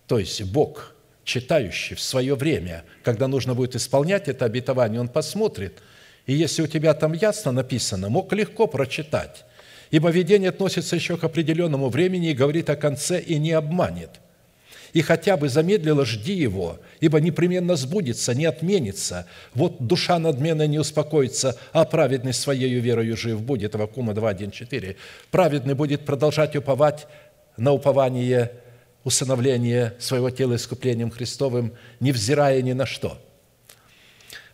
то 0.07 0.19
есть 0.19 0.43
Бог, 0.43 0.95
читающий 1.25 1.97
в 1.97 2.01
свое 2.01 2.35
время, 2.35 2.85
когда 3.05 3.29
нужно 3.29 3.55
будет 3.55 3.77
исполнять 3.77 4.27
это 4.27 4.47
обетование, 4.47 5.03
он 5.03 5.09
посмотрит, 5.09 5.83
и 6.25 6.33
если 6.33 6.63
у 6.63 6.67
тебя 6.67 6.95
там 6.95 7.13
ясно 7.13 7.53
написано, 7.53 8.09
мог 8.09 8.33
легко 8.33 8.67
прочитать, 8.67 9.45
ибо 9.91 10.09
видение 10.09 10.49
относится 10.49 10.97
еще 10.97 11.19
к 11.19 11.25
определенному 11.25 11.91
времени 11.91 12.31
и 12.31 12.35
говорит 12.35 12.71
о 12.71 12.77
конце 12.77 13.21
и 13.21 13.37
не 13.37 13.53
обманет– 13.53 14.13
и 14.97 15.03
хотя 15.03 15.37
бы 15.37 15.51
замедлило, 15.51 16.07
жди 16.07 16.33
его, 16.33 16.79
ибо 17.01 17.21
непременно 17.21 17.77
сбудется, 17.77 18.35
не 18.35 18.47
отменится. 18.47 19.27
Вот 19.53 19.87
душа 19.87 20.19
надменная 20.19 20.69
не 20.69 20.79
успокоится, 20.79 21.55
а 21.75 21.85
праведный 21.85 22.33
своей 22.33 22.81
верою 22.81 23.15
жив 23.15 23.43
будет». 23.43 23.75
Авакума 23.75 24.15
2.1.4. 24.15 24.97
«Праведный 25.31 25.75
будет 25.75 26.07
продолжать 26.07 26.57
уповать 26.57 27.09
на 27.59 27.73
упование 27.73 28.53
усыновления 29.05 29.93
своего 29.99 30.31
тела 30.31 30.57
искуплением 30.57 31.11
Христовым, 31.11 31.75
невзирая 32.01 32.63
ни 32.63 32.73
на 32.73 32.87
что». 32.87 33.21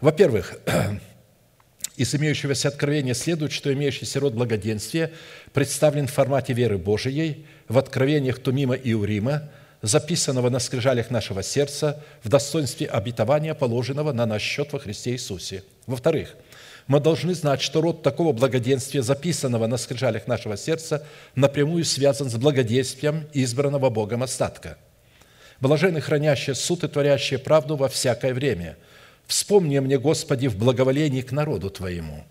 Во-первых, 0.01 0.59
из 1.97 2.13
имеющегося 2.17 2.67
откровения 2.67 3.15
следует, 3.15 3.53
что 3.53 3.73
имеющийся 3.73 4.19
род 4.19 4.35
благоденствия 4.35 5.13
представлен 5.53 6.09
в 6.09 6.13
формате 6.13 6.53
веры 6.53 6.79
Божией 6.79 7.47
в 7.69 7.79
откровениях 7.79 8.41
Тумима 8.41 8.75
и 8.75 8.93
Урима– 8.93 9.49
записанного 9.83 10.49
на 10.49 10.61
скрижалях 10.61 11.11
нашего 11.11 11.43
сердца 11.43 12.03
в 12.23 12.29
достоинстве 12.29 12.87
обетования, 12.87 13.55
положенного 13.55 14.13
на 14.13 14.27
наш 14.27 14.43
счет 14.43 14.73
во 14.73 14.79
Христе 14.79 15.13
Иисусе. 15.13 15.65
Во-вторых, 15.87 16.37
мы 16.87 17.01
должны 17.01 17.35
знать, 17.35 17.61
что 17.61 17.81
род 17.81 18.03
такого 18.03 18.33
благоденствия, 18.33 19.03
записанного 19.03 19.67
на 19.67 19.77
скрижалях 19.77 20.27
нашего 20.27 20.57
сердца, 20.57 21.07
напрямую 21.35 21.85
связан 21.85 22.31
с 22.31 22.37
благодействием 22.37 23.27
избранного 23.33 23.91
Богом 23.91 24.23
остатка. 24.23 24.79
Блажены, 25.61 26.01
хранящие 26.01 26.55
суд 26.55 26.85
и 26.85 26.89
творящие 26.89 27.39
правду 27.39 27.77
во 27.77 27.89
всякое 27.89 28.35
время. 28.35 28.77
Вспомни 29.27 29.79
мне, 29.79 29.99
Господи, 29.99 30.49
в 30.49 30.57
благоволении 30.57 31.23
к 31.23 31.31
народу 31.31 31.71
Твоему. 31.71 32.25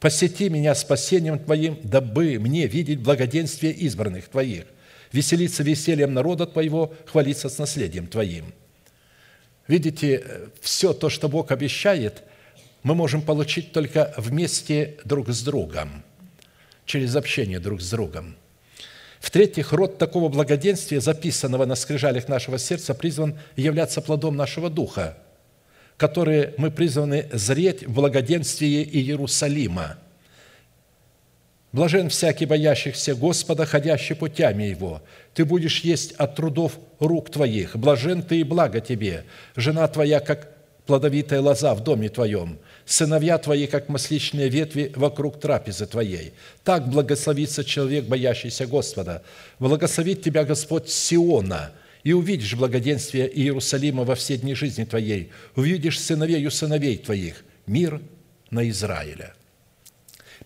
Посети 0.00 0.48
меня 0.48 0.74
спасением 0.74 1.38
Твоим, 1.38 1.78
дабы 1.82 2.38
мне 2.38 2.66
видеть 2.66 3.00
благоденствие 3.00 3.72
избранных 3.72 4.28
Твоих 4.28 4.66
веселиться 5.16 5.62
весельем 5.62 6.12
народа 6.14 6.46
Твоего, 6.46 6.94
хвалиться 7.06 7.48
с 7.48 7.58
наследием 7.58 8.06
Твоим». 8.06 8.52
Видите, 9.66 10.50
все 10.60 10.92
то, 10.92 11.08
что 11.08 11.28
Бог 11.28 11.50
обещает, 11.50 12.22
мы 12.82 12.94
можем 12.94 13.22
получить 13.22 13.72
только 13.72 14.14
вместе 14.16 14.98
друг 15.04 15.28
с 15.30 15.42
другом, 15.42 16.04
через 16.84 17.16
общение 17.16 17.58
друг 17.58 17.80
с 17.80 17.90
другом. 17.90 18.36
В-третьих, 19.18 19.72
род 19.72 19.98
такого 19.98 20.28
благоденствия, 20.28 21.00
записанного 21.00 21.64
на 21.64 21.74
скрижалях 21.74 22.28
нашего 22.28 22.58
сердца, 22.58 22.94
призван 22.94 23.38
являться 23.56 24.00
плодом 24.00 24.36
нашего 24.36 24.70
духа, 24.70 25.18
который 25.96 26.52
мы 26.58 26.70
призваны 26.70 27.28
зреть 27.32 27.84
в 27.84 27.92
благоденствии 27.92 28.84
Иерусалима– 28.84 29.98
Блажен 31.76 32.08
всякий 32.08 32.46
боящихся 32.46 33.14
Господа, 33.14 33.66
ходящий 33.66 34.16
путями 34.16 34.62
Его. 34.62 35.02
Ты 35.34 35.44
будешь 35.44 35.80
есть 35.80 36.12
от 36.12 36.34
трудов 36.34 36.78
рук 37.00 37.28
твоих. 37.28 37.76
Блажен 37.76 38.22
ты 38.22 38.40
и 38.40 38.44
благо 38.44 38.80
тебе. 38.80 39.24
Жена 39.56 39.86
твоя, 39.86 40.20
как 40.20 40.56
плодовитая 40.86 41.42
лоза 41.42 41.74
в 41.74 41.84
доме 41.84 42.08
твоем. 42.08 42.58
Сыновья 42.86 43.36
твои, 43.36 43.66
как 43.66 43.90
масличные 43.90 44.48
ветви 44.48 44.90
вокруг 44.96 45.38
трапезы 45.38 45.84
твоей. 45.84 46.32
Так 46.64 46.88
благословится 46.88 47.62
человек, 47.62 48.06
боящийся 48.06 48.66
Господа. 48.66 49.22
Благословит 49.58 50.22
тебя 50.22 50.44
Господь 50.44 50.88
Сиона, 50.88 51.72
и 52.02 52.14
увидишь 52.14 52.54
благоденствие 52.54 53.28
Иерусалима 53.28 54.04
во 54.04 54.14
все 54.14 54.38
дни 54.38 54.54
жизни 54.54 54.84
твоей. 54.84 55.30
Увидишь 55.56 56.00
сыновей 56.00 56.46
у 56.46 56.50
сыновей 56.50 56.96
твоих. 56.96 57.44
Мир 57.66 58.00
на 58.50 58.66
Израиля. 58.70 59.34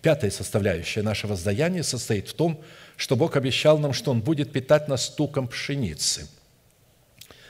Пятая 0.01 0.31
составляющая 0.31 1.03
нашего 1.03 1.31
воздаяния 1.31 1.83
состоит 1.83 2.27
в 2.27 2.33
том, 2.33 2.63
что 2.97 3.15
Бог 3.15 3.35
обещал 3.35 3.77
нам, 3.77 3.93
что 3.93 4.11
Он 4.11 4.21
будет 4.21 4.51
питать 4.51 4.87
нас 4.87 5.09
туком 5.09 5.47
пшеницы. 5.47 6.27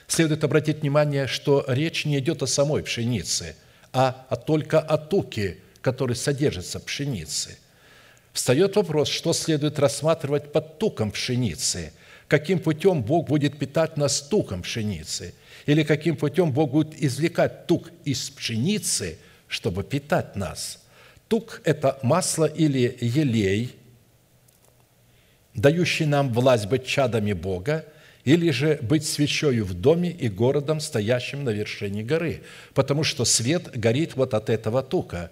Следует 0.08 0.44
обратить 0.44 0.82
внимание, 0.82 1.28
что 1.28 1.64
речь 1.68 2.04
не 2.04 2.20
идет 2.20 2.44
о 2.44 2.48
самой 2.48 2.84
пшенице, 2.84 3.56
а 3.94 4.12
только 4.46 4.82
о 4.82 4.98
туке, 4.98 5.60
который 5.82 6.18
содержится 6.18 6.80
в 6.80 6.84
пшенице. 6.84 7.58
Встает 8.34 8.76
вопрос, 8.76 9.08
что 9.08 9.32
следует 9.32 9.80
рассматривать 9.80 10.52
под 10.52 10.78
туком 10.78 11.12
пшеницы, 11.12 11.94
каким 12.28 12.60
путем 12.60 13.02
Бог 13.02 13.28
будет 13.28 13.58
питать 13.58 13.96
нас 13.96 14.22
туком 14.22 14.64
пшеницы, 14.64 15.34
или 15.66 15.84
каким 15.84 16.18
путем 16.18 16.52
Бог 16.52 16.72
будет 16.72 17.02
извлекать 17.02 17.68
тук 17.68 17.92
из 18.04 18.30
пшеницы, 18.30 19.18
чтобы 19.48 19.84
питать 19.84 20.36
нас– 20.36 20.80
Тук– 21.32 21.62
это 21.64 21.98
масло 22.04 22.44
или 22.44 22.98
елей, 23.00 23.78
дающий 25.56 26.06
нам 26.06 26.34
власть 26.34 26.66
быть 26.66 26.86
чадами 26.86 27.32
Бога, 27.32 27.86
или 28.26 28.52
же 28.52 28.78
быть 28.82 29.06
свечою 29.06 29.64
в 29.64 29.74
доме 29.74 30.12
и 30.12 30.28
городом, 30.28 30.82
стоящим 30.82 31.46
на 31.46 31.52
вершине 31.52 32.04
горы, 32.04 32.44
потому 32.74 33.06
что 33.06 33.24
свет 33.24 33.70
горит 33.80 34.18
вот 34.18 34.34
от 34.34 34.50
этого 34.50 34.84
тука. 34.84 35.32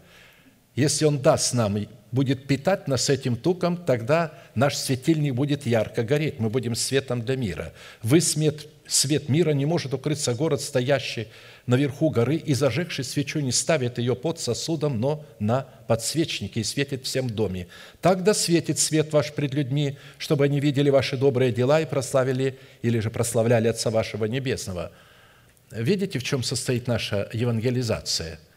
Если 0.74 1.04
Он 1.04 1.20
даст 1.20 1.54
нам, 1.54 1.78
будет 2.14 2.48
питать 2.48 2.88
нас 2.88 3.10
этим 3.10 3.36
туком, 3.36 3.76
тогда 3.76 4.32
наш 4.56 4.78
светильник 4.78 5.36
будет 5.36 5.66
ярко 5.66 6.04
гореть, 6.04 6.40
мы 6.40 6.50
будем 6.50 6.76
светом 6.76 7.24
для 7.24 7.36
мира. 7.36 7.74
Вы 8.04 8.22
свет, 8.22 8.68
свет 8.88 9.28
мира, 9.28 9.52
не 9.52 9.66
может 9.66 9.94
укрыться 9.94 10.34
город, 10.34 10.62
стоящий 10.62 11.28
наверху 11.70 12.10
горы 12.10 12.36
и, 12.36 12.56
зажегший 12.56 13.06
свечу, 13.06 13.40
не 13.40 13.52
ставит 13.52 14.00
ее 14.00 14.16
под 14.16 14.40
сосудом, 14.40 15.00
но 15.00 15.24
на 15.40 15.68
подсвечнике 15.88 16.62
и 16.62 16.64
светит 16.64 17.06
всем 17.06 17.30
доме. 17.30 17.68
Тогда 18.02 18.34
светит 18.34 18.80
свет 18.80 19.14
ваш 19.14 19.32
пред 19.34 19.54
людьми, 19.54 19.98
чтобы 20.18 20.46
они 20.46 20.60
видели 20.60 20.90
ваши 20.90 21.16
добрые 21.16 21.52
дела 21.52 21.80
и 21.80 21.86
прославили 21.86 22.58
или 22.82 23.00
же 23.00 23.12
прославляли 23.12 23.68
Отца 23.68 23.92
вашего 23.92 24.26
Небесного». 24.26 24.92
Видите, 25.72 26.18
в 26.18 26.24
чем 26.24 26.42
состоит 26.42 26.88
наша 26.88 27.30
евангелизация– 27.32 28.40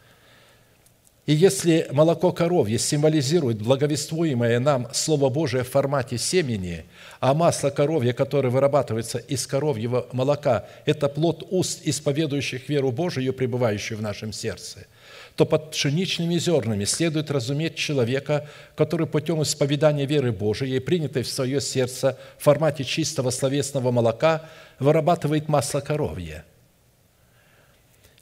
и 1.25 1.35
если 1.35 1.87
молоко 1.93 2.33
коровье 2.33 2.81
символизирует 2.81 3.63
благовествуемое 3.63 4.59
нам 4.59 4.89
Слово 4.93 5.29
Божие 5.29 5.63
в 5.63 5.71
формате 5.71 6.19
семени, 6.19 6.85
а 7.21 7.33
масло 7.33 7.71
коровье, 7.71 8.13
которое 8.13 8.49
вырабатывается 8.49 9.19
из 9.19 9.47
коровьего 9.47 10.09
молока, 10.11 10.67
это 10.85 11.09
плод 11.09 11.47
уст, 11.49 11.83
исповедующих 11.85 12.69
веру 12.69 12.91
Божию, 12.91 13.33
пребывающую 13.33 13.97
в 13.97 14.03
нашем 14.03 14.33
сердце, 14.33 14.87
то 15.37 15.47
под 15.47 15.71
пшеничными 15.71 16.39
зернами 16.39 16.85
следует 16.85 17.31
разуметь 17.31 17.77
человека, 17.77 18.49
который 18.75 19.07
путем 19.07 19.45
исповедания 19.45 20.07
веры 20.07 20.33
Божией, 20.33 20.81
принятой 20.81 21.23
в 21.23 21.29
свое 21.29 21.61
сердце 21.61 22.19
в 22.37 22.43
формате 22.43 22.83
чистого 22.83 23.31
словесного 23.31 23.93
молока, 23.93 24.49
вырабатывает 24.81 25.49
масло 25.49 25.79
коровье– 25.79 26.45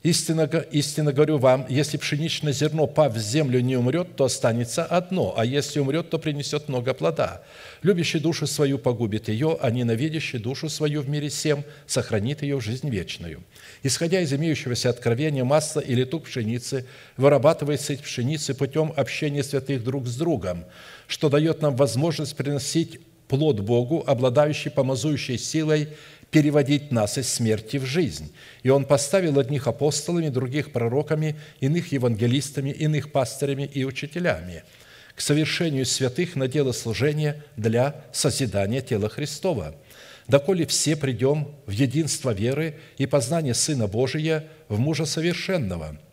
Истинно, 0.02 0.44
истинно 0.70 1.12
говорю 1.12 1.36
вам, 1.36 1.66
если 1.68 1.98
пшеничное 1.98 2.54
зерно, 2.54 2.86
пав 2.86 3.12
в 3.14 3.18
землю, 3.18 3.60
не 3.60 3.76
умрет, 3.76 4.16
то 4.16 4.24
останется 4.24 4.82
одно, 4.82 5.34
а 5.36 5.44
если 5.44 5.78
умрет, 5.78 6.08
то 6.08 6.18
принесет 6.18 6.68
много 6.68 6.94
плода. 6.94 7.42
Любящий 7.82 8.18
душу 8.18 8.46
свою 8.46 8.78
погубит 8.78 9.28
ее, 9.28 9.58
а 9.60 9.70
ненавидящий 9.70 10.38
душу 10.38 10.70
свою 10.70 11.02
в 11.02 11.10
мире 11.10 11.28
всем 11.28 11.64
сохранит 11.86 12.40
ее 12.40 12.56
в 12.56 12.62
жизнь 12.62 12.88
вечную. 12.88 13.42
Исходя 13.82 14.22
из 14.22 14.32
имеющегося 14.32 14.88
откровения, 14.88 15.44
масло 15.44 15.80
или 15.80 16.04
тук 16.04 16.24
пшеницы 16.24 16.86
вырабатывается 17.18 17.92
из 17.92 17.98
пшеницы 17.98 18.54
путем 18.54 18.94
общения 18.96 19.44
святых 19.44 19.84
друг 19.84 20.06
с 20.06 20.16
другом, 20.16 20.64
что 21.08 21.28
дает 21.28 21.60
нам 21.60 21.76
возможность 21.76 22.34
приносить 22.36 23.00
плод 23.28 23.60
Богу, 23.60 24.02
обладающий 24.06 24.70
помазующей 24.70 25.36
силой 25.36 25.90
переводить 26.30 26.92
нас 26.92 27.18
из 27.18 27.32
смерти 27.32 27.76
в 27.76 27.84
жизнь. 27.84 28.32
И 28.62 28.70
Он 28.70 28.84
поставил 28.84 29.38
одних 29.38 29.66
апостолами, 29.66 30.28
других 30.28 30.72
пророками, 30.72 31.36
иных 31.60 31.92
евангелистами, 31.92 32.70
иных 32.70 33.12
пастырями 33.12 33.68
и 33.72 33.84
учителями. 33.84 34.64
К 35.14 35.20
совершению 35.20 35.86
святых 35.86 36.36
на 36.36 36.48
дело 36.48 36.72
служения 36.72 37.44
для 37.56 38.04
созидания 38.12 38.80
тела 38.80 39.08
Христова, 39.08 39.74
доколе 40.28 40.66
все 40.66 40.96
придем 40.96 41.54
в 41.66 41.70
единство 41.70 42.30
веры 42.30 42.78
и 42.96 43.06
познание 43.06 43.54
Сына 43.54 43.86
Божия 43.86 44.46
в 44.68 44.78
мужа 44.78 45.04
совершенного– 45.04 45.98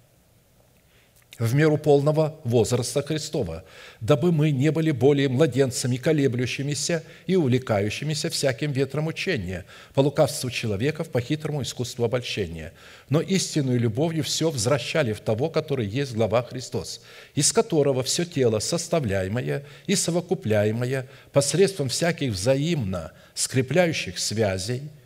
в 1.39 1.53
меру 1.53 1.77
полного 1.77 2.39
возраста 2.43 3.01
Христова, 3.01 3.63
дабы 4.01 4.31
мы 4.31 4.51
не 4.51 4.71
были 4.71 4.91
более 4.91 5.29
младенцами, 5.29 5.97
колеблющимися 5.97 7.03
и 7.27 7.35
увлекающимися 7.35 8.29
всяким 8.29 8.71
ветром 8.71 9.07
учения, 9.07 9.65
по 9.93 10.01
лукавству 10.01 10.49
человеков, 10.49 11.09
по 11.09 11.21
хитрому 11.21 11.61
искусству 11.61 12.05
обольщения, 12.05 12.73
но 13.09 13.21
истинную 13.21 13.79
любовью 13.79 14.23
все 14.23 14.49
возвращали 14.49 15.13
в 15.13 15.19
того, 15.19 15.49
который 15.49 15.85
есть 15.85 16.13
глава 16.13 16.41
Христос, 16.41 17.01
из 17.35 17.51
которого 17.51 18.01
все 18.03 18.25
тело, 18.25 18.59
составляемое 18.59 19.63
и 19.85 19.95
совокупляемое 19.95 21.07
посредством 21.31 21.89
всяких 21.89 22.31
взаимно 22.31 23.11
скрепляющих 23.35 24.17
связей– 24.17 24.81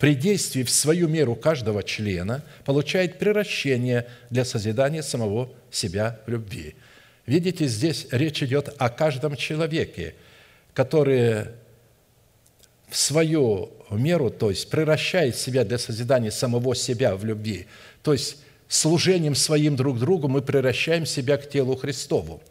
при 0.00 0.14
действии 0.14 0.62
в 0.62 0.70
свою 0.70 1.08
меру 1.08 1.36
каждого 1.36 1.82
члена 1.82 2.42
получает 2.64 3.18
превращение 3.18 4.06
для 4.30 4.46
созидания 4.46 5.02
самого 5.02 5.52
себя 5.70 6.18
в 6.26 6.30
любви. 6.30 6.74
Видите, 7.26 7.66
здесь 7.66 8.06
речь 8.10 8.42
идет 8.42 8.74
о 8.78 8.88
каждом 8.88 9.36
человеке, 9.36 10.14
который 10.72 11.48
в 12.88 12.96
свою 12.96 13.72
меру, 13.90 14.30
то 14.30 14.48
есть 14.48 14.70
превращает 14.70 15.36
себя 15.36 15.64
для 15.64 15.76
созидания 15.76 16.30
самого 16.30 16.74
себя 16.74 17.14
в 17.14 17.26
любви, 17.26 17.66
то 18.02 18.14
есть 18.14 18.38
служением 18.68 19.34
своим 19.34 19.76
друг 19.76 19.98
другу 19.98 20.28
мы 20.28 20.40
превращаем 20.40 21.04
себя 21.04 21.36
к 21.36 21.46
телу 21.46 21.76
Христову. 21.76 22.42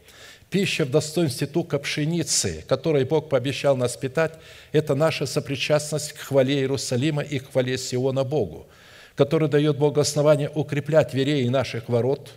Пища 0.49 0.83
в 0.83 0.89
достоинстве 0.89 1.45
тука 1.45 1.77
пшеницы, 1.77 2.63
которой 2.67 3.03
Бог 3.05 3.29
пообещал 3.29 3.77
нас 3.77 3.95
питать, 3.95 4.33
это 4.71 4.95
наша 4.95 5.27
сопричастность 5.27 6.13
к 6.13 6.17
хвале 6.17 6.55
Иерусалима 6.55 7.21
и 7.21 7.37
к 7.37 7.51
хвале 7.51 7.77
Сиона 7.77 8.23
Богу, 8.23 8.67
который 9.15 9.47
дает 9.47 9.77
Богу 9.77 9.99
основание 9.99 10.49
укреплять 10.49 11.13
вереи 11.13 11.47
наших 11.49 11.87
ворот, 11.87 12.31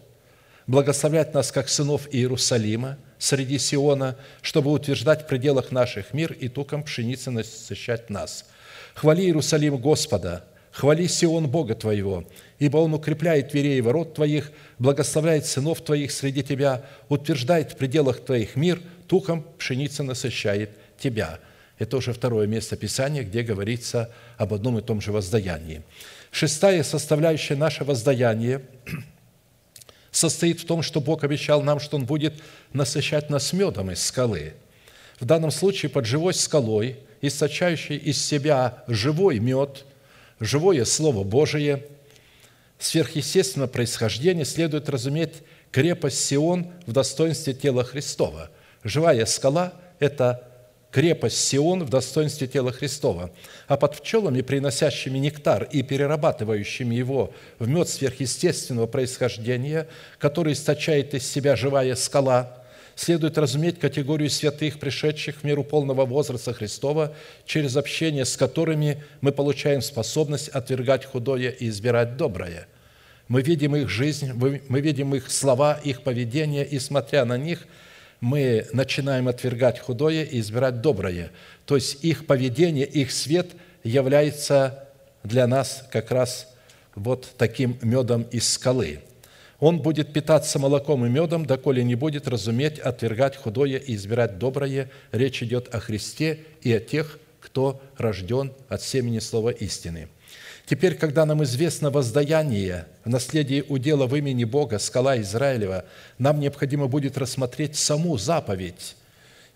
благословлять 0.67 1.33
нас 1.33 1.51
как 1.51 1.71
сынов 1.71 2.07
Иерусалима 2.13 2.99
среди 3.19 3.59
Сиона, 3.59 4.19
чтобы 4.43 4.73
утверждать 4.73 5.23
в 5.23 5.27
пределах 5.27 5.73
наших 5.73 6.13
мир 6.13 6.33
и 6.33 6.49
туком 6.49 6.83
пшеницы 6.83 7.31
насыщать 7.31 8.11
нас. 8.11 8.45
Хвали 8.95 9.23
Иерусалим 9.23 9.79
Господа, 9.79 10.45
хвали 10.73 11.07
Сион 11.07 11.49
Бога 11.49 11.75
твоего, 11.75 12.25
ибо 12.59 12.79
Он 12.79 12.95
укрепляет 12.95 13.51
дверей 13.51 13.81
ворот 13.81 14.15
Твоих, 14.15 14.51
благословляет 14.79 15.47
сынов 15.47 15.81
Твоих 15.83 16.11
среди 16.11 16.43
Тебя, 16.43 16.85
утверждает 17.09 17.73
в 17.73 17.77
пределах 17.77 18.21
Твоих 18.21 18.57
мир, 18.57 18.81
тухом 19.07 19.45
пшеница 19.59 20.03
насыщает 20.03 20.71
Тебя». 20.99 21.39
Это 21.79 21.97
уже 21.97 22.13
второе 22.13 22.47
место 22.47 22.77
Писания, 22.77 23.25
где 23.25 23.43
говорится 23.43 24.11
об 24.37 24.55
одном 24.55 24.79
и 24.79 24.83
том 24.83 25.01
же 25.01 25.11
воздаянии. 25.11 25.83
Шестая 26.31 26.85
составляющая 26.85 27.57
нашего 27.57 27.89
воздаяния 27.89 28.63
состоит 30.13 30.61
в 30.61 30.65
том, 30.65 30.83
что 30.83 31.01
Бог 31.01 31.25
обещал 31.25 31.61
нам, 31.63 31.81
что 31.81 31.97
Он 31.97 32.07
будет 32.07 32.35
насыщать 32.73 33.31
нас 33.31 33.53
медом 33.53 33.91
из 33.91 34.01
скалы. 34.01 34.55
В 35.19 35.25
данном 35.25 35.51
случае 35.51 35.91
под 35.91 36.07
живой 36.07 36.35
скалой, 36.35 36.99
источающей 37.21 37.97
из 37.97 38.25
себя 38.25 38.85
живой 38.87 39.41
мед, 39.41 39.85
живое 40.43 40.85
Слово 40.85 41.25
Божие– 41.25 41.87
сверхъестественного 42.83 43.69
происхождения 43.69 44.45
следует 44.45 44.89
разуметь 44.89 45.43
крепость 45.71 46.25
Сион 46.25 46.73
в 46.87 46.93
достоинстве 46.93 47.55
тела 47.55 47.85
Христова. 47.85 48.51
Живая 48.83 49.25
скала– 49.27 49.75
это 50.01 50.49
крепость 50.91 51.39
Сион 51.39 51.85
в 51.85 51.89
достоинстве 51.89 52.49
тела 52.49 52.73
Христова. 52.73 53.31
А 53.69 53.77
под 53.77 53.97
пчелами, 53.99 54.43
приносящими 54.43 55.19
нектар 55.19 55.69
и 55.71 55.83
перерабатывающими 55.83 56.95
его 56.95 57.33
в 57.59 57.69
мед 57.69 57.89
сверхъестественного 57.89 58.87
происхождения, 58.87 59.89
который 60.19 60.53
источает 60.53 61.15
из 61.15 61.31
себя 61.31 61.57
живая 61.57 61.95
скала, 61.95 62.62
следует 62.95 63.39
разуметь 63.39 63.79
категорию 63.79 64.31
святых, 64.31 64.79
пришедших 64.79 65.37
в 65.39 65.45
миру 65.45 65.65
полного 65.65 66.05
возраста 66.05 66.53
Христова, 66.53 67.15
через 67.47 67.77
общение 67.77 68.25
с 68.25 68.37
которыми 68.37 69.03
мы 69.21 69.33
получаем 69.33 69.83
способность 69.83 70.49
отвергать 70.49 71.05
худое 71.05 71.51
и 71.51 71.69
избирать 71.69 72.17
доброе– 72.17 72.67
мы 73.33 73.41
видим 73.41 73.75
их 73.77 73.89
жизнь, 73.89 74.33
мы 74.35 74.81
видим 74.83 75.15
их 75.15 75.31
слова, 75.31 75.81
их 75.83 76.03
поведение, 76.03 76.67
и 76.67 76.79
смотря 76.79 77.25
на 77.25 77.39
них, 77.39 77.67
мы 78.21 78.67
начинаем 78.75 79.27
отвергать 79.27 79.79
худое 79.81 80.25
и 80.25 80.39
избирать 80.39 80.83
доброе. 80.83 81.31
То 81.65 81.77
есть 81.77 82.05
их 82.05 82.27
поведение, 82.27 82.85
их 82.85 83.11
свет 83.11 83.53
является 83.85 84.87
для 85.25 85.47
нас 85.47 85.85
как 85.91 86.11
раз 86.11 86.55
вот 86.95 87.27
таким 87.39 87.79
медом 87.81 88.25
из 88.25 88.53
скалы. 88.53 89.01
Он 89.63 89.79
будет 89.79 90.13
питаться 90.13 90.59
молоком 90.59 91.07
и 91.07 91.09
медом, 91.09 91.47
доколе 91.47 91.85
не 91.85 91.95
будет 91.95 92.27
разуметь, 92.27 92.81
отвергать 92.81 93.37
худое 93.37 93.79
и 93.79 93.95
избирать 93.95 94.37
доброе. 94.39 94.91
Речь 95.13 95.41
идет 95.41 95.73
о 95.73 95.79
Христе 95.79 96.41
и 96.63 96.73
о 96.73 96.81
тех, 96.81 97.21
кто 97.41 97.81
рожден 97.97 98.53
от 98.69 98.83
семени 98.83 99.21
слова 99.21 99.51
истины– 99.51 100.09
Теперь, 100.67 100.95
когда 100.95 101.27
нам 101.27 101.43
известно 101.43 101.91
воздаяние 101.91 102.87
в 103.05 103.09
наследии 103.09 103.65
удела 103.69 104.07
в 104.07 104.17
имени 104.17 104.45
Бога, 104.45 104.79
скала 104.79 105.21
Израилева, 105.21 105.85
нам 106.19 106.41
необходимо 106.41 106.87
будет 106.87 107.19
рассмотреть 107.19 107.77
саму 107.77 108.17
заповедь, 108.17 108.97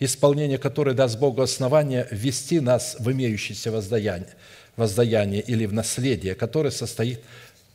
исполнение 0.01 0.59
которой 0.59 0.95
даст 0.95 1.19
Богу 1.19 1.43
основание 1.43 2.09
ввести 2.11 2.61
нас 2.61 2.97
в 2.99 3.11
имеющееся 3.13 3.71
воздаяние, 3.71 4.35
воздаяние 4.77 5.43
или 5.43 5.65
в 5.65 5.73
наследие, 5.73 6.35
которое 6.35 6.71
состоит 6.71 7.21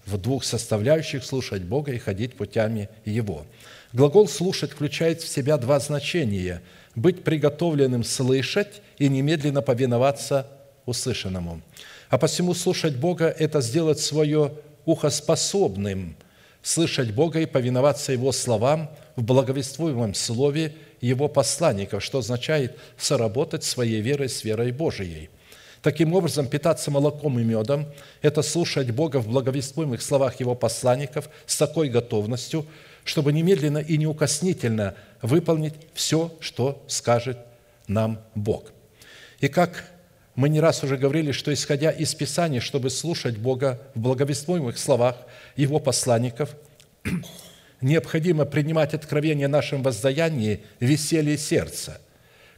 в 0.06 0.18
двух 0.18 0.44
составляющих– 0.44 1.24
слушать 1.26 1.64
Бога 1.64 1.92
и 1.92 1.98
ходить 1.98 2.36
путями 2.36 2.90
Его. 3.06 3.46
Глагол 3.94 4.28
«слушать» 4.28 4.72
включает 4.72 5.22
в 5.22 5.28
себя 5.28 5.58
два 5.58 5.80
значения– 5.80 6.62
быть 6.96 7.24
приготовленным 7.24 8.04
слышать 8.04 8.82
и 8.98 9.08
немедленно 9.08 9.62
повиноваться 9.62 10.48
услышанному– 10.86 11.62
а 12.12 12.18
посему 12.18 12.54
слушать 12.54 12.98
Бога– 12.98 13.34
это 13.40 13.62
сделать 13.62 14.00
свое 14.02 14.52
ухо 14.86 15.10
способным 15.10 16.18
слышать 16.62 17.12
Бога 17.12 17.40
и 17.40 17.46
повиноваться 17.46 18.12
Его 18.12 18.34
словам 18.34 18.92
в 19.16 19.24
благовествуемом 19.24 20.14
слове 20.14 20.76
Его 21.00 21.30
посланников, 21.30 22.04
что 22.04 22.20
означает 22.20 22.78
соработать 22.98 23.64
своей 23.64 24.02
верой 24.02 24.28
с 24.28 24.44
верой 24.44 24.74
Божией. 24.74 25.30
Таким 25.82 26.14
образом, 26.14 26.48
питаться 26.48 26.92
молоком 26.92 27.40
и 27.40 27.44
медом– 27.44 27.88
это 28.22 28.44
слушать 28.44 28.92
Бога 28.92 29.18
в 29.18 29.28
благовествуемых 29.28 30.02
словах 30.02 30.40
Его 30.40 30.54
посланников 30.54 31.30
с 31.48 31.58
такой 31.58 31.90
готовностью, 31.90 32.68
чтобы 33.04 33.34
немедленно 33.34 33.80
и 33.80 33.98
неукоснительно 33.98 34.94
выполнить 35.24 35.74
все, 35.96 36.32
что 36.40 36.84
скажет 36.88 37.40
нам 37.88 38.22
Бог. 38.36 38.66
И 39.40 39.48
как 39.48 39.86
мы 40.36 40.50
не 40.50 40.60
раз 40.60 40.84
уже 40.84 40.98
говорили, 40.98 41.32
что 41.32 41.52
исходя 41.52 41.90
из 41.90 42.14
Писания, 42.14 42.62
чтобы 42.62 42.92
слушать 42.92 43.38
Бога 43.38 43.82
в 43.96 44.00
благовествуемых 44.00 44.78
словах 44.78 45.18
Его 45.56 45.80
посланников, 45.80 46.56
необходимо 47.82 48.46
принимать 48.46 48.94
откровение 48.94 49.48
нашем 49.48 49.82
воздаянии 49.82 50.64
веселье 50.80 51.40
сердца, 51.40 52.00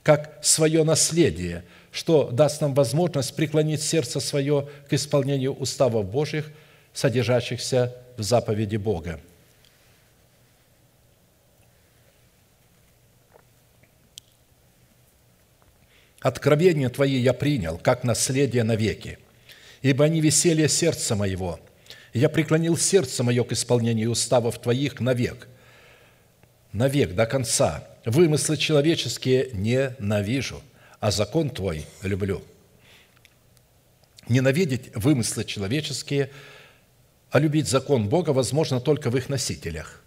как 0.03 0.37
свое 0.41 0.83
наследие, 0.83 1.63
что 1.91 2.29
даст 2.29 2.61
нам 2.61 2.73
возможность 2.73 3.35
преклонить 3.35 3.81
сердце 3.81 4.19
свое 4.19 4.67
к 4.89 4.93
исполнению 4.93 5.53
уставов 5.53 6.05
Божьих, 6.05 6.51
содержащихся 6.93 7.95
в 8.17 8.21
заповеди 8.21 8.75
Бога. 8.75 9.19
Откровения 16.19 16.89
Твои 16.89 17.17
я 17.17 17.33
принял, 17.33 17.77
как 17.77 18.03
наследие 18.03 18.63
навеки, 18.63 19.19
ибо 19.81 20.05
они 20.05 20.21
веселье 20.21 20.69
сердца 20.69 21.15
моего. 21.15 21.59
Я 22.13 22.29
преклонил 22.29 22.77
сердце 22.77 23.23
мое 23.23 23.43
к 23.43 23.51
исполнению 23.51 24.11
уставов 24.11 24.59
Твоих 24.59 24.99
навек, 25.01 25.47
навек 26.73 27.15
до 27.15 27.25
конца. 27.25 27.87
Вымыслы 28.05 28.57
человеческие 28.57 29.49
ненавижу, 29.53 30.61
а 30.99 31.11
закон 31.11 31.49
Твой 31.49 31.85
люблю. 32.01 32.43
Ненавидеть 34.27 34.93
вымыслы 34.95 35.45
человеческие, 35.45 36.29
а 37.31 37.39
любить 37.39 37.67
закон 37.67 38.09
Бога 38.09 38.31
возможно 38.31 38.81
только 38.81 39.09
в 39.09 39.17
их 39.17 39.29
носителях. 39.29 40.01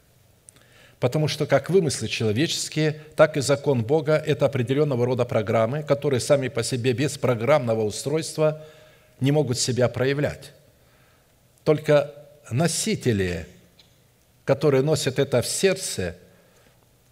Потому 1.01 1.29
что 1.29 1.47
как 1.47 1.69
вымыслы 1.69 2.09
человеческие, 2.09 3.01
так 3.17 3.37
и 3.37 3.41
закон 3.41 3.83
Бога– 3.83 4.17
это 4.27 4.47
определенного 4.47 5.05
рода 5.05 5.25
программы, 5.25 5.83
которые 5.83 6.21
сами 6.21 6.49
по 6.49 6.63
себе 6.63 6.93
без 6.93 7.19
программного 7.19 7.83
устройства 7.83 8.63
не 9.21 9.33
могут 9.33 9.59
себя 9.59 9.89
проявлять. 9.89 10.53
Только 11.65 12.15
носители, 12.51 13.47
которые 14.45 14.83
носят 14.83 15.19
это 15.19 15.43
в 15.43 15.47
сердце, 15.47 16.17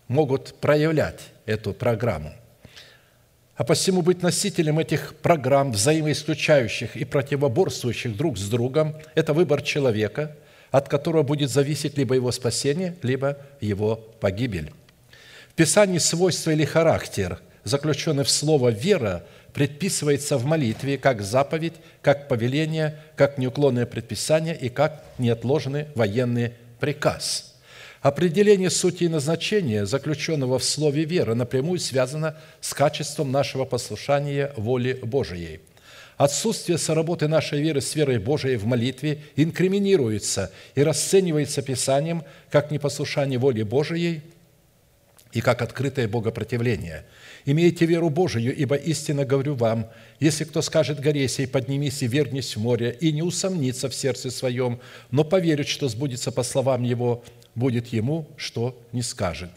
могут 0.09 0.55
проявлять 0.61 1.21
эту 1.47 1.73
программу. 1.73 2.33
А 3.57 3.63
посему 3.63 4.03
быть 4.03 4.23
носителем 4.23 4.81
этих 4.81 5.15
программ, 5.17 5.71
взаимоисключающих 5.71 6.97
и 6.97 7.05
противоборствующих 7.05 8.17
друг 8.17 8.37
с 8.37 8.49
другом, 8.49 8.97
это 9.15 9.33
выбор 9.33 9.63
человека, 9.63 10.37
от 10.73 10.89
которого 10.89 11.23
будет 11.23 11.51
зависеть 11.51 11.97
либо 11.97 12.17
его 12.17 12.33
спасение, 12.33 12.97
либо 13.03 13.39
его 13.61 13.97
погибель. 14.21 14.73
В 15.51 15.55
Писании 15.55 15.99
свойства 15.99 16.51
или 16.51 16.65
характер, 16.65 17.39
заключенный 17.63 18.25
в 18.25 18.31
слово 18.31 18.71
«вера», 18.71 19.23
предписывается 19.53 20.37
в 20.37 20.45
молитве 20.45 20.99
как 20.99 21.23
заповедь, 21.23 21.75
как 22.03 22.27
повеление, 22.27 22.99
как 23.15 23.39
неуклонное 23.39 23.87
предписание 23.87 24.57
и 24.57 24.69
как 24.69 25.05
неотложный 25.19 25.87
военный 25.95 26.55
приказ. 26.81 27.54
Определение 28.05 28.69
сути 28.69 29.05
и 29.05 29.09
назначения, 29.09 29.87
заключенного 29.87 30.59
в 30.59 30.65
слове 30.65 31.05
«вера», 31.05 31.35
напрямую 31.35 31.79
связано 31.79 32.37
с 32.61 32.75
качеством 32.75 33.33
нашего 33.33 33.65
послушания 33.65 34.53
воле 34.59 34.97
Божией. 34.97 35.61
Отсутствие 36.19 36.77
соработы 36.77 37.29
нашей 37.29 37.63
веры 37.63 37.81
с 37.81 37.95
верой 37.95 38.19
Божией 38.19 38.57
в 38.57 38.67
молитве 38.67 39.23
инкриминируется 39.37 40.53
и 40.75 40.83
расценивается 40.83 41.63
Писанием 41.63 42.25
как 42.51 42.71
непослушание 42.71 43.39
воле 43.39 43.65
Божией 43.65 44.21
и 45.33 45.41
как 45.41 45.63
открытое 45.63 46.07
богопротивление– 46.07 47.07
Имейте 47.47 47.85
веру 47.85 48.09
Божию, 48.09 48.57
ибо 48.57 48.75
истинно 48.75 49.27
говорю 49.27 49.55
вам, 49.55 49.91
если 50.19 50.45
кто 50.45 50.63
скажет 50.63 50.99
горе 50.99 51.29
поднимись 51.53 52.03
и 52.03 52.07
вернись 52.07 52.57
в 52.57 52.61
море, 52.61 52.97
и 52.99 53.13
не 53.13 53.23
усомнится 53.23 53.91
в 53.91 53.95
сердце 53.95 54.31
своем, 54.31 54.81
но 55.11 55.25
поверит, 55.25 55.69
что 55.69 55.89
сбудется 55.89 56.33
по 56.33 56.43
словам 56.43 56.85
его, 56.85 57.23
будет 57.55 57.89
ему, 57.89 58.29
что 58.37 58.81
не 58.93 59.03
скажет. 59.03 59.51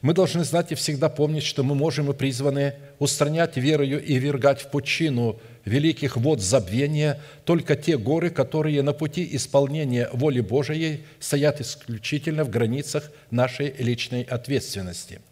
Мы 0.00 0.14
должны 0.14 0.42
знать 0.44 0.72
и 0.72 0.74
всегда 0.74 1.08
помнить, 1.08 1.44
что 1.44 1.62
мы 1.62 1.74
можем 1.74 2.10
и 2.10 2.14
призваны 2.14 2.74
устранять 2.98 3.56
верою 3.56 4.02
и 4.02 4.16
вергать 4.16 4.60
в 4.62 4.68
пучину 4.68 5.38
великих 5.64 6.16
вод 6.16 6.40
забвения. 6.40 7.20
Только 7.44 7.76
те 7.76 7.96
горы, 7.96 8.30
которые 8.30 8.82
на 8.82 8.92
пути 8.92 9.28
исполнения 9.36 10.08
воли 10.12 10.40
Божией 10.40 11.04
стоят 11.20 11.60
исключительно 11.60 12.44
в 12.44 12.50
границах 12.50 13.12
нашей 13.30 13.74
личной 13.78 14.22
ответственности– 14.22 15.20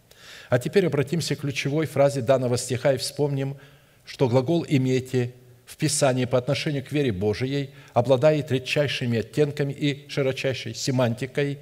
а 0.51 0.59
теперь 0.59 0.87
обратимся 0.87 1.37
к 1.37 1.41
ключевой 1.41 1.87
фразе 1.87 2.21
данного 2.21 2.59
стиха 2.59 2.93
и 2.93 2.99
вспомним, 2.99 3.57
что 4.05 4.29
глагол 4.29 4.67
«имейте» 4.69 5.33
в 5.65 5.77
Писании 5.77 6.25
по 6.25 6.37
отношению 6.37 6.85
к 6.85 6.91
вере 6.91 7.13
Божией 7.13 7.71
обладает 7.95 8.51
редчайшими 8.51 9.21
оттенками 9.21 9.73
и 9.73 10.09
широчайшей 10.09 10.75
семантикой 10.75 11.59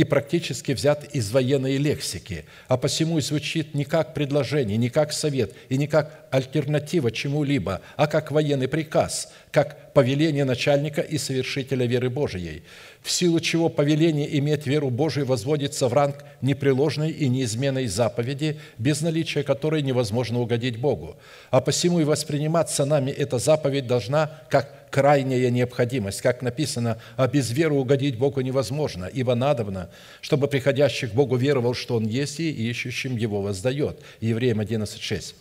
и 0.00 0.04
практически 0.04 0.72
взят 0.72 1.04
из 1.14 1.30
военной 1.30 1.76
лексики, 1.76 2.46
а 2.68 2.78
посему 2.78 3.18
и 3.18 3.20
звучит 3.20 3.74
не 3.74 3.84
как 3.84 4.14
предложение, 4.14 4.78
не 4.78 4.88
как 4.88 5.12
совет 5.12 5.52
и 5.68 5.76
не 5.76 5.86
как 5.88 6.26
альтернатива 6.30 7.10
чему-либо, 7.10 7.82
а 7.96 8.06
как 8.06 8.30
военный 8.30 8.66
приказ, 8.66 9.30
как 9.52 9.92
повеление 9.92 10.46
начальника 10.46 11.02
и 11.02 11.18
совершителя 11.18 11.84
веры 11.84 12.08
Божией– 12.08 12.62
в 13.02 13.10
силу 13.10 13.40
чего 13.40 13.68
повеление 13.68 14.38
иметь 14.38 14.66
веру 14.66 14.90
Божию 14.90 15.24
возводится 15.24 15.88
в 15.88 15.94
ранг 15.94 16.16
непреложной 16.42 17.10
и 17.10 17.28
неизменной 17.28 17.86
заповеди, 17.86 18.58
без 18.76 19.00
наличия 19.00 19.42
которой 19.42 19.82
невозможно 19.82 20.40
угодить 20.40 20.78
Богу. 20.78 21.16
А 21.50 21.60
посему 21.60 22.00
и 22.00 22.04
восприниматься 22.04 22.84
нами 22.84 23.10
эта 23.10 23.38
заповедь 23.38 23.86
должна 23.86 24.42
как 24.50 24.79
крайняя 24.90 25.50
необходимость, 25.50 26.20
как 26.20 26.42
написано, 26.42 26.98
а 27.16 27.26
без 27.28 27.50
веры 27.50 27.74
угодить 27.74 28.18
Богу 28.18 28.40
невозможно, 28.40 29.06
ибо 29.06 29.34
надобно, 29.34 29.90
чтобы 30.20 30.48
приходящий 30.48 31.08
к 31.08 31.12
Богу 31.12 31.36
веровал, 31.36 31.74
что 31.74 31.96
Он 31.96 32.06
есть 32.06 32.40
и 32.40 32.50
ищущим 32.50 33.16
Его 33.16 33.42
воздает. 33.42 34.00
Евреям 34.20 34.60
11.6. 34.60 35.34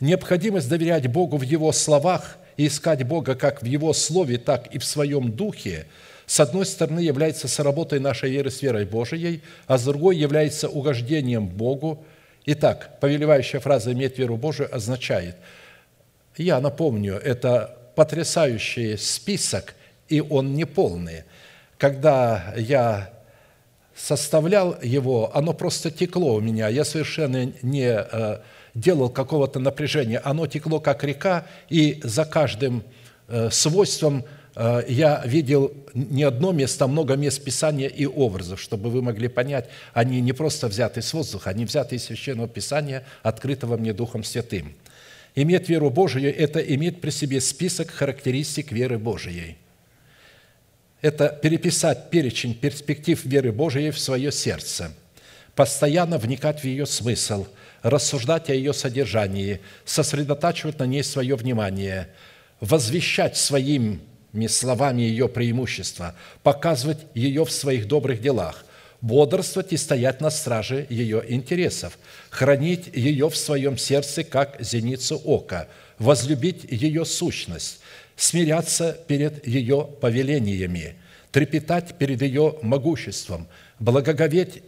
Необходимость 0.00 0.68
доверять 0.68 1.06
Богу 1.06 1.36
в 1.36 1.42
Его 1.42 1.72
словах 1.72 2.38
и 2.56 2.66
искать 2.66 3.04
Бога 3.04 3.34
как 3.34 3.62
в 3.62 3.66
Его 3.66 3.92
Слове, 3.92 4.38
так 4.38 4.66
и 4.74 4.78
в 4.78 4.84
Своем 4.84 5.32
Духе– 5.32 5.86
с 6.28 6.40
одной 6.40 6.66
стороны, 6.66 7.00
является 7.00 7.48
соработой 7.48 8.00
нашей 8.00 8.30
веры 8.30 8.50
с 8.50 8.60
верой 8.60 8.84
Божией, 8.84 9.40
а 9.66 9.78
с 9.78 9.84
другой 9.84 10.18
является 10.18 10.68
угождением 10.68 11.48
Богу. 11.48 12.04
Итак, 12.44 13.00
повелевающая 13.00 13.60
фраза 13.60 13.94
«иметь 13.94 14.18
веру 14.18 14.36
Божию» 14.36 14.68
означает, 14.70 15.36
я 16.36 16.60
напомню, 16.60 17.14
это 17.14 17.77
потрясающий 17.98 18.96
список, 18.96 19.74
и 20.08 20.20
он 20.20 20.54
не 20.54 20.64
полный. 20.66 21.24
Когда 21.78 22.54
я 22.56 23.10
составлял 23.96 24.76
его, 24.80 25.36
оно 25.36 25.52
просто 25.52 25.90
текло 25.90 26.36
у 26.36 26.40
меня. 26.40 26.68
Я 26.68 26.84
совершенно 26.84 27.52
не 27.60 27.88
э, 27.90 28.38
делал 28.74 29.10
какого-то 29.10 29.58
напряжения. 29.58 30.20
Оно 30.22 30.46
текло, 30.46 30.78
как 30.78 31.02
река, 31.02 31.44
и 31.70 31.98
за 32.04 32.24
каждым 32.24 32.84
э, 33.26 33.50
свойством– 33.50 34.24
Э, 34.58 34.82
я 34.88 35.22
видел 35.24 35.72
не 35.94 36.24
одно 36.24 36.50
место, 36.50 36.84
а 36.84 36.88
много 36.88 37.14
мест 37.14 37.42
Писания 37.42 37.86
и 37.86 38.06
образов, 38.06 38.60
чтобы 38.60 38.90
вы 38.90 39.02
могли 39.02 39.28
понять, 39.28 39.68
они 39.94 40.20
не 40.20 40.32
просто 40.32 40.66
взяты 40.66 41.00
с 41.00 41.14
воздуха, 41.14 41.50
они 41.50 41.64
взяты 41.64 41.94
из 41.94 42.04
Священного 42.04 42.48
Писания, 42.48 43.04
открытого 43.22 43.76
мне 43.76 43.92
Духом 43.92 44.24
Святым. 44.24 44.74
Иметь 45.40 45.68
веру 45.68 45.88
Божию– 45.88 46.36
это 46.36 46.58
иметь 46.58 47.00
при 47.00 47.10
себе 47.10 47.40
список 47.40 47.92
характеристик 47.92 48.72
веры 48.72 48.98
Божией. 48.98 49.56
Это 51.00 51.28
переписать 51.28 52.10
перечень 52.10 52.54
перспектив 52.54 53.24
веры 53.24 53.52
Божией 53.52 53.92
в 53.92 54.00
свое 54.00 54.32
сердце, 54.32 54.90
постоянно 55.54 56.18
вникать 56.18 56.62
в 56.62 56.64
ее 56.64 56.86
смысл, 56.86 57.46
рассуждать 57.82 58.50
о 58.50 58.52
ее 58.52 58.72
содержании, 58.72 59.60
сосредотачивать 59.84 60.80
на 60.80 60.86
ней 60.86 61.04
свое 61.04 61.36
внимание, 61.36 62.08
возвещать 62.58 63.36
своим 63.36 64.00
словами 64.48 65.02
ее 65.02 65.28
преимущества, 65.28 66.16
показывать 66.42 67.06
ее 67.14 67.44
в 67.44 67.52
своих 67.52 67.86
добрых 67.86 68.20
делах, 68.20 68.64
бодрствовать 69.00 69.72
и 69.72 69.76
стоять 69.76 70.20
на 70.20 70.30
страже 70.30 70.86
ее 70.88 71.22
интересов, 71.28 71.98
хранить 72.30 72.88
ее 72.94 73.30
в 73.30 73.36
своем 73.36 73.78
сердце, 73.78 74.24
как 74.24 74.56
зеницу 74.60 75.16
ока, 75.24 75.68
возлюбить 75.98 76.64
ее 76.64 77.04
сущность, 77.04 77.80
смиряться 78.16 78.98
перед 79.06 79.46
ее 79.46 79.88
повелениями, 80.00 80.96
трепетать 81.30 81.96
перед 81.96 82.22
ее 82.22 82.58
могуществом, 82.62 83.46
благоговеть 83.78 84.62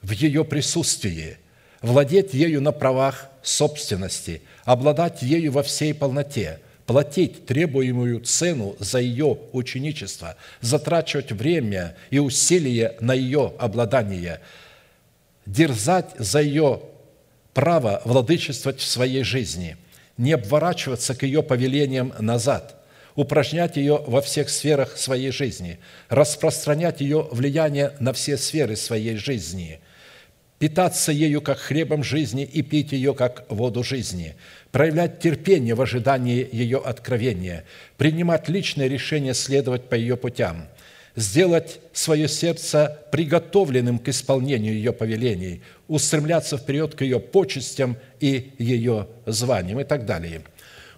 в 0.00 0.10
ее 0.10 0.44
присутствии, 0.44 1.38
владеть 1.80 2.34
ею 2.34 2.60
на 2.60 2.72
правах 2.72 3.28
собственности, 3.42 4.42
обладать 4.64 5.22
ею 5.22 5.52
во 5.52 5.62
всей 5.62 5.94
полноте– 5.94 6.60
платить 6.92 7.46
требуемую 7.46 8.20
цену 8.20 8.76
за 8.78 8.98
ее 8.98 9.38
ученичество, 9.52 10.36
затрачивать 10.60 11.32
время 11.32 11.96
и 12.10 12.18
усилия 12.18 12.96
на 13.00 13.14
ее 13.14 13.54
обладание, 13.58 14.40
дерзать 15.46 16.10
за 16.18 16.42
ее 16.42 16.82
право 17.54 18.02
владычествовать 18.04 18.80
в 18.80 18.86
своей 18.86 19.22
жизни, 19.22 19.78
не 20.18 20.32
обворачиваться 20.32 21.14
к 21.14 21.22
ее 21.22 21.42
повелениям 21.42 22.12
назад– 22.18 22.76
упражнять 23.14 23.76
ее 23.76 24.02
во 24.06 24.20
всех 24.20 24.48
сферах 24.50 24.98
своей 24.98 25.30
жизни, 25.32 25.78
распространять 26.10 27.00
ее 27.00 27.26
влияние 27.30 27.92
на 28.00 28.12
все 28.14 28.38
сферы 28.38 28.74
своей 28.76 29.16
жизни, 29.16 29.80
питаться 30.58 31.12
ею 31.12 31.42
как 31.42 31.58
хлебом 31.58 32.04
жизни 32.04 32.44
и 32.44 32.62
пить 32.62 32.92
ее 32.92 33.14
как 33.14 33.44
воду 33.50 33.82
жизни, 33.82 34.34
проявлять 34.72 35.20
терпение 35.20 35.74
в 35.74 35.82
ожидании 35.82 36.48
ее 36.50 36.78
откровения, 36.78 37.64
принимать 37.98 38.48
личное 38.48 38.88
решение 38.88 39.34
следовать 39.34 39.88
по 39.88 39.94
ее 39.94 40.16
путям, 40.16 40.66
сделать 41.14 41.78
свое 41.92 42.26
сердце 42.26 42.98
приготовленным 43.12 43.98
к 43.98 44.08
исполнению 44.08 44.74
ее 44.74 44.92
повелений, 44.92 45.62
устремляться 45.86 46.56
вперед 46.56 46.94
к 46.94 47.02
ее 47.02 47.20
почестям 47.20 47.96
и 48.18 48.54
ее 48.58 49.06
званиям 49.26 49.78
и 49.78 49.84
так 49.84 50.06
далее– 50.06 50.42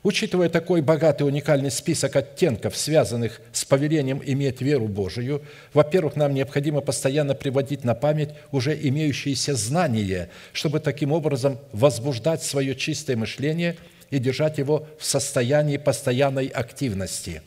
Учитывая 0.05 0.51
такой 0.51 0.83
богатый 0.83 1.23
уникальный 1.23 1.71
список 1.71 2.15
оттенков, 2.15 2.77
связанных 2.77 3.41
с 3.53 3.65
повелением 3.65 4.21
иметь 4.23 4.61
веру 4.61 4.87
Божию, 4.87 5.43
во-первых, 5.73 6.15
нам 6.15 6.35
необходимо 6.35 6.83
постоянно 6.83 7.35
приводить 7.35 7.85
на 7.85 7.95
память 7.95 8.29
уже 8.53 8.79
имеющиеся 8.79 9.55
знания, 9.55 10.29
чтобы 10.53 10.81
таким 10.81 11.11
образом 11.11 11.59
возбуждать 11.73 12.43
свое 12.43 12.77
чистое 12.77 13.17
мышление 13.17 13.77
и 14.11 14.19
держать 14.19 14.59
его 14.59 14.87
в 14.99 15.07
состоянии 15.07 15.79
постоянной 15.79 16.49
активности. 16.49 17.41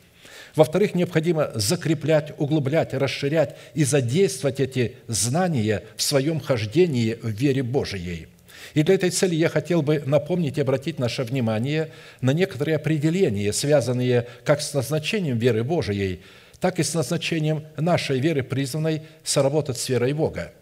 Во-вторых, 0.56 0.96
необходимо 0.96 1.52
закреплять, 1.54 2.32
углублять, 2.38 2.92
расширять 2.92 3.54
и 3.74 3.84
задействовать 3.84 4.58
эти 4.58 4.96
знания 5.06 5.84
в 5.96 6.02
своем 6.02 6.40
хождении 6.40 7.14
в 7.22 7.28
вере 7.28 7.62
Божией– 7.62 8.26
И 8.74 8.82
для 8.82 8.94
этой 8.94 9.10
цели 9.10 9.34
я 9.34 9.48
хотел 9.48 9.82
бы 9.82 10.02
напомнить 10.04 10.58
и 10.58 10.60
обратить 10.60 10.98
наше 10.98 11.24
внимание 11.24 11.90
на 12.20 12.32
некоторые 12.32 12.76
определения, 12.76 13.52
связанные 13.52 14.26
как 14.44 14.60
с 14.60 14.74
назначением 14.74 15.38
веры 15.38 15.64
Божией, 15.64 16.20
так 16.60 16.78
и 16.78 16.82
с 16.82 16.94
назначением 16.94 17.64
нашей 17.76 18.18
веры, 18.18 18.42
призванной 18.42 19.02
соработать 19.22 19.78
с 19.78 19.88
верой 19.88 20.12
Бога. 20.12 20.52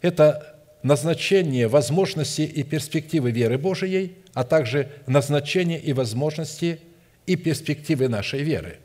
Это 0.00 0.56
назначение 0.82 1.68
возможности 1.68 2.42
и 2.42 2.62
перспективы 2.62 3.30
веры 3.30 3.58
Божией, 3.58 4.16
а 4.34 4.44
также 4.44 4.88
назначение 5.06 5.80
и 5.80 5.92
возможности 5.92 6.80
и 7.26 7.36
перспективы 7.36 8.08
нашей 8.08 8.42
веры. 8.42 8.78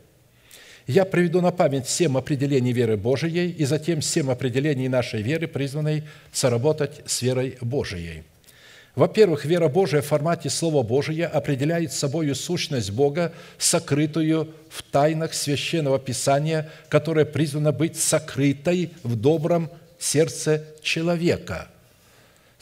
Я 0.87 1.05
приведу 1.05 1.41
на 1.41 1.51
память 1.51 1.87
семь 1.87 2.17
определений 2.17 2.73
веры 2.73 2.97
Божией 2.97 3.49
и 3.49 3.65
затем 3.65 4.01
семь 4.01 4.29
определений 4.29 4.89
нашей 4.89 5.21
веры, 5.21 5.47
призванной 5.47 6.03
соработать 6.31 7.01
с 7.05 7.21
верой 7.21 7.57
Божией. 7.61 8.23
Во-первых, 8.95 9.45
вера 9.45 9.69
Божия 9.69 10.01
в 10.01 10.05
формате 10.05 10.49
Слова 10.49 10.83
Божия 10.83 11.27
определяет 11.27 11.93
собою 11.93 12.35
сущность 12.35 12.91
Бога, 12.91 13.33
сокрытую 13.57 14.53
в 14.69 14.83
тайнах 14.83 15.33
Священного 15.33 15.97
Писания, 15.99 16.69
которая 16.89 17.25
призвана 17.25 17.71
быть 17.71 17.97
сокрытой 17.97 18.91
в 19.03 19.15
добром 19.15 19.69
сердце 19.97 20.65
человека– 20.83 21.69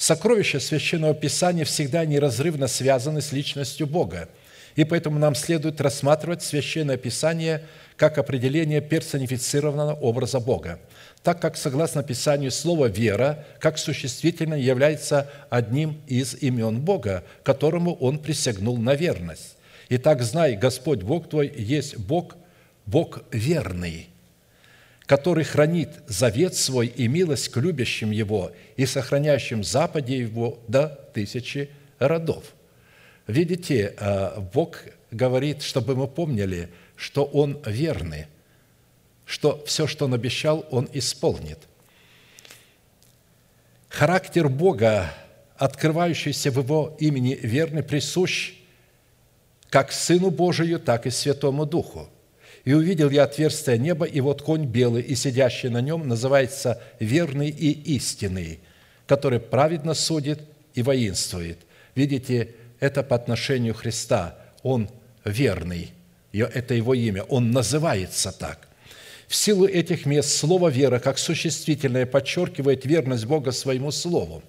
Сокровища 0.01 0.59
Священного 0.59 1.13
Писания 1.13 1.63
всегда 1.63 2.05
неразрывно 2.05 2.67
связаны 2.67 3.21
с 3.21 3.31
личностью 3.31 3.85
Бога, 3.85 4.29
и 4.75 4.83
поэтому 4.83 5.19
нам 5.19 5.35
следует 5.35 5.79
рассматривать 5.79 6.41
Священное 6.41 6.97
Писание 6.97 7.61
как 7.97 8.17
определение 8.17 8.81
персонифицированного 8.81 9.93
образа 9.93 10.39
Бога, 10.39 10.79
так 11.23 11.41
как, 11.41 11.57
согласно 11.57 12.03
Писанию, 12.03 12.51
слово 12.51 12.87
«вера» 12.87 13.45
как 13.59 13.77
существительное 13.77 14.59
является 14.59 15.29
одним 15.49 16.01
из 16.07 16.35
имен 16.35 16.81
Бога, 16.81 17.23
которому 17.43 17.93
Он 17.95 18.19
присягнул 18.19 18.77
на 18.77 18.95
верность. 18.95 19.55
Итак, 19.89 20.21
знай, 20.21 20.55
Господь 20.55 21.03
Бог 21.03 21.29
твой 21.29 21.51
есть 21.55 21.97
Бог, 21.97 22.35
Бог 22.85 23.23
верный, 23.31 24.07
который 25.05 25.43
хранит 25.43 25.89
завет 26.07 26.55
свой 26.55 26.87
и 26.87 27.07
милость 27.07 27.49
к 27.49 27.57
любящим 27.57 28.11
Его 28.11 28.51
и 28.77 28.85
сохраняющим 28.85 29.63
западе 29.63 30.17
Его 30.17 30.59
до 30.67 30.87
тысячи 31.13 31.69
родов». 31.99 32.53
Видите, 33.27 33.93
а, 33.97 34.39
Бог 34.53 34.79
говорит, 35.11 35.61
чтобы 35.61 35.95
мы 35.95 36.07
помнили, 36.07 36.69
что 37.01 37.25
Он 37.25 37.59
верный, 37.65 38.27
что 39.25 39.63
все, 39.65 39.87
что 39.87 40.05
Он 40.05 40.13
обещал, 40.13 40.67
Он 40.69 40.87
исполнит. 40.93 41.57
Характер 43.89 44.49
Бога, 44.49 45.11
открывающийся 45.57 46.51
в 46.51 46.59
Его 46.59 46.95
имени 46.99 47.33
верный, 47.41 47.81
присущ 47.81 48.53
как 49.71 49.91
Сыну 49.91 50.29
Божию, 50.29 50.79
так 50.79 51.07
и 51.07 51.09
Святому 51.09 51.65
Духу– 51.65 52.07
и 52.63 52.73
увидел 52.73 53.09
я 53.09 53.23
отверстие 53.23 53.79
неба, 53.79 54.05
и 54.05 54.21
вот 54.21 54.43
конь 54.43 54.65
белый, 54.65 55.01
и 55.01 55.15
сидящий 55.15 55.69
на 55.69 55.81
нем 55.81 56.07
называется 56.07 56.79
верный 56.99 57.49
и 57.49 57.71
истинный, 57.95 58.59
который 59.07 59.39
праведно 59.39 59.95
судит 59.95 60.41
и 60.75 60.83
воинствует. 60.83 61.57
Видите, 61.95 62.53
это 62.79 63.01
по 63.01 63.15
отношению 63.15 63.73
Христа. 63.73 64.37
Он 64.61 64.91
верный. 65.25 65.91
Это 66.33 66.73
его 66.73 66.93
имя. 66.93 67.23
Он 67.23 67.51
называется 67.51 68.31
так. 68.31 68.67
В 69.27 69.35
силу 69.35 69.65
этих 69.65 70.05
мест 70.05 70.29
слово 70.29 70.69
«вера» 70.69 70.99
как 70.99 71.17
существительное 71.17 72.05
подчеркивает 72.05 72.85
верность 72.85 73.25
Бога 73.25 73.51
своему 73.51 73.91
Слову. 73.91 74.43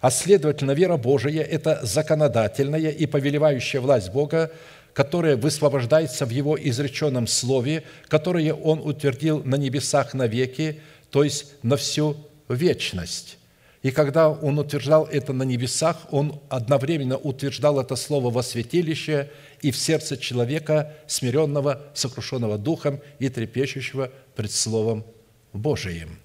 А 0.00 0.10
следовательно, 0.10 0.72
вера 0.72 0.96
Божия– 0.96 1.42
это 1.50 1.80
законодательная 1.82 2.90
и 2.90 3.06
повелевающая 3.06 3.80
власть 3.80 4.10
Бога 4.10 4.50
которое 4.92 5.36
высвобождается 5.36 6.26
в 6.26 6.30
Его 6.30 6.58
изреченном 6.58 7.26
Слове, 7.26 7.84
которое 8.08 8.52
Он 8.52 8.80
утвердил 8.80 9.42
на 9.44 9.56
небесах 9.56 10.14
навеки, 10.14 10.80
то 11.10 11.24
есть 11.24 11.46
на 11.62 11.76
всю 11.76 12.16
вечность. 12.48 13.38
И 13.82 13.90
когда 13.90 14.30
Он 14.30 14.58
утверждал 14.58 15.06
это 15.06 15.32
на 15.32 15.42
небесах, 15.42 16.06
Он 16.10 16.40
одновременно 16.48 17.16
утверждал 17.16 17.80
это 17.80 17.96
Слово 17.96 18.30
во 18.30 18.42
святилище 18.42 19.30
и 19.60 19.70
в 19.72 19.76
сердце 19.76 20.16
человека, 20.16 20.94
смиренного, 21.06 21.82
сокрушенного 21.94 22.58
духом 22.58 23.00
и 23.18 23.28
трепещущего 23.28 24.10
пред 24.36 24.52
Словом 24.52 25.04
Божиим. 25.52 26.18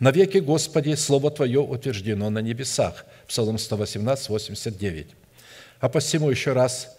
«Навеки, 0.00 0.38
Господи, 0.38 0.94
Слово 0.94 1.30
Твое 1.30 1.60
утверждено 1.60 2.30
на 2.30 2.40
небесах». 2.40 3.06
Псалом 3.28 3.58
118, 3.58 4.28
89. 4.28 5.06
А 5.80 5.88
посему 5.88 6.30
еще 6.30 6.52
раз 6.52 6.96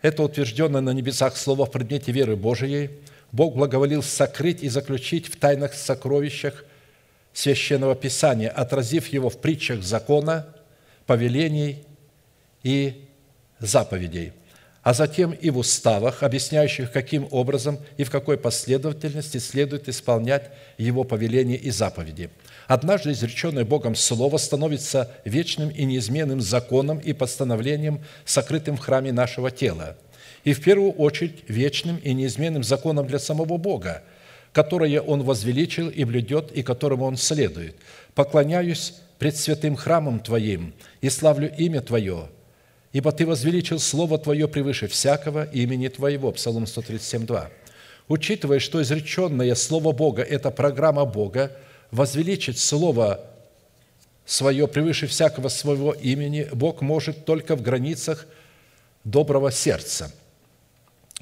это 0.00 0.22
утвержденное 0.22 0.80
на 0.80 0.90
небесах 0.90 1.36
слово 1.36 1.66
в 1.66 1.72
предмете 1.72 2.12
веры 2.12 2.36
Божией, 2.36 2.90
Бог 3.32 3.56
благоволил 3.56 4.02
сокрыть 4.02 4.62
и 4.62 4.68
заключить 4.68 5.26
в 5.26 5.36
тайных 5.36 5.74
сокровищах 5.74 6.64
Священного 7.38 7.94
Писания, 7.94 8.50
отразив 8.50 9.08
его 9.08 9.30
в 9.30 9.40
притчах 9.40 9.82
закона, 9.82 10.46
повелений 11.06 11.84
и 12.62 13.08
заповедей, 13.58 14.32
а 14.82 14.94
затем 14.94 15.32
и 15.32 15.50
в 15.50 15.58
уставах, 15.58 16.22
объясняющих, 16.22 16.90
каким 16.92 17.28
образом 17.30 17.78
и 17.96 18.04
в 18.04 18.10
какой 18.10 18.38
последовательности 18.38 19.38
следует 19.38 19.88
исполнять 19.88 20.50
его 20.78 21.04
повеления 21.04 21.56
и 21.56 21.70
заповеди– 21.70 22.30
Однажды 22.68 23.12
изреченное 23.12 23.64
Богом 23.64 23.94
Слово 23.94 24.36
становится 24.36 25.10
вечным 25.24 25.70
и 25.70 25.84
неизменным 25.86 26.42
законом 26.42 26.98
и 26.98 27.14
постановлением, 27.14 28.04
сокрытым 28.26 28.76
в 28.76 28.80
храме 28.80 29.10
нашего 29.10 29.50
тела, 29.50 29.96
и 30.44 30.52
в 30.52 30.62
первую 30.62 30.92
очередь 30.92 31.44
вечным 31.48 31.96
и 31.96 32.12
неизменным 32.12 32.62
законом 32.62 33.06
для 33.06 33.18
самого 33.18 33.56
Бога, 33.56 34.02
которое 34.58 35.00
Он 35.00 35.22
возвеличил 35.22 35.88
и 35.88 36.02
блюдет, 36.02 36.50
и 36.50 36.64
которому 36.64 37.04
Он 37.04 37.16
следует. 37.16 37.76
«Поклоняюсь 38.16 38.94
пред 39.20 39.36
святым 39.36 39.76
храмом 39.76 40.18
Твоим 40.18 40.74
и 41.00 41.10
славлю 41.10 41.48
имя 41.56 41.80
Твое, 41.80 42.28
ибо 42.92 43.12
Ты 43.12 43.24
возвеличил 43.24 43.78
Слово 43.78 44.18
Твое 44.18 44.48
превыше 44.48 44.88
всякого 44.88 45.44
имени 45.44 45.86
Твоего». 45.86 46.32
Псалом 46.32 46.66
137, 46.66 47.24
2. 47.24 47.50
Учитывая, 48.08 48.58
что 48.58 48.82
изреченное 48.82 49.54
Слово 49.54 49.92
Бога– 49.92 50.22
это 50.28 50.50
программа 50.50 51.04
Бога– 51.04 51.52
возвеличить 51.92 52.58
Слово 52.58 53.20
Свое 54.26 54.66
превыше 54.66 55.06
всякого 55.06 55.48
своего 55.50 55.92
имени 55.92 56.48
Бог 56.52 56.82
может 56.82 57.24
только 57.24 57.54
в 57.54 57.62
границах 57.62 58.26
доброго 59.04 59.52
сердца. 59.52 60.10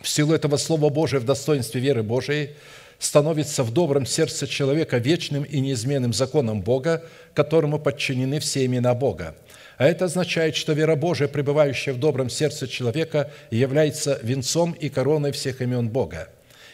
В 0.01 0.09
силу 0.09 0.33
этого 0.33 0.57
Слова 0.57 0.89
Божия 0.89 1.21
в 1.21 1.25
достоинстве 1.27 1.83
веры 1.83 2.03
Божией 2.03 2.57
становится 2.99 3.63
в 3.63 3.73
добром 3.73 4.07
сердце 4.07 4.47
человека 4.47 4.99
вечным 4.99 5.45
и 5.45 5.61
неизменным 5.61 6.13
законом 6.13 6.63
Бога, 6.63 7.05
которому 7.35 7.79
подчинены 7.79 8.41
все 8.41 8.65
имена 8.65 8.95
Бога. 8.95 9.35
А 9.79 9.87
это 9.87 10.07
означает, 10.07 10.57
что 10.57 10.73
вера 10.73 10.97
Божия, 10.97 11.29
пребывающая 11.29 11.93
в 11.93 11.99
добром 11.99 12.31
сердце 12.31 12.67
человека, 12.67 13.31
является 13.51 14.19
венцом 14.23 14.73
и 14.73 14.89
короной 14.89 15.33
всех 15.33 15.61
имен 15.61 15.89
Бога. 15.89 16.29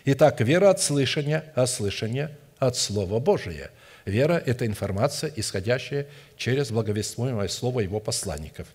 Итак, 0.04 0.40
вера 0.40 0.70
от 0.70 0.80
слышания, 0.80 1.44
а 1.54 1.66
слышание 1.66 2.36
от 2.58 2.76
Слова 2.76 3.18
Божия– 3.18 3.70
Вера– 4.04 4.42
это 4.46 4.66
информация, 4.66 5.32
исходящая 5.34 6.06
через 6.36 6.70
благовествуемое 6.70 7.48
слово 7.48 7.80
Его 7.80 8.00
посланников. 8.00 8.66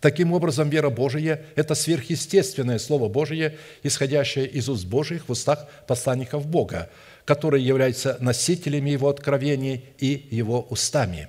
Таким 0.00 0.32
образом, 0.32 0.70
вера 0.70 0.88
Божия– 0.88 1.42
это 1.56 1.74
сверхъестественное 1.74 2.78
Слово 2.78 3.08
Божие, 3.08 3.58
исходящее 3.82 4.46
из 4.46 4.68
уст 4.68 4.86
Божьих 4.86 5.28
в 5.28 5.32
устах 5.32 5.66
посланников 5.86 6.46
Бога, 6.46 6.88
которые 7.26 7.64
являются 7.66 8.16
носителями 8.20 8.90
Его 8.90 9.10
откровений 9.10 9.84
и 9.98 10.26
Его 10.30 10.62
устами. 10.70 11.28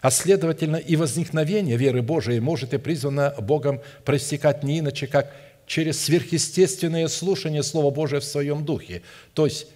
А 0.00 0.10
следовательно, 0.10 0.76
и 0.76 0.96
возникновение 0.96 1.76
веры 1.76 2.02
Божией 2.02 2.40
может 2.40 2.74
и 2.74 2.78
призвано 2.78 3.34
Богом 3.38 3.80
проистекать 4.04 4.64
не 4.64 4.80
иначе, 4.80 5.06
как 5.06 5.32
через 5.68 6.02
сверхъестественное 6.02 7.06
слушание 7.06 7.62
Слова 7.62 7.92
Божия 7.92 8.18
в 8.18 8.24
своем 8.24 8.64
духе. 8.64 9.02
То 9.32 9.46
есть 9.46 9.68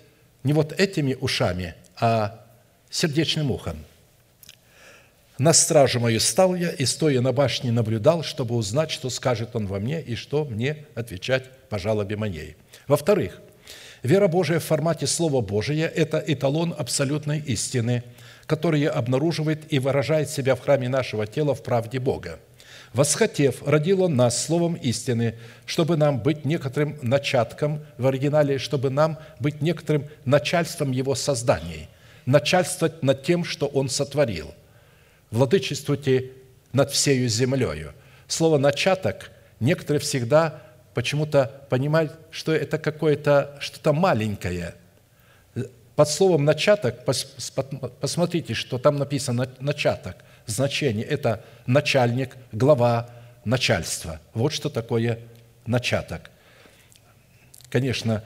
не 0.42 0.52
вот 0.52 0.72
этими 0.72 1.14
ушами, 1.14 1.76
а 2.00 2.44
сердечным 2.90 3.52
ухом. 3.52 3.76
На 5.38 5.52
стражу 5.52 6.00
мою 6.00 6.18
стал 6.18 6.54
я, 6.54 6.70
и, 6.70 6.86
стоя 6.86 7.20
на 7.20 7.32
башне, 7.32 7.70
наблюдал, 7.70 8.22
чтобы 8.22 8.54
узнать, 8.54 8.90
что 8.90 9.10
скажет 9.10 9.54
он 9.54 9.66
во 9.66 9.78
мне, 9.78 10.00
и 10.00 10.14
что 10.14 10.46
мне 10.46 10.86
отвечать 10.94 11.44
по 11.68 11.78
жалобе 11.78 12.16
моей. 12.16 12.56
Во-вторых, 12.88 13.42
вера 14.02 14.28
Божия 14.28 14.60
в 14.60 14.64
формате 14.64 15.06
Слова 15.06 15.42
Божия– 15.42 15.88
это 15.94 16.24
эталон 16.26 16.74
абсолютной 16.76 17.40
истины, 17.40 18.02
который 18.46 18.84
обнаруживает 18.84 19.70
и 19.70 19.78
выражает 19.78 20.30
себя 20.30 20.54
в 20.54 20.60
храме 20.60 20.88
нашего 20.88 21.26
тела 21.26 21.54
в 21.54 21.62
правде 21.62 21.98
Бога. 21.98 22.38
Восхотев, 22.94 23.62
родил 23.66 24.04
Он 24.04 24.16
нас 24.16 24.42
словом 24.42 24.74
истины, 24.74 25.34
чтобы 25.66 25.98
нам 25.98 26.18
быть 26.18 26.46
некоторым 26.46 26.96
начатком, 27.02 27.84
в 27.98 28.06
оригинале, 28.06 28.56
чтобы 28.56 28.88
нам 28.88 29.18
быть 29.38 29.60
некоторым 29.60 30.06
начальством 30.24 30.92
Его 30.92 31.14
созданий, 31.14 31.90
начальствовать 32.24 33.02
над 33.02 33.22
тем, 33.22 33.44
что 33.44 33.66
Он 33.66 33.90
сотворил. 33.90 34.54
Владычествуйте 35.30 36.32
над 36.72 36.90
всею 36.90 37.28
землею. 37.28 37.94
Слово 38.28 38.58
«начаток» 38.58 39.30
некоторые 39.60 40.00
всегда 40.00 40.62
почему-то 40.94 41.62
понимают, 41.68 42.18
что 42.30 42.52
это 42.54 42.78
какое-то 42.78 43.56
что-то 43.60 43.92
маленькое. 43.92 44.74
Под 45.94 46.08
словом 46.08 46.44
«начаток» 46.44 47.04
посмотрите, 48.00 48.54
что 48.54 48.78
там 48.78 48.96
написано 48.98 49.48
«начаток». 49.60 50.16
Значение– 50.46 51.04
это 51.06 51.44
начальник, 51.66 52.36
глава, 52.52 53.10
начальство. 53.44 54.20
Вот 54.34 54.52
что 54.52 54.68
такое 54.68 55.18
начаток. 55.66 56.30
Конечно, 57.70 58.22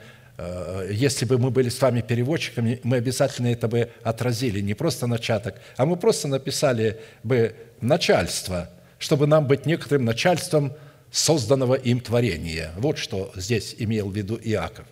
если 0.89 1.25
бы 1.25 1.37
мы 1.37 1.51
были 1.51 1.69
с 1.69 1.81
вами 1.81 2.01
переводчиками, 2.01 2.79
мы 2.83 2.97
обязательно 2.97 3.47
это 3.47 3.67
бы 3.67 3.89
отразили, 4.03 4.61
не 4.61 4.73
просто 4.73 5.07
начаток, 5.07 5.55
а 5.77 5.85
мы 5.85 5.97
просто 5.97 6.27
написали 6.27 6.99
бы 7.23 7.55
начальство, 7.81 8.69
чтобы 8.97 9.27
нам 9.27 9.47
быть 9.47 9.65
некоторым 9.65 10.05
начальством 10.05 10.73
созданного 11.11 11.75
им 11.75 11.99
творения. 11.99 12.71
Вот 12.77 12.97
что 12.97 13.31
здесь 13.35 13.75
имел 13.77 14.09
в 14.09 14.15
виду 14.15 14.39
Иаков. 14.41 14.85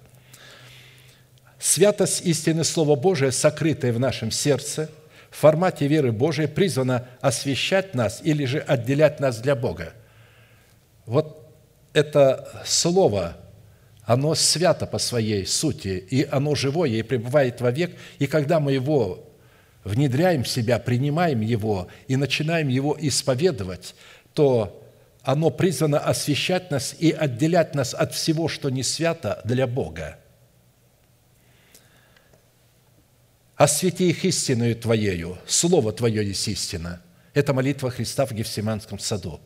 Святость 1.60 2.26
истины 2.26 2.64
Слова 2.64 2.95
Божия, 2.95 3.32
сокрытая 3.32 3.91
в 3.91 4.00
нашем 4.00 4.32
сердце, 4.32 4.89
в 5.30 5.38
формате 5.38 5.88
веры 5.88 6.12
Божией, 6.12 6.47
призвана 6.47 7.08
освещать 7.22 7.93
нас 7.93 8.22
или 8.24 8.45
же 8.45 8.60
отделять 8.60 9.20
нас 9.20 9.39
для 9.39 9.56
Бога. 9.56 9.93
Вот 11.06 11.54
это 11.93 12.64
Слово, 12.66 13.36
оно 14.10 14.34
свято 14.34 14.88
по 14.88 14.97
своей 14.97 15.45
сути, 15.45 16.03
и 16.10 16.24
оно 16.24 16.55
живое, 16.55 16.89
и 16.89 17.03
пребывает 17.03 17.62
вовек. 17.62 17.95
И 18.18 18.26
когда 18.26 18.60
мы 18.60 18.72
его 18.72 19.30
внедряем 19.84 20.43
в 20.43 20.47
себя, 20.47 20.80
принимаем 20.80 21.41
его 21.41 21.89
и 22.07 22.16
начинаем 22.16 22.70
его 22.70 22.97
исповедовать, 22.99 23.93
то 24.34 24.84
оно 25.22 25.51
призвано 25.51 25.99
освещать 25.99 26.72
нас 26.72 26.95
и 26.97 27.12
отделять 27.12 27.76
нас 27.76 27.93
от 27.93 28.16
всего, 28.16 28.47
что 28.47 28.72
не 28.72 28.82
свято 28.82 29.41
для 29.43 29.68
Бога. 29.68 30.18
«Освети 33.57 34.10
их 34.10 34.26
истинную 34.26 34.76
Твоею, 34.76 35.38
Слово 35.45 35.91
Твое 35.91 36.28
есть 36.28 36.47
истина». 36.47 36.99
Это 37.36 37.53
молитва 37.53 37.91
Христа 37.91 38.26
в 38.26 38.32
Гефсиманском 38.32 38.97
саду. 38.97 39.39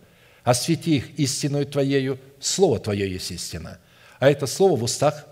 «Освети 0.46 0.96
их 0.96 1.20
истинную 1.20 1.66
Твоею, 1.66 2.18
Слово 2.40 2.80
Твое 2.80 3.12
есть 3.12 3.32
истина». 3.32 3.80
А 4.24 4.30
это 4.30 4.48
Слово 4.48 4.78
в 4.78 4.84
устах 4.84 5.26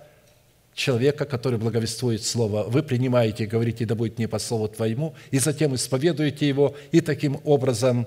человека, 0.73 1.23
который 1.23 1.57
благовествует 1.57 2.25
Слово. 2.25 2.63
Вы 2.63 2.83
принимаете, 2.83 3.45
говорите, 3.45 3.85
да 3.85 3.95
будет 3.95 4.19
не 4.19 4.27
по 4.27 4.37
Слову 4.37 4.67
Твоему, 4.67 5.15
и 5.31 5.39
затем 5.39 5.73
исповедуете 5.75 6.45
его, 6.45 6.75
и 6.91 6.99
таким 6.99 7.39
образом 7.45 8.05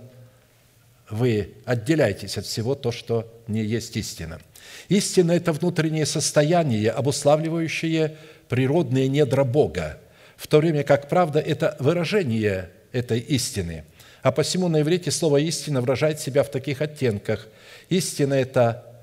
вы 1.08 1.54
отделяетесь 1.64 2.36
от 2.36 2.44
всего 2.44 2.74
то, 2.74 2.92
что 2.92 3.32
не 3.46 3.64
есть 3.64 3.96
истина. 3.96 4.42
Истина– 4.90 5.32
это 5.32 5.54
внутреннее 5.54 6.04
состояние, 6.04 6.90
обуславливающее 6.90 8.18
природные 8.50 9.08
недра 9.08 9.44
Бога, 9.44 9.98
в 10.36 10.46
то 10.48 10.58
время 10.58 10.82
как 10.82 11.08
правда– 11.08 11.40
это 11.40 11.78
выражение 11.80 12.68
этой 12.92 13.20
истины. 13.20 13.84
А 14.20 14.32
посему 14.32 14.68
на 14.68 14.82
иврите 14.82 15.10
слово 15.10 15.38
«истина» 15.38 15.80
выражает 15.80 16.20
себя 16.20 16.42
в 16.42 16.50
таких 16.50 16.82
оттенках. 16.82 17.48
Истина– 17.88 18.34
это 18.34 18.93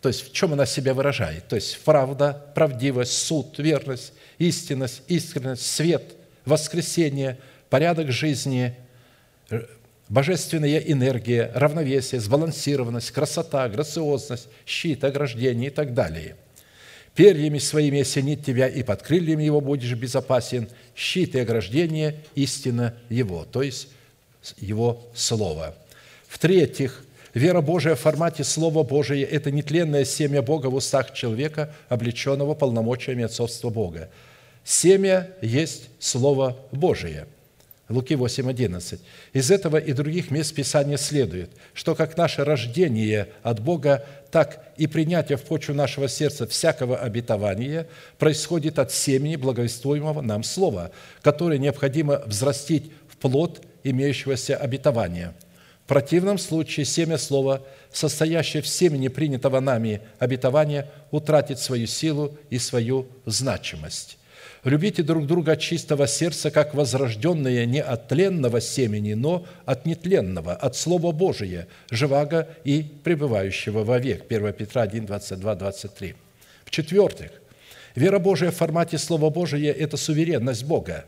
то 0.00 0.08
есть 0.08 0.28
в 0.28 0.32
чем 0.32 0.52
она 0.52 0.66
себя 0.66 0.94
выражает? 0.94 1.48
То 1.48 1.56
есть 1.56 1.78
правда, 1.84 2.46
правдивость, 2.54 3.12
суд, 3.12 3.58
верность, 3.58 4.12
истинность, 4.38 5.02
искренность, 5.08 5.66
свет, 5.66 6.14
воскресение, 6.44 7.38
порядок 7.68 8.10
жизни, 8.10 8.74
божественная 10.08 10.78
энергия, 10.78 11.50
равновесие, 11.54 12.20
сбалансированность, 12.20 13.10
красота, 13.10 13.68
грациозность, 13.68 14.48
щит, 14.66 15.04
ограждение 15.04 15.70
и 15.70 15.72
так 15.72 15.92
далее. 15.92 16.36
Перьями 17.14 17.58
своими 17.58 18.00
осенит 18.00 18.44
тебя, 18.44 18.68
и 18.68 18.82
под 18.82 19.02
крыльями 19.02 19.42
его 19.42 19.60
будешь 19.60 19.92
безопасен. 19.94 20.68
Щит 20.94 21.34
и 21.34 21.40
ограждение– 21.40 22.20
истина 22.34 22.94
его, 23.08 23.44
то 23.44 23.62
есть 23.62 23.88
его 24.58 25.04
слово. 25.14 25.74
В-третьих, 26.28 27.04
Вера 27.34 27.60
Божия 27.60 27.94
в 27.94 28.00
формате 28.00 28.42
Слова 28.42 28.82
Божия– 28.82 29.24
это 29.30 29.52
нетленное 29.52 30.04
семя 30.04 30.42
Бога 30.42 30.66
в 30.66 30.74
устах 30.74 31.12
человека, 31.12 31.72
облеченного 31.88 32.54
полномочиями 32.54 33.24
отцовства 33.24 33.70
Бога. 33.70 34.10
Семя 34.64 35.30
есть 35.40 35.90
Слово 36.00 36.56
Божие. 36.72 37.26
Луки 37.88 38.14
8:11. 38.14 39.00
Из 39.32 39.50
этого 39.50 39.76
и 39.76 39.92
других 39.92 40.30
мест 40.30 40.54
Писания 40.54 40.96
следует, 40.96 41.50
что 41.72 41.94
как 41.94 42.16
наше 42.16 42.44
рождение 42.44 43.28
от 43.42 43.60
Бога, 43.60 44.04
так 44.30 44.72
и 44.76 44.86
принятие 44.86 45.38
в 45.38 45.42
почву 45.42 45.74
нашего 45.74 46.08
сердца 46.08 46.46
всякого 46.46 46.98
обетования 46.98 47.88
происходит 48.18 48.78
от 48.78 48.92
семени 48.92 49.36
благовествуемого 49.36 50.20
нам 50.20 50.42
Слова, 50.42 50.90
которое 51.22 51.58
необходимо 51.58 52.22
взрастить 52.26 52.90
в 53.08 53.16
плод 53.18 53.60
имеющегося 53.84 54.56
обетования– 54.56 55.32
противном 55.90 56.38
случае 56.38 56.86
семя 56.86 57.18
слова, 57.18 57.62
состоящее 57.92 58.62
в 58.62 58.68
семени 58.68 59.08
принятого 59.08 59.58
нами 59.58 60.02
обетования, 60.20 60.88
утратит 61.10 61.58
свою 61.58 61.88
силу 61.88 62.38
и 62.48 62.60
свою 62.60 63.08
значимость. 63.26 64.16
Любите 64.62 65.02
друг 65.02 65.26
друга 65.26 65.56
чистого 65.56 66.06
сердца, 66.06 66.52
как 66.52 66.74
возрожденные 66.74 67.66
не 67.66 67.82
от 67.82 68.06
тленного 68.06 68.60
семени, 68.60 69.14
но 69.14 69.44
от 69.64 69.84
нетленного, 69.84 70.52
от 70.52 70.76
Слова 70.76 71.10
Божия, 71.10 71.66
живаго 71.90 72.46
и 72.62 72.84
пребывающего 73.02 73.82
вовек. 73.82 74.26
1 74.30 74.52
Петра 74.52 74.82
1, 74.82 75.06
22, 75.06 75.54
23. 75.56 76.14
В-четвертых, 76.66 77.32
вера 77.96 78.20
Божия 78.20 78.52
в 78.52 78.56
формате 78.56 78.96
Слова 78.96 79.28
Божия– 79.28 79.72
это 79.76 79.96
суверенность 79.96 80.62
Бога, 80.62 81.04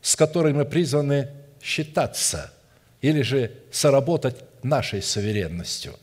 с 0.00 0.14
которой 0.14 0.52
мы 0.52 0.64
призваны 0.64 1.26
считаться– 1.60 2.52
или 3.00 3.22
же 3.22 3.52
соработать 3.70 4.36
нашей 4.62 5.02
суверенностью. 5.02 5.94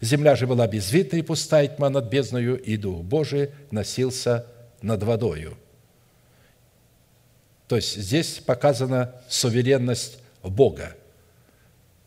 Земля 0.00 0.36
же 0.36 0.46
была 0.46 0.66
безвидна 0.68 1.16
и 1.16 1.22
пустая 1.22 1.66
тьма 1.66 1.90
над 1.90 2.08
бездною, 2.08 2.60
и 2.60 2.76
Дух 2.76 3.02
Божий 3.02 3.50
носился 3.70 4.46
над 4.80 5.02
водою. 5.02 5.56
То 7.66 7.76
есть 7.76 7.96
здесь 7.96 8.38
показана 8.38 9.14
суверенность 9.28 10.18
Бога. 10.42 10.94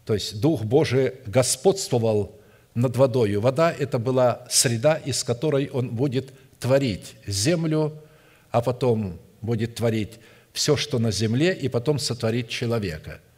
То 0.06 0.14
есть 0.14 0.40
Дух 0.40 0.64
Божий 0.64 1.14
господствовал 1.26 2.34
над 2.74 2.96
водою. 2.96 3.42
Вода– 3.42 3.72
это 3.78 4.00
была 4.00 4.48
среда, 4.50 4.96
из 4.96 5.24
которой 5.24 5.70
Он 5.70 5.90
будет 5.90 6.32
творить 6.60 7.16
землю, 7.28 8.02
а 8.50 8.62
потом 8.62 9.20
будет 9.42 9.76
творить 9.76 10.20
все, 10.54 10.78
что 10.78 10.98
на 10.98 11.12
земле, 11.12 11.54
и 11.54 11.68
потом 11.68 12.00
сотворить 12.00 12.48
человека– 12.48 13.20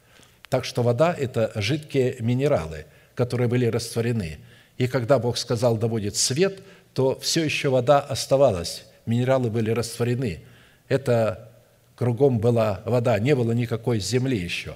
так 0.53 0.65
что 0.65 0.83
вода– 0.83 1.15
это 1.19 1.51
жидкие 1.55 2.17
минералы, 2.19 2.85
которые 3.15 3.47
были 3.47 3.65
растворены. 3.65 4.37
И 4.77 4.85
когда 4.85 5.17
Бог 5.17 5.35
сказал, 5.35 5.77
да 5.77 5.87
будет 5.87 6.15
свет, 6.15 6.61
то 6.93 7.19
все 7.19 7.43
еще 7.43 7.69
вода 7.69 7.99
оставалась, 7.99 8.85
минералы 9.07 9.49
были 9.49 9.71
растворены. 9.71 10.43
Это 10.89 11.49
кругом 11.95 12.37
была 12.37 12.83
вода, 12.85 13.17
не 13.17 13.33
было 13.33 13.53
никакой 13.53 13.99
земли 13.99 14.37
еще. 14.37 14.75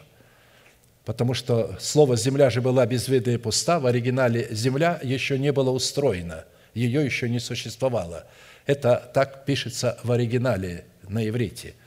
Потому 1.05 1.35
что 1.35 1.75
слово 1.79 2.15
«земля» 2.15 2.49
же 2.49 2.59
была 2.59 2.83
безвидна 2.87 3.33
и 3.33 3.37
пуста, 3.37 3.79
в 3.79 3.85
оригинале 3.85 4.47
«земля» 4.49 4.99
еще 5.03 5.37
не 5.37 5.51
была 5.51 5.71
устроена, 5.71 6.45
ее 6.73 7.05
еще 7.05 7.29
не 7.29 7.39
существовало. 7.39 8.25
Это 8.65 9.11
так 9.13 9.45
пишется 9.45 9.99
в 10.03 10.11
оригинале 10.11 10.85
на 11.07 11.29
иврите– 11.29 11.75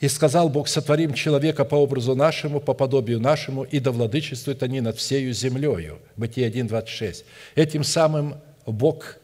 и 0.00 0.08
сказал 0.08 0.48
Бог, 0.48 0.68
сотворим 0.68 1.12
человека 1.12 1.64
по 1.64 1.74
образу 1.74 2.14
нашему, 2.14 2.60
по 2.60 2.72
подобию 2.72 3.18
нашему, 3.18 3.64
и 3.64 3.80
да 3.80 3.90
владычествуют 3.90 4.62
они 4.62 4.80
над 4.80 4.96
всею 4.96 5.32
землею. 5.32 5.98
Бытие 6.16 6.46
1, 6.46 6.68
26. 6.68 7.24
Этим 7.56 7.82
самым 7.82 8.36
Бог 8.64 9.16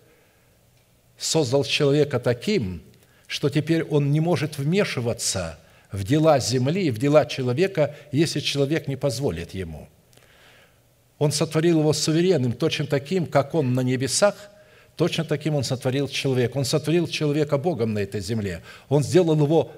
создал 1.17 1.65
человека 1.65 2.19
таким, 2.19 2.83
что 3.29 3.51
теперь 3.51 3.85
он 3.85 4.11
не 4.11 4.21
может 4.21 4.59
вмешиваться 4.59 5.59
в 5.93 6.03
дела 6.03 6.41
земли, 6.41 6.91
в 6.91 6.99
дела 6.99 7.25
человека, 7.25 7.95
если 8.11 8.41
человек 8.41 8.89
не 8.89 8.97
позволит 8.97 9.55
ему. 9.55 9.89
Он 11.19 11.31
сотворил 11.31 11.79
его 11.79 11.93
суверенным, 11.93 12.53
точно 12.53 12.87
таким, 12.87 13.27
как 13.27 13.55
он 13.55 13.75
на 13.75 13.81
небесах, 13.81 14.35
точно 14.97 15.25
таким 15.25 15.55
он 15.55 15.63
сотворил 15.63 16.09
человека. 16.09 16.59
Он 16.59 16.65
сотворил 16.65 17.07
человека 17.07 17.59
Богом 17.59 17.95
на 17.95 18.01
этой 18.01 18.21
земле. 18.21 18.63
Он 18.89 19.05
сделал 19.05 19.37
его 19.37 19.73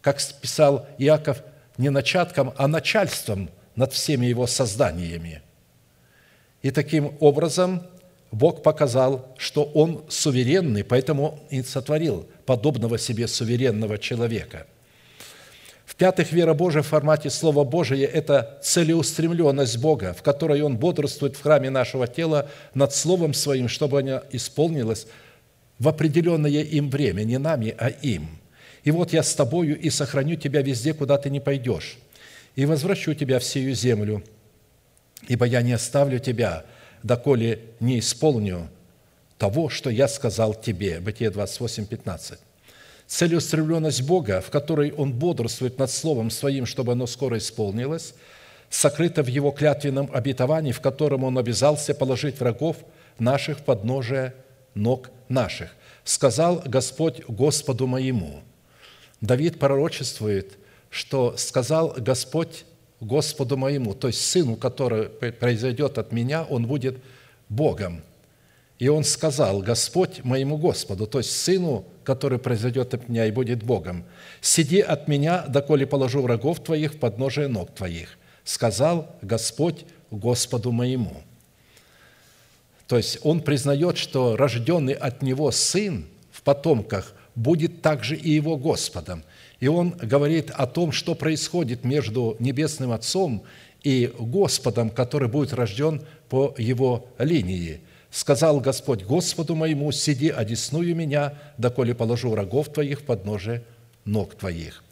как 0.00 0.20
писал 0.40 0.86
Иаков, 0.98 1.42
не 1.76 1.90
начатком, 1.90 2.52
а 2.56 2.68
начальством 2.68 3.50
над 3.76 3.92
всеми 3.92 4.26
его 4.26 4.46
созданиями. 4.46 5.42
И 6.62 6.70
таким 6.70 7.16
образом 7.20 7.82
Бог 8.32 8.62
показал, 8.62 9.34
что 9.38 9.64
Он 9.64 10.04
суверенный, 10.08 10.84
поэтому 10.84 11.40
и 11.50 11.62
сотворил 11.62 12.26
подобного 12.46 12.98
себе 12.98 13.28
суверенного 13.28 13.98
человека. 13.98 14.66
В-пятых, 15.86 16.32
вера 16.32 16.52
Божия 16.52 16.82
в 16.82 16.86
формате 16.86 17.30
Слова 17.30 17.64
Божия– 17.64 18.06
это 18.12 18.58
целеустремленность 18.62 19.78
Бога, 19.78 20.12
в 20.12 20.22
которой 20.22 20.60
Он 20.60 20.76
бодрствует 20.76 21.36
в 21.36 21.42
храме 21.42 21.70
нашего 21.70 22.06
тела 22.06 22.50
над 22.74 22.94
Словом 22.94 23.32
Своим, 23.32 23.68
чтобы 23.68 24.00
оно 24.00 24.22
исполнилось 24.30 25.06
в 25.78 25.88
определенное 25.88 26.62
им 26.62 26.90
время, 26.90 27.22
не 27.24 27.38
нами, 27.38 27.74
а 27.78 27.88
им. 27.88 28.28
И 28.84 28.90
вот 28.90 29.12
я 29.12 29.22
с 29.22 29.34
тобою 29.34 29.78
и 29.78 29.90
сохраню 29.90 30.36
тебя 30.36 30.62
везде, 30.62 30.94
куда 30.94 31.18
ты 31.18 31.30
не 31.30 31.40
пойдешь, 31.40 31.98
и 32.56 32.66
возвращу 32.66 33.14
тебя 33.14 33.38
в 33.38 33.44
сию 33.44 33.74
землю, 33.74 34.22
ибо 35.26 35.46
я 35.46 35.62
не 35.62 35.72
оставлю 35.72 36.18
тебя, 36.18 36.64
доколе 37.02 37.60
не 37.80 37.98
исполню 37.98 38.68
того, 39.38 39.68
что 39.68 39.90
я 39.90 40.08
сказал 40.08 40.54
тебе». 40.54 41.00
Бытие 41.00 41.30
28, 41.30 41.86
15. 41.86 42.38
Целеустремленность 43.06 44.02
Бога, 44.02 44.40
в 44.40 44.50
которой 44.50 44.92
Он 44.92 45.12
бодрствует 45.12 45.78
над 45.78 45.90
Словом 45.90 46.30
Своим, 46.30 46.66
чтобы 46.66 46.92
оно 46.92 47.06
скоро 47.06 47.38
исполнилось, 47.38 48.14
сокрыта 48.68 49.22
в 49.22 49.28
Его 49.28 49.50
клятвенном 49.50 50.10
обетовании, 50.12 50.72
в 50.72 50.80
котором 50.80 51.24
Он 51.24 51.38
обязался 51.38 51.94
положить 51.94 52.38
врагов 52.38 52.76
наших 53.18 53.64
подножия 53.64 54.34
ног 54.74 55.10
наших. 55.28 55.70
«Сказал 56.04 56.62
Господь 56.64 57.22
Господу 57.28 57.86
моему». 57.86 58.42
Давид 59.20 59.58
пророчествует, 59.58 60.58
что 60.90 61.36
сказал 61.36 61.94
Господь 61.96 62.64
Господу 63.00 63.56
моему, 63.56 63.94
то 63.94 64.08
есть 64.08 64.24
сыну, 64.24 64.56
который 64.56 65.08
произойдет 65.08 65.98
от 65.98 66.12
меня, 66.12 66.44
он 66.44 66.66
будет 66.66 66.98
Богом. 67.48 68.02
И 68.78 68.88
он 68.88 69.02
сказал, 69.02 69.60
Господь 69.60 70.22
моему 70.24 70.56
Господу, 70.56 71.06
то 71.06 71.18
есть 71.18 71.32
сыну, 71.32 71.84
который 72.04 72.38
произойдет 72.38 72.94
от 72.94 73.08
меня 73.08 73.26
и 73.26 73.30
будет 73.32 73.62
Богом, 73.62 74.04
«Сиди 74.40 74.80
от 74.80 75.08
меня, 75.08 75.44
доколе 75.48 75.86
положу 75.86 76.22
врагов 76.22 76.62
твоих 76.62 76.94
в 76.94 76.98
подножие 76.98 77.48
ног 77.48 77.74
твоих», 77.74 78.18
сказал 78.44 79.16
Господь 79.20 79.84
Господу 80.10 80.70
моему. 80.70 81.22
То 82.86 82.96
есть 82.96 83.18
он 83.22 83.42
признает, 83.42 83.98
что 83.98 84.36
рожденный 84.36 84.94
от 84.94 85.22
него 85.22 85.50
сын 85.50 86.06
в 86.30 86.42
потомках 86.42 87.12
будет 87.38 87.82
также 87.82 88.16
и 88.16 88.30
его 88.30 88.56
Господом. 88.56 89.22
И 89.60 89.68
он 89.68 89.90
говорит 89.90 90.50
о 90.50 90.66
том, 90.66 90.92
что 90.92 91.14
происходит 91.14 91.84
между 91.84 92.36
Небесным 92.38 92.92
Отцом 92.92 93.42
и 93.82 94.12
Господом, 94.18 94.90
который 94.90 95.28
будет 95.28 95.52
рожден 95.52 96.02
по 96.28 96.54
его 96.58 97.06
линии. 97.18 97.80
«Сказал 98.10 98.60
Господь 98.60 99.04
Господу 99.04 99.54
моему, 99.54 99.92
сиди, 99.92 100.30
одесную 100.30 100.96
меня, 100.96 101.34
доколе 101.58 101.94
положу 101.94 102.30
врагов 102.30 102.72
твоих 102.72 103.02
под 103.02 103.24
ноже 103.24 103.62
ног 104.04 104.34
твоих». 104.34 104.82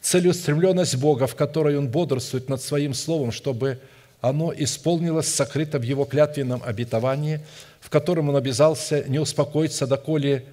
Целеустремленность 0.00 0.96
Бога, 0.96 1.26
в 1.26 1.34
которой 1.34 1.78
Он 1.78 1.88
бодрствует 1.88 2.48
над 2.48 2.60
Своим 2.60 2.92
Словом, 2.92 3.32
чтобы 3.32 3.78
оно 4.20 4.52
исполнилось 4.54 5.28
сокрыто 5.28 5.78
в 5.78 5.82
Его 5.82 6.04
клятвенном 6.04 6.62
обетовании, 6.64 7.40
в 7.80 7.88
котором 7.88 8.28
Он 8.28 8.36
обязался 8.36 9.04
не 9.04 9.18
успокоиться, 9.18 9.86
доколе 9.86 10.44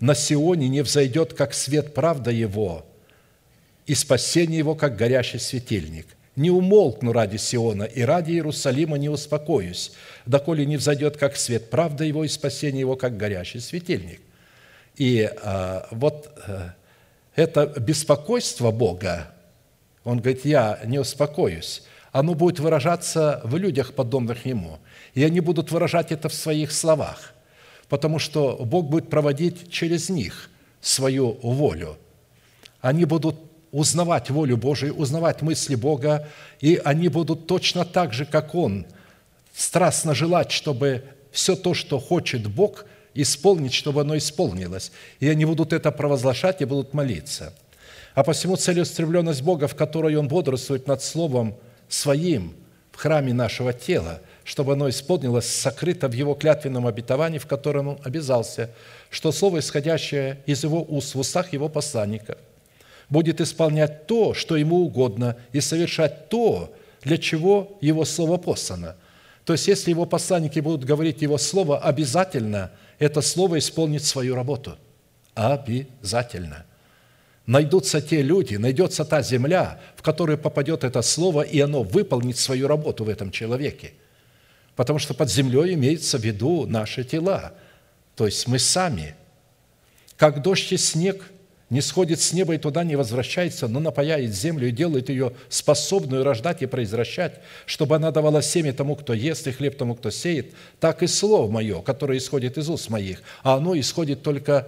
на 0.00 0.14
Сионе 0.14 0.68
не 0.68 0.82
взойдет, 0.82 1.34
как 1.34 1.54
свет 1.54 1.94
правда 1.94 2.30
Его, 2.30 2.84
и 3.86 3.94
спасение 3.94 4.58
Его, 4.58 4.74
как 4.74 4.96
горящий 4.96 5.38
светильник. 5.38 6.06
Не 6.36 6.50
умолкну 6.50 7.12
ради 7.12 7.36
Сиона, 7.36 7.82
и 7.82 8.02
ради 8.02 8.32
Иерусалима 8.32 8.96
не 8.96 9.08
успокоюсь, 9.08 9.92
доколе 10.24 10.64
не 10.64 10.78
взойдет, 10.78 11.16
как 11.16 11.36
свет 11.36 11.70
правда 11.70 12.04
Его, 12.04 12.24
и 12.24 12.28
спасение 12.28 12.80
Его, 12.80 12.96
как 12.96 13.16
горящий 13.16 13.60
светильник». 13.60 14.20
И 14.96 15.30
а, 15.42 15.86
вот 15.90 16.30
а, 16.46 16.74
это 17.34 17.66
беспокойство 17.66 18.70
Бога, 18.70 19.32
Он 20.04 20.18
говорит, 20.18 20.44
я 20.44 20.80
не 20.84 20.98
успокоюсь, 20.98 21.82
оно 22.12 22.34
будет 22.34 22.58
выражаться 22.58 23.40
в 23.44 23.56
людях, 23.56 23.94
подобных 23.94 24.46
Ему. 24.46 24.78
И 25.14 25.22
они 25.22 25.40
будут 25.40 25.70
выражать 25.70 26.10
это 26.10 26.28
в 26.28 26.34
своих 26.34 26.72
словах– 26.72 27.34
потому 27.90 28.20
что 28.20 28.56
Бог 28.64 28.86
будет 28.86 29.10
проводить 29.10 29.70
через 29.70 30.08
них 30.08 30.48
свою 30.80 31.32
волю. 31.42 31.98
Они 32.80 33.04
будут 33.04 33.36
узнавать 33.72 34.30
волю 34.30 34.56
Божию, 34.56 34.94
узнавать 34.94 35.42
мысли 35.42 35.74
Бога, 35.74 36.26
и 36.60 36.80
они 36.82 37.08
будут 37.08 37.46
точно 37.46 37.84
так 37.84 38.14
же, 38.14 38.24
как 38.24 38.54
Он, 38.54 38.86
страстно 39.54 40.14
желать, 40.14 40.52
чтобы 40.52 41.04
все 41.32 41.56
то, 41.56 41.74
что 41.74 41.98
хочет 41.98 42.46
Бог, 42.46 42.86
исполнить, 43.12 43.74
чтобы 43.74 44.02
оно 44.02 44.16
исполнилось. 44.16 44.92
И 45.18 45.28
они 45.28 45.44
будут 45.44 45.72
это 45.72 45.90
провозглашать 45.90 46.62
и 46.62 46.66
будут 46.66 46.94
молиться. 46.94 47.52
А 48.14 48.22
посему 48.22 48.54
целеустремленность 48.54 49.42
Бога, 49.42 49.66
в 49.66 49.74
которой 49.74 50.14
Он 50.14 50.28
бодрствует 50.28 50.86
над 50.86 51.02
Словом 51.02 51.56
Своим 51.88 52.54
в 52.92 52.96
храме 52.98 53.34
нашего 53.34 53.72
тела– 53.72 54.20
чтобы 54.50 54.72
оно 54.72 54.90
исполнилось, 54.90 55.46
сокрыто 55.46 56.08
в 56.08 56.12
Его 56.12 56.34
клятвенном 56.34 56.84
обетовании, 56.84 57.38
в 57.38 57.46
котором 57.46 57.86
Он 57.86 57.98
обязался, 58.02 58.70
что 59.08 59.30
Слово, 59.30 59.60
исходящее 59.60 60.40
из 60.44 60.64
Его 60.64 60.84
уст 60.88 61.14
в 61.14 61.20
устах 61.20 61.52
Его 61.52 61.68
посланника, 61.68 62.36
будет 63.08 63.40
исполнять 63.40 64.08
то, 64.08 64.34
что 64.34 64.56
Ему 64.56 64.78
угодно, 64.78 65.36
и 65.52 65.60
совершать 65.60 66.28
то, 66.30 66.74
для 67.02 67.16
чего 67.16 67.78
Его 67.80 68.04
Слово 68.04 68.38
послано. 68.38 68.96
То 69.44 69.52
есть, 69.52 69.68
если 69.68 69.90
Его 69.90 70.04
посланники 70.04 70.58
будут 70.58 70.84
говорить 70.84 71.22
Его 71.22 71.38
Слово, 71.38 71.78
обязательно 71.78 72.72
это 72.98 73.20
Слово 73.20 73.60
исполнит 73.60 74.02
свою 74.02 74.34
работу. 74.34 74.76
Обязательно. 75.34 76.66
Найдутся 77.46 78.00
те 78.00 78.20
люди, 78.20 78.56
найдется 78.56 79.04
та 79.04 79.22
земля, 79.22 79.78
в 79.94 80.02
которую 80.02 80.38
попадет 80.38 80.82
это 80.82 81.02
Слово, 81.02 81.42
и 81.42 81.60
оно 81.60 81.84
выполнит 81.84 82.36
свою 82.36 82.66
работу 82.66 83.04
в 83.04 83.08
этом 83.08 83.30
человеке– 83.30 83.92
потому 84.80 84.98
что 84.98 85.12
под 85.12 85.30
землей 85.30 85.74
имеется 85.74 86.16
в 86.16 86.24
виду 86.24 86.64
наши 86.64 87.04
тела, 87.04 87.52
то 88.16 88.24
есть 88.24 88.48
мы 88.48 88.58
сами. 88.58 89.14
Как 90.16 90.40
дождь 90.40 90.72
и 90.72 90.78
снег 90.78 91.22
не 91.68 91.82
сходит 91.82 92.18
с 92.18 92.32
неба 92.32 92.54
и 92.54 92.58
туда 92.58 92.82
не 92.82 92.96
возвращается, 92.96 93.68
но 93.68 93.78
напаяет 93.78 94.34
землю 94.34 94.68
и 94.68 94.70
делает 94.70 95.10
ее 95.10 95.34
способную 95.50 96.24
рождать 96.24 96.62
и 96.62 96.66
произвращать, 96.66 97.40
чтобы 97.66 97.96
она 97.96 98.10
давала 98.10 98.40
семя 98.40 98.72
тому, 98.72 98.96
кто 98.96 99.12
ест, 99.12 99.46
и 99.48 99.50
хлеб 99.50 99.76
тому, 99.76 99.96
кто 99.96 100.08
сеет, 100.08 100.54
так 100.78 101.02
и 101.02 101.06
слово 101.06 101.50
мое, 101.50 101.82
которое 101.82 102.16
исходит 102.16 102.56
из 102.56 102.70
уст 102.70 102.88
моих, 102.88 103.20
а 103.42 103.56
оно 103.56 103.78
исходит 103.78 104.22
только 104.22 104.66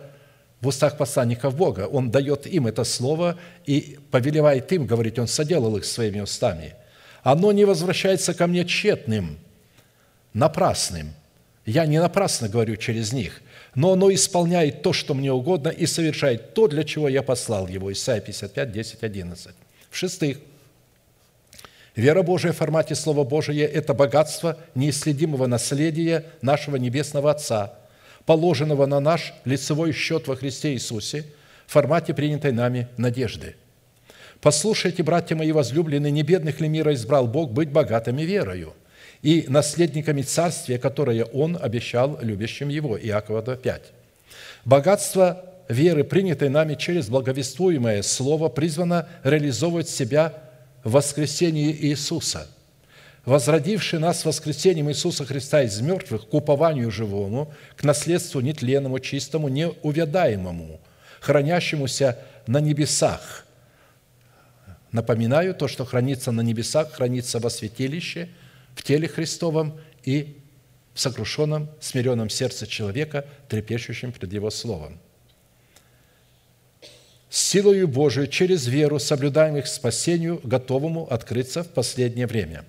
в 0.60 0.66
устах 0.66 0.98
посланников 0.98 1.56
Бога. 1.56 1.86
Он 1.90 2.10
дает 2.10 2.46
им 2.46 2.66
это 2.66 2.84
слово 2.84 3.38
и 3.64 3.98
повелевает 4.10 4.70
им, 4.72 4.84
говорить, 4.84 5.18
Он 5.18 5.26
соделал 5.26 5.74
их 5.78 5.86
своими 5.86 6.20
устами. 6.20 6.74
Оно 7.22 7.50
не 7.52 7.64
возвращается 7.64 8.34
ко 8.34 8.46
мне 8.46 8.66
тщетным– 8.66 9.38
напрасным. 10.34 11.12
Я 11.64 11.86
не 11.86 12.00
напрасно 12.00 12.48
говорю 12.48 12.76
через 12.76 13.12
них, 13.12 13.40
но 13.74 13.92
оно 13.92 14.12
исполняет 14.12 14.82
то, 14.82 14.92
что 14.92 15.14
мне 15.14 15.32
угодно, 15.32 15.68
и 15.68 15.86
совершает 15.86 16.54
то, 16.54 16.66
для 16.66 16.84
чего 16.84 17.08
я 17.08 17.22
послал 17.22 17.68
его. 17.68 17.92
Исайя 17.92 18.20
55, 18.20 18.72
10, 18.72 19.02
11. 19.02 19.54
В-шестых, 19.90 20.38
вера 21.94 22.22
Божия 22.22 22.52
в 22.52 22.56
формате 22.56 22.94
Слова 22.94 23.24
Божия– 23.24 23.66
это 23.68 23.94
богатство 23.94 24.58
неисследимого 24.74 25.46
наследия 25.46 26.24
нашего 26.40 26.76
Небесного 26.76 27.30
Отца, 27.30 27.74
положенного 28.26 28.86
на 28.86 28.98
наш 28.98 29.32
лицевой 29.44 29.92
счет 29.92 30.26
во 30.26 30.36
Христе 30.36 30.72
Иисусе 30.72 31.26
в 31.66 31.72
формате 31.72 32.12
принятой 32.12 32.52
нами 32.52 32.88
надежды. 32.96 33.54
Послушайте, 34.40 35.04
братья 35.04 35.36
мои 35.36 35.52
возлюбленные, 35.52 36.10
не 36.10 36.24
бедных 36.24 36.60
ли 36.60 36.68
мира 36.68 36.92
избрал 36.92 37.28
Бог 37.28 37.52
быть 37.52 37.70
богатыми 37.70 38.22
верою– 38.22 38.74
и 39.22 39.46
наследниками 39.48 40.22
царствия, 40.22 40.78
которое 40.78 41.24
Он 41.24 41.56
обещал 41.60 42.18
любящим 42.20 42.68
Его». 42.68 42.98
Иакова 42.98 43.56
5. 43.56 43.82
Богатство 44.64 45.44
веры, 45.68 46.04
принятой 46.04 46.48
нами 46.48 46.74
через 46.74 47.08
благовествуемое 47.08 48.02
Слово, 48.02 48.48
призвано 48.48 49.08
реализовывать 49.22 49.88
себя 49.88 50.34
в 50.84 50.92
воскресении 50.92 51.72
Иисуса, 51.72 52.48
возродивший 53.24 54.00
нас 54.00 54.24
воскресением 54.24 54.90
Иисуса 54.90 55.24
Христа 55.24 55.62
из 55.62 55.80
мертвых 55.80 56.28
к 56.28 56.34
упованию 56.34 56.90
живому, 56.90 57.54
к 57.76 57.84
наследству 57.84 58.40
нетленному, 58.40 58.98
чистому, 58.98 59.48
неувядаемому, 59.48 60.80
хранящемуся 61.20 62.18
на 62.48 62.60
небесах. 62.60 63.46
Напоминаю, 64.90 65.54
то, 65.54 65.68
что 65.68 65.84
хранится 65.84 66.32
на 66.32 66.40
небесах, 66.40 66.92
хранится 66.92 67.38
во 67.38 67.50
святилище– 67.50 68.28
в 68.74 68.82
теле 68.82 69.08
Христовом 69.08 69.78
и 70.04 70.36
в 70.94 71.00
сокрушенном, 71.00 71.70
смиренном 71.80 72.28
сердце 72.28 72.66
человека, 72.66 73.26
трепещущем 73.48 74.12
пред 74.12 74.32
Его 74.32 74.50
Словом. 74.50 74.98
Силою 77.30 77.88
Божию 77.88 78.26
через 78.26 78.66
веру, 78.66 78.98
соблюдаемых 78.98 79.64
к 79.64 79.68
спасению, 79.68 80.40
готовому 80.44 81.06
открыться 81.10 81.64
в 81.64 81.68
последнее 81.68 82.26
время. 82.26 82.66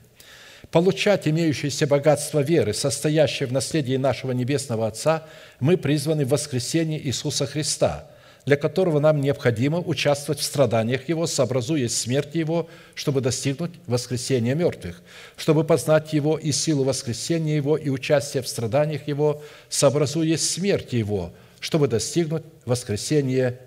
Получать 0.72 1.28
имеющееся 1.28 1.86
богатство 1.86 2.39
веры, 2.39 2.74
состоящее 2.74 3.47
в 3.47 3.51
наследии 3.51 3.97
нашего 3.97 4.32
Небесного 4.32 4.88
Отца, 4.88 5.28
мы 5.60 5.76
призваны 5.76 6.24
в 6.24 6.30
воскресении 6.30 6.97
Иисуса 6.97 7.45
Христа, 7.45 8.08
для 8.46 8.58
которого 8.58 9.00
нам 9.00 9.22
необходимо 9.22 9.80
участвовать 9.80 10.39
в 10.39 10.44
страданиях 10.44 11.08
Его, 11.08 11.28
сообразуясь 11.28 11.96
смерти 11.96 12.38
Его, 12.39 12.68
чтобы 12.94 13.22
достигнуть 13.22 13.72
воскресения 13.88 14.54
мертвых, 14.54 15.02
чтобы 15.38 15.64
познать 15.64 16.14
Его 16.14 16.38
и 16.38 16.52
силу 16.52 16.84
воскресения 16.84 17.56
Его 17.56 17.78
и 17.78 17.89
участие 17.89 18.44
в 18.44 18.48
страданиях 18.48 19.08
Его, 19.08 19.41
сообразуясь 19.70 20.50
смерти 20.50 20.96
Его, 20.96 21.32
чтобы 21.60 21.88
достигнуть 21.88 22.44
воскресения 22.66 23.60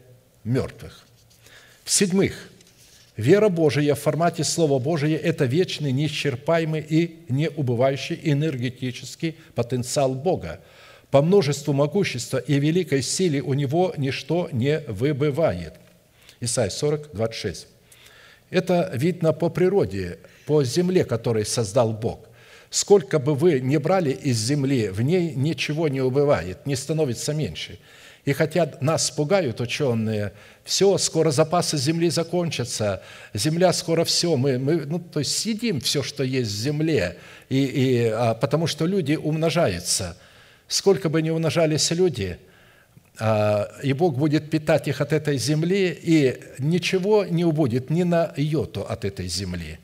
мертвых. 0.44 1.06
В-седьмых, 1.84 2.50
вера 3.16 3.48
Божия 3.48 3.94
в 3.94 4.00
формате 4.00 4.44
Слова 4.44 4.78
Божия– 4.78 5.16
это 5.22 5.46
вечный, 5.46 5.92
неисчерпаемый 5.92 6.84
и 6.86 7.24
неубывающий 7.30 8.20
энергетический 8.22 9.36
потенциал 9.54 10.14
Бога– 10.14 10.60
по 11.10 11.22
множеству 11.22 11.72
могущества 11.72 12.38
и 12.38 12.58
великой 12.58 13.02
силе 13.02 13.40
у 13.40 13.54
него 13.54 13.94
ничто 13.96 14.48
не 14.52 14.80
выбывает. 14.88 15.74
Исайя 16.40 16.70
40, 16.70 17.10
26. 17.12 17.68
Это 18.50 18.90
видно 18.94 19.32
по 19.32 19.48
природе, 19.48 20.18
по 20.46 20.62
земле, 20.64 21.04
которую 21.04 21.46
создал 21.46 21.92
Бог. 21.92 22.26
Сколько 22.70 23.18
бы 23.18 23.34
вы 23.34 23.60
ни 23.60 23.76
брали 23.76 24.10
из 24.10 24.38
земли, 24.38 24.88
в 24.88 25.00
ней 25.00 25.34
ничего 25.34 25.88
не 25.88 26.00
убывает, 26.00 26.66
не 26.66 26.76
становится 26.76 27.32
меньше. 27.32 27.78
И 28.24 28.32
хотя 28.32 28.72
нас 28.80 29.08
пугают 29.12 29.60
ученые, 29.60 30.32
все, 30.64 30.98
скоро 30.98 31.30
запасы 31.30 31.78
земли 31.78 32.10
закончатся, 32.10 33.02
земля 33.32 33.72
скоро 33.72 34.04
все, 34.04 34.36
мы, 34.36 34.58
мы 34.58 34.84
ну, 34.84 34.98
то 34.98 35.20
есть 35.20 35.38
съедим 35.38 35.80
все, 35.80 36.02
что 36.02 36.24
есть 36.24 36.50
в 36.50 36.56
земле, 36.56 37.18
и, 37.48 37.64
и, 37.64 38.06
а, 38.08 38.34
потому 38.34 38.66
что 38.66 38.84
люди 38.84 39.14
умножаются– 39.14 40.16
сколько 40.68 41.08
бы 41.08 41.22
ни 41.22 41.30
умножались 41.30 41.90
люди, 41.90 42.38
а, 43.18 43.70
и 43.82 43.92
Бог 43.92 44.16
будет 44.16 44.50
питать 44.50 44.88
их 44.88 45.00
от 45.00 45.12
этой 45.12 45.38
земли, 45.38 45.98
и 46.00 46.42
ничего 46.58 47.24
не 47.24 47.44
убудет 47.44 47.90
ни 47.90 48.02
на 48.02 48.32
йоту 48.36 48.82
от 48.82 49.04
этой 49.04 49.26
земли. 49.26 49.78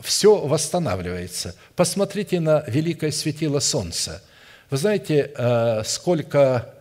Все 0.00 0.44
восстанавливается. 0.44 1.54
Посмотрите 1.76 2.40
на 2.40 2.64
великое 2.66 3.12
светило 3.12 3.60
солнца. 3.60 4.22
Вы 4.70 4.76
знаете, 4.78 5.32
а, 5.36 5.82
сколько 5.84 6.74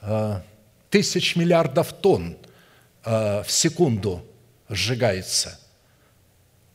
а, 0.00 0.42
тысяч 0.90 1.36
миллиардов 1.36 1.92
тонн 1.92 2.36
в 3.04 3.46
секунду 3.46 4.26
сжигается? 4.68 5.60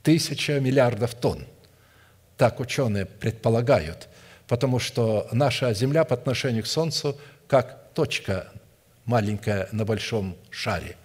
Тысяча 0.01 0.61
миллиардов 0.61 1.13
тонн. 1.13 1.45
Так 2.37 2.61
ученые 2.61 3.05
предполагают 3.05 4.07
потому 4.51 4.79
что 4.79 5.29
наша 5.31 5.73
Земля 5.73 6.03
по 6.03 6.13
отношению 6.13 6.63
к 6.63 6.67
Солнцу 6.67 7.17
как 7.47 7.93
точка 7.93 8.47
маленькая 9.05 9.69
на 9.71 9.85
большом 9.85 10.35
шаре. 10.49 10.97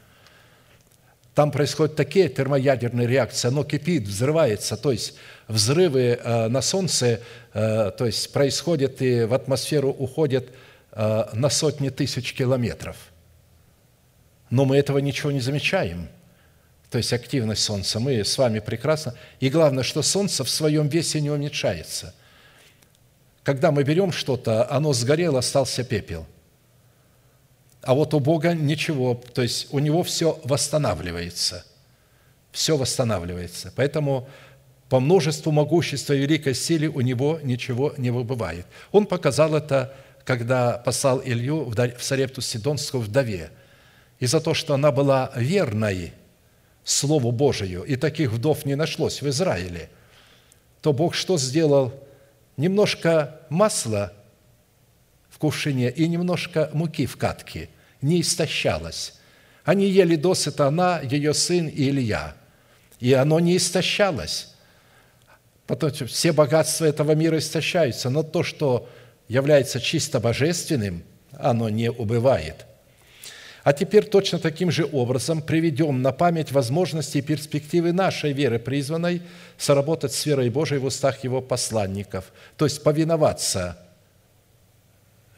Там 1.33 1.53
происходят 1.53 1.95
такие 1.95 2.29
термоядерные 2.29 3.07
реакции, 3.07 3.47
оно 3.47 3.63
кипит, 3.63 4.03
взрывается, 4.03 4.77
то 4.77 4.91
есть 4.91 5.15
взрывы 5.47 6.19
э, 6.21 6.49
на 6.49 6.61
Солнце, 6.61 7.21
э, 7.55 7.93
то 7.97 8.07
есть 8.07 8.33
происходят 8.33 9.01
и 9.01 9.23
в 9.23 9.33
атмосферу 9.33 9.91
уходят 9.91 10.49
э, 10.91 11.25
на 11.33 11.49
сотни 11.49 11.91
тысяч 11.91 12.35
километров. 12.35 12.97
Но 14.51 14.65
мы 14.65 14.77
этого 14.77 14.99
ничего 14.99 15.31
не 15.31 15.41
замечаем. 15.41 16.09
То 16.91 16.99
есть 16.99 17.13
активность 17.13 17.63
Солнца, 17.63 18.01
мы 18.01 18.25
с 18.25 18.37
вами 18.39 18.59
прекрасно. 18.59 19.15
И 19.39 19.51
главное, 19.51 19.85
что 19.85 20.03
Солнце 20.03 20.43
в 20.43 20.51
своем 20.51 20.89
весе 20.89 21.21
не 21.21 21.31
уменьшается– 21.31 22.13
когда 23.47 23.71
мы 23.71 23.85
берем 23.85 24.11
что-то, 24.11 24.69
оно 24.69 24.93
сгорело, 24.93 25.39
остался 25.39 25.85
пепел. 25.85 26.27
А 27.81 27.95
вот 27.95 28.13
у 28.13 28.19
Бога 28.19 28.55
ничего, 28.55 29.23
то 29.35 29.41
есть 29.41 29.69
у 29.71 29.79
Него 29.79 30.03
все 30.03 30.41
восстанавливается. 30.43 31.65
Все 32.51 32.77
восстанавливается. 32.77 33.73
Поэтому 33.77 34.29
по 34.89 34.99
множеству 34.99 35.53
могущества 35.53 36.15
и 36.15 36.19
великой 36.19 36.57
силы 36.57 36.89
у 36.89 37.01
Него 37.03 37.39
ничего 37.41 37.95
не 37.99 38.11
выбывает. 38.11 38.67
Он 38.91 39.07
показал 39.07 39.55
это, 39.55 39.95
когда 40.25 40.79
послал 40.79 41.23
Илью 41.25 41.71
в 41.71 42.03
Сарепту 42.03 42.41
Сидонскую 42.41 43.01
вдове. 43.01 43.53
И 44.19 44.27
за 44.27 44.41
то, 44.41 44.55
что 44.55 44.75
она 44.75 44.91
была 44.91 45.31
верной 45.37 46.15
Слову 46.83 47.31
Божию, 47.31 47.85
и 47.85 47.95
таких 47.95 48.33
вдов 48.33 48.65
не 48.65 48.75
нашлось 48.75 49.23
в 49.23 49.29
Израиле, 49.29 49.89
то 50.83 50.93
Бог 50.93 51.15
что 51.15 51.39
сделал– 51.39 51.95
немножко 52.57 53.41
масла 53.49 54.13
в 55.29 55.39
кувшине 55.39 55.91
и 55.91 56.09
немножко 56.09 56.71
муки 56.73 57.07
в 57.07 57.17
катке, 57.17 57.69
не 58.01 58.21
истощалось. 58.21 59.15
Они 59.65 59.87
ели 59.87 60.17
досыта 60.17 60.69
она, 60.69 61.01
ее 61.01 61.35
сын 61.35 61.67
и 61.67 61.89
Илья. 61.89 62.37
И 63.01 63.13
оно 63.13 63.41
не 63.41 63.57
истощалось. 63.57 64.55
Потом 65.67 65.91
все 65.91 66.33
богатства 66.33 66.85
этого 66.85 67.13
мира 67.13 67.39
истощаются, 67.39 68.09
но 68.09 68.23
то, 68.23 68.43
что 68.43 68.89
является 69.29 69.81
чисто 69.81 70.21
божественным, 70.21 71.03
оно 71.33 71.69
не 71.69 71.91
убывает– 71.91 72.67
а 73.67 73.73
теперь 73.73 74.05
точно 74.05 74.39
таким 74.39 74.71
же 74.71 74.89
образом 74.93 75.43
приведем 75.43 76.01
на 76.01 76.13
память 76.13 76.53
возможности 76.53 77.19
и 77.19 77.21
перспективы 77.21 77.93
нашей 77.93 78.33
веры, 78.33 78.61
призванной 78.61 79.23
соработать 79.59 80.13
с 80.13 80.25
верой 80.25 80.51
Божией 80.51 80.79
в 80.79 80.85
устах 80.85 81.25
Его 81.25 81.43
посланников, 81.43 82.33
то 82.57 82.65
есть 82.65 82.85
повиноваться 82.85 83.77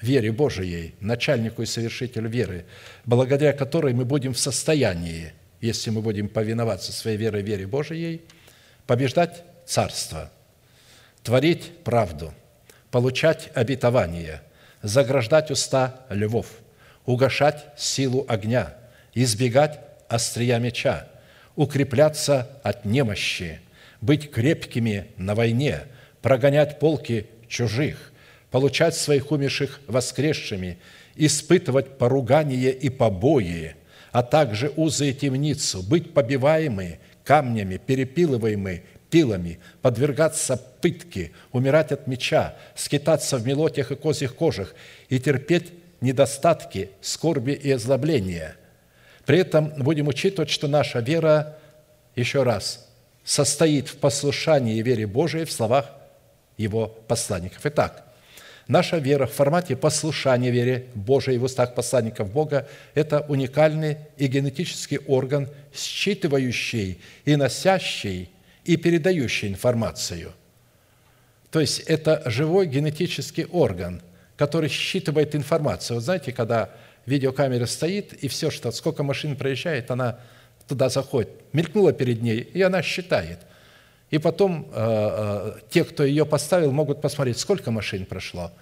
вере 0.02 0.30
Божией, 0.30 0.94
начальнику 1.00 1.62
и 1.62 1.64
совершителю 1.64 2.28
веры, 2.28 2.66
благодаря 3.06 3.54
которой 3.54 3.94
мы 3.94 4.04
будем 4.04 4.34
в 4.34 4.38
состоянии, 4.38 5.32
если 5.62 5.88
мы 5.88 6.02
будем 6.02 6.28
повиноваться 6.28 6.92
своей 6.92 7.16
верой, 7.16 7.40
вере 7.40 7.66
Божией, 7.66 8.20
побеждать 8.86 9.42
царство, 9.64 10.30
творить 11.22 11.78
правду, 11.82 12.34
получать 12.90 13.50
обетование, 13.54 14.42
заграждать 14.82 15.50
уста 15.50 16.04
львов– 16.10 16.48
угошать 17.08 17.64
силу 17.74 18.26
огня, 18.28 18.74
избегать 19.14 19.80
острия 20.08 20.58
меча, 20.58 21.08
укрепляться 21.56 22.50
от 22.62 22.84
немощи, 22.84 23.60
быть 24.02 24.30
крепкими 24.30 25.06
на 25.16 25.34
войне, 25.34 25.84
прогонять 26.20 26.78
полки 26.78 27.26
чужих, 27.48 28.12
получать 28.50 28.94
своих 28.94 29.30
умерших 29.32 29.80
воскресшими, 29.86 30.76
испытывать 31.16 31.96
поругание 31.96 32.72
и 32.72 32.90
побои, 32.90 33.74
а 34.12 34.22
также 34.22 34.70
узы 34.76 35.08
и 35.08 35.14
темницу, 35.14 35.82
быть 35.82 36.12
побиваемы 36.12 36.98
камнями, 37.24 37.78
перепилываемы 37.78 38.82
пилами, 39.08 39.60
подвергаться 39.80 40.58
пытке, 40.82 41.32
умирать 41.52 41.90
от 41.90 42.06
меча, 42.06 42.54
скитаться 42.74 43.38
в 43.38 43.46
мелотях 43.46 43.92
и 43.92 43.96
козьих 43.96 44.34
кожах 44.34 44.74
и 45.08 45.18
терпеть 45.18 45.72
недостатки, 46.00 46.90
скорби 47.00 47.52
и 47.52 47.70
озлобления. 47.70 48.56
При 49.24 49.38
этом 49.38 49.72
будем 49.76 50.08
учитывать, 50.08 50.50
что 50.50 50.68
наша 50.68 51.00
вера, 51.00 51.58
еще 52.16 52.42
раз, 52.42 52.88
состоит 53.24 53.88
в 53.88 53.96
послушании 53.98 54.80
вере 54.80 55.06
Божией 55.06 55.44
в 55.44 55.52
словах 55.52 55.90
Его 56.56 56.86
посланников. 56.86 57.60
Итак, 57.64 58.04
наша 58.68 58.96
вера 58.98 59.26
в 59.26 59.32
формате 59.32 59.76
послушания 59.76 60.50
вере 60.50 60.86
Божией 60.94 61.38
в 61.38 61.44
устах 61.44 61.74
посланников 61.74 62.32
Бога– 62.32 62.68
это 62.94 63.20
уникальный 63.28 63.98
и 64.16 64.28
генетический 64.28 64.98
орган, 64.98 65.48
считывающий 65.74 67.00
и 67.24 67.36
носящий 67.36 68.30
и 68.64 68.76
передающий 68.76 69.48
информацию. 69.48 70.32
То 71.50 71.60
есть 71.60 71.80
это 71.80 72.22
живой 72.26 72.66
генетический 72.66 73.44
орган– 73.44 74.00
который 74.38 74.68
считывает 74.68 75.34
информацию. 75.34 75.96
Вот 75.96 76.04
знаете, 76.04 76.32
когда 76.32 76.70
видеокамера 77.06 77.66
стоит, 77.66 78.12
и 78.12 78.28
все, 78.28 78.50
что 78.50 78.70
сколько 78.70 79.02
машин 79.02 79.36
проезжает, 79.36 79.90
она 79.90 80.20
туда 80.68 80.88
заходит, 80.88 81.30
мелькнула 81.52 81.92
перед 81.92 82.22
ней, 82.22 82.40
и 82.40 82.62
она 82.62 82.80
считает. 82.82 83.40
И 84.10 84.18
потом 84.18 84.68
э, 84.72 84.74
э, 84.74 85.60
те, 85.70 85.84
кто 85.84 86.04
ее 86.04 86.24
поставил, 86.24 86.70
могут 86.70 87.00
посмотреть, 87.00 87.38
сколько 87.38 87.70
машин 87.70 88.06
прошло. 88.06 88.52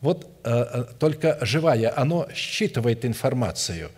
Вот 0.00 0.26
э, 0.44 0.84
только 1.00 1.38
живая, 1.42 1.92
оно 1.96 2.28
считывает 2.32 3.04
информацию. 3.04 3.90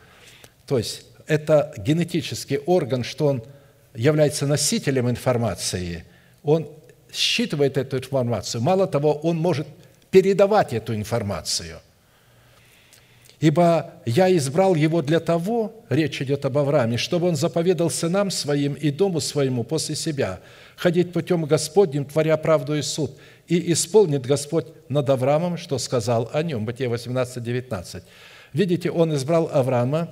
То 0.67 0.79
есть 0.79 1.05
это 1.27 1.75
генетический 1.77 2.59
орган, 2.59 3.05
что 3.05 3.27
он 3.27 3.43
является 3.95 4.47
носителем 4.47 5.11
информации, 5.11 6.05
он 6.43 6.69
считывает 7.13 7.77
эту 7.77 7.99
информацию. 7.99 8.63
Мало 8.63 8.87
того, 8.87 9.13
он 9.15 9.37
может 9.37 9.67
передавать 10.11 10.73
эту 10.73 10.95
информацию. 10.95 11.81
Ибо 13.41 13.95
я 14.05 14.35
избрал 14.37 14.75
его 14.75 15.01
для 15.01 15.19
того, 15.19 15.83
речь 15.89 16.21
идет 16.21 16.45
об 16.45 16.59
Аврааме, 16.59 16.99
чтобы 16.99 17.29
он 17.29 17.37
заповедал 17.37 17.89
сынам 17.89 18.31
своим 18.31 18.75
и 18.75 18.91
дому 18.91 19.21
своему 19.21 19.65
после 19.65 19.97
себя, 19.97 20.41
ходить 20.77 21.15
путем 21.15 21.47
Господним, 21.47 22.05
творя 22.05 22.37
правду 22.37 22.75
и 22.77 22.83
суд, 22.83 23.17
и 23.49 23.73
исполнит 23.73 24.27
Господь 24.27 24.67
над 24.91 25.09
Авраамом, 25.09 25.57
что 25.57 25.79
сказал 25.79 26.31
о 26.35 26.43
нем. 26.43 26.67
Бытие 26.67 26.91
18, 26.91 27.43
19. 27.43 28.03
Видите, 28.53 28.91
он 28.91 29.15
избрал 29.15 29.49
Авраама 29.51 30.11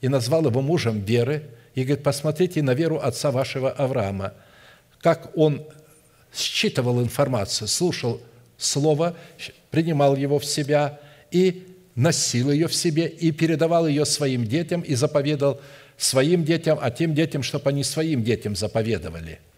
и 0.00 0.08
назвал 0.08 0.46
его 0.46 0.62
мужем 0.62 1.00
веры, 1.00 1.50
и 1.74 1.84
говорит, 1.84 2.02
посмотрите 2.02 2.62
на 2.62 2.72
веру 2.72 2.98
отца 2.98 3.30
вашего 3.30 3.70
Авраама, 3.70 4.32
как 5.00 5.36
он 5.36 5.64
считывал 6.32 7.00
информацию, 7.00 7.68
слушал 7.68 8.20
слово, 8.60 9.16
принимал 9.70 10.16
его 10.16 10.38
в 10.38 10.44
себя 10.44 11.00
и 11.30 11.66
носил 11.94 12.50
ее 12.50 12.68
в 12.68 12.74
себе, 12.74 13.06
и 13.06 13.32
передавал 13.32 13.86
ее 13.86 14.04
своим 14.04 14.44
детям, 14.46 14.80
и 14.80 14.94
заповедал 14.94 15.60
своим 15.96 16.44
детям, 16.44 16.78
а 16.80 16.90
тем 16.90 17.14
детям, 17.14 17.42
чтобы 17.42 17.70
они 17.70 17.84
своим 17.84 18.22
детям 18.22 18.54
заповедовали– 18.56 19.40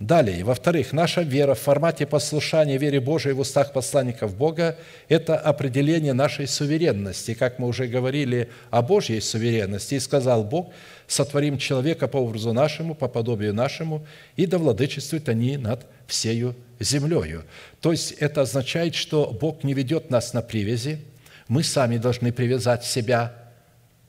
Далее, 0.00 0.44
во-вторых, 0.44 0.94
наша 0.94 1.20
вера 1.20 1.54
в 1.54 1.58
формате 1.58 2.06
послушания 2.06 2.78
вере 2.78 3.00
Божией 3.00 3.34
в 3.34 3.40
устах 3.40 3.74
посланников 3.74 4.34
Бога– 4.34 4.78
это 5.10 5.36
определение 5.36 6.14
нашей 6.14 6.46
суверенности. 6.46 7.34
Как 7.34 7.58
мы 7.58 7.68
уже 7.68 7.86
говорили 7.86 8.48
о 8.70 8.80
Божьей 8.80 9.20
суверенности, 9.20 9.96
и 9.96 10.00
сказал 10.00 10.42
Бог, 10.42 10.72
сотворим 11.06 11.58
человека 11.58 12.08
по 12.08 12.16
образу 12.16 12.54
нашему, 12.54 12.94
по 12.94 13.08
подобию 13.08 13.52
нашему, 13.52 14.06
и 14.36 14.46
да 14.46 14.56
владычествуют 14.56 15.28
они 15.28 15.58
над 15.58 15.84
всею 16.06 16.56
землею. 16.78 17.44
То 17.82 17.92
есть 17.92 18.12
это 18.12 18.40
означает, 18.40 18.94
что 18.94 19.26
Бог 19.38 19.64
не 19.64 19.74
ведет 19.74 20.08
нас 20.08 20.32
на 20.32 20.40
привязи, 20.40 20.98
мы 21.46 21.62
сами 21.62 21.98
должны 21.98 22.32
привязать 22.32 22.86
себя 22.86 23.34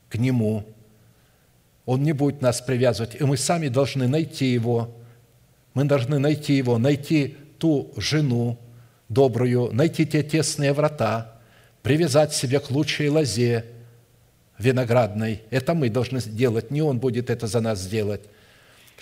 к 0.07 0.15
Нему. 0.15 0.63
Он 1.85 2.01
не 2.01 2.13
будет 2.13 2.41
нас 2.41 2.61
привязывать, 2.61 3.15
и 3.19 3.25
мы 3.25 3.35
сами 3.35 3.67
должны 3.67 4.07
найти 4.07 4.45
Его– 4.45 4.95
мы 5.73 5.85
должны 5.85 6.19
найти 6.19 6.53
его, 6.53 6.77
найти 6.77 7.37
ту 7.57 7.93
жену 7.97 8.57
добрую, 9.09 9.71
найти 9.73 10.05
те 10.05 10.23
тесные 10.23 10.73
врата, 10.73 11.35
привязать 11.81 12.33
себя 12.33 12.59
к 12.59 12.71
лучшей 12.71 13.09
лозе 13.09 13.65
виноградной. 14.57 15.41
Это 15.49 15.73
мы 15.73 15.89
должны 15.89 16.19
сделать, 16.19 16.71
не 16.71 16.81
он 16.81 16.99
будет 16.99 17.29
это 17.29 17.47
за 17.47 17.59
нас 17.61 17.79
сделать. 17.79 18.21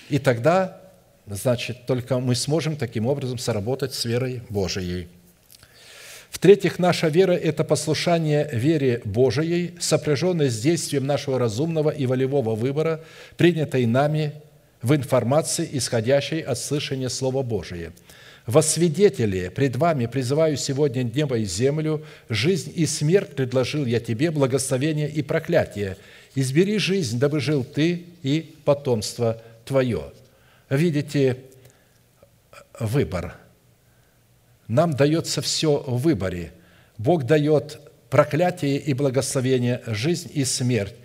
И 0.09 0.17
тогда, 0.17 0.81
значит, 1.27 1.85
только 1.85 2.19
мы 2.19 2.35
сможем 2.35 2.75
таким 2.75 3.05
образом 3.05 3.37
сработать 3.37 3.93
с 3.93 4.05
верой 4.05 4.41
Божией. 4.49 5.09
В-третьих, 6.31 6.79
наша 6.79 7.07
вера– 7.07 7.31
это 7.33 7.63
послушание 7.63 8.49
вере 8.53 9.01
Божией, 9.03 9.75
сопряженное 9.79 10.49
с 10.49 10.59
действием 10.59 11.05
нашего 11.05 11.39
разумного 11.39 11.89
и 11.89 12.05
волевого 12.05 12.55
выбора, 12.55 13.01
принятой 13.35 13.85
нами 13.85 14.33
в 14.81 14.95
информации, 14.95 15.67
исходящей 15.73 16.41
от 16.41 16.57
слышания 16.57 17.09
Слова 17.09 17.43
Божия. 17.43 17.93
Во 18.45 18.61
свидетели 18.61 19.49
пред 19.49 19.75
вами 19.75 20.05
призываю 20.05 20.57
сегодня 20.57 21.03
небо 21.03 21.37
и 21.37 21.45
землю, 21.45 22.05
жизнь 22.29 22.71
и 22.75 22.85
смерть 22.85 23.35
предложил 23.35 23.85
я 23.85 23.99
тебе, 23.99 24.31
благословение 24.31 25.09
и 25.09 25.21
проклятие. 25.21 25.97
Избери 26.35 26.77
жизнь, 26.77 27.19
дабы 27.19 27.39
жил 27.39 27.63
ты 27.63 28.05
и 28.23 28.55
потомство 28.65 29.41
твое». 29.65 30.11
Видите, 30.69 31.37
выбор. 32.79 33.35
Нам 34.67 34.93
дается 34.93 35.41
все 35.41 35.83
в 35.85 36.01
выборе. 36.01 36.51
Бог 36.97 37.23
дает 37.23 37.79
проклятие 38.09 38.77
и 38.77 38.93
благословение, 38.93 39.81
жизнь 39.87 40.29
и 40.31 40.45
смерть, 40.45 40.95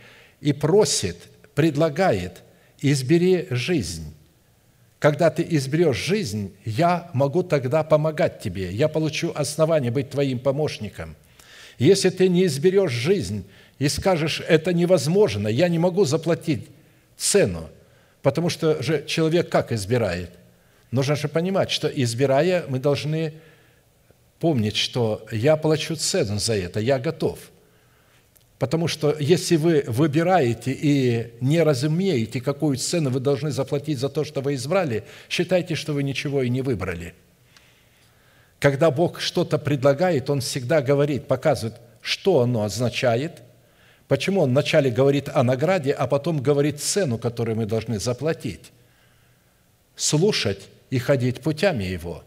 и 0.41 0.53
просит, 0.53 1.17
предлагает 1.55 2.43
избери 2.93 3.47
жизнь. 3.51 4.15
Когда 4.99 5.31
ты 5.31 5.47
изберешь 5.49 5.97
жизнь, 5.97 6.55
я 6.65 7.11
могу 7.15 7.43
тогда 7.43 7.83
помогать 7.83 8.41
тебе. 8.41 8.71
Я 8.71 8.89
получу 8.89 9.33
основание 9.35 9.91
быть 9.91 10.11
твоим 10.11 10.39
помощником. 10.39 11.17
Если 11.79 12.11
ты 12.11 12.29
не 12.29 12.45
изберешь 12.45 12.93
жизнь 12.93 13.47
и 13.79 13.89
скажешь, 13.89 14.43
это 14.47 14.73
невозможно, 14.73 15.49
я 15.49 15.69
не 15.69 15.79
могу 15.79 16.05
заплатить 16.05 16.69
цену, 17.17 17.69
потому 18.23 18.51
что 18.51 18.83
же 18.83 19.05
человек 19.07 19.49
как 19.49 19.73
избирает? 19.73 20.31
Нужно 20.91 21.17
же 21.17 21.29
понимать, 21.29 21.71
что 21.71 21.89
избирая, 21.89 22.65
мы 22.69 22.79
должны 22.79 23.35
помнить, 24.39 24.77
что 24.77 25.27
я 25.33 25.57
плачу 25.57 25.97
цену 25.97 26.39
за 26.39 26.55
это, 26.55 26.81
я 26.81 26.99
готов– 26.99 27.39
Потому 28.65 28.89
что 28.89 29.15
если 29.21 29.57
вы 29.57 29.85
выбираете 29.87 30.73
и 30.73 31.35
не 31.43 31.63
разумеете, 31.63 32.41
какую 32.41 32.79
цену 32.79 33.11
вы 33.11 33.21
должны 33.21 33.51
заплатить 33.51 33.99
за 33.99 34.09
то, 34.09 34.25
что 34.25 34.41
вы 34.41 34.55
избрали, 34.55 35.05
считайте, 35.29 35.75
что 35.75 35.93
вы 35.93 36.03
ничего 36.03 36.41
и 36.41 36.49
не 36.49 36.63
выбрали. 36.63 37.13
Когда 38.59 38.91
Бог 38.91 39.21
что-то 39.21 39.59
предлагает, 39.59 40.31
Он 40.31 40.41
всегда 40.41 40.81
говорит, 40.81 41.27
показывает, 41.27 41.75
что 42.01 42.41
оно 42.41 42.63
означает, 42.63 43.43
почему 44.09 44.41
Он 44.41 44.49
вначале 44.49 44.91
говорит 44.91 45.29
о 45.29 45.43
награде, 45.43 45.93
а 45.93 46.07
потом 46.07 46.41
говорит 46.41 46.81
цену, 46.81 47.19
которую 47.19 47.59
мы 47.59 47.67
должны 47.67 48.01
заплатить. 48.01 48.73
Слушать 49.95 50.63
и 50.89 50.99
ходить 50.99 51.43
путями 51.43 51.85
Его. 51.85 52.25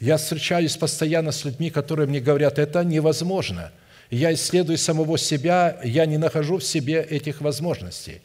Я 0.00 0.16
встречаюсь 0.16 0.78
постоянно 0.78 1.30
с 1.30 1.44
людьми, 1.44 1.68
которые 1.68 2.08
мне 2.08 2.20
говорят, 2.20 2.58
это 2.58 2.84
невозможно– 2.84 3.70
я 4.10 4.32
исследую 4.32 4.78
самого 4.78 5.18
себя, 5.18 5.78
я 5.84 6.06
не 6.06 6.18
нахожу 6.18 6.58
в 6.58 6.64
себе 6.64 7.02
этих 7.02 7.40
возможностей. 7.40 8.22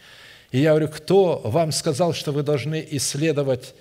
И 0.52 0.60
я 0.60 0.72
говорю, 0.72 0.88
кто 0.88 1.42
вам 1.44 1.72
сказал, 1.72 2.14
что 2.14 2.32
вы 2.32 2.44
должны 2.44 2.86
исследовать 2.92 3.74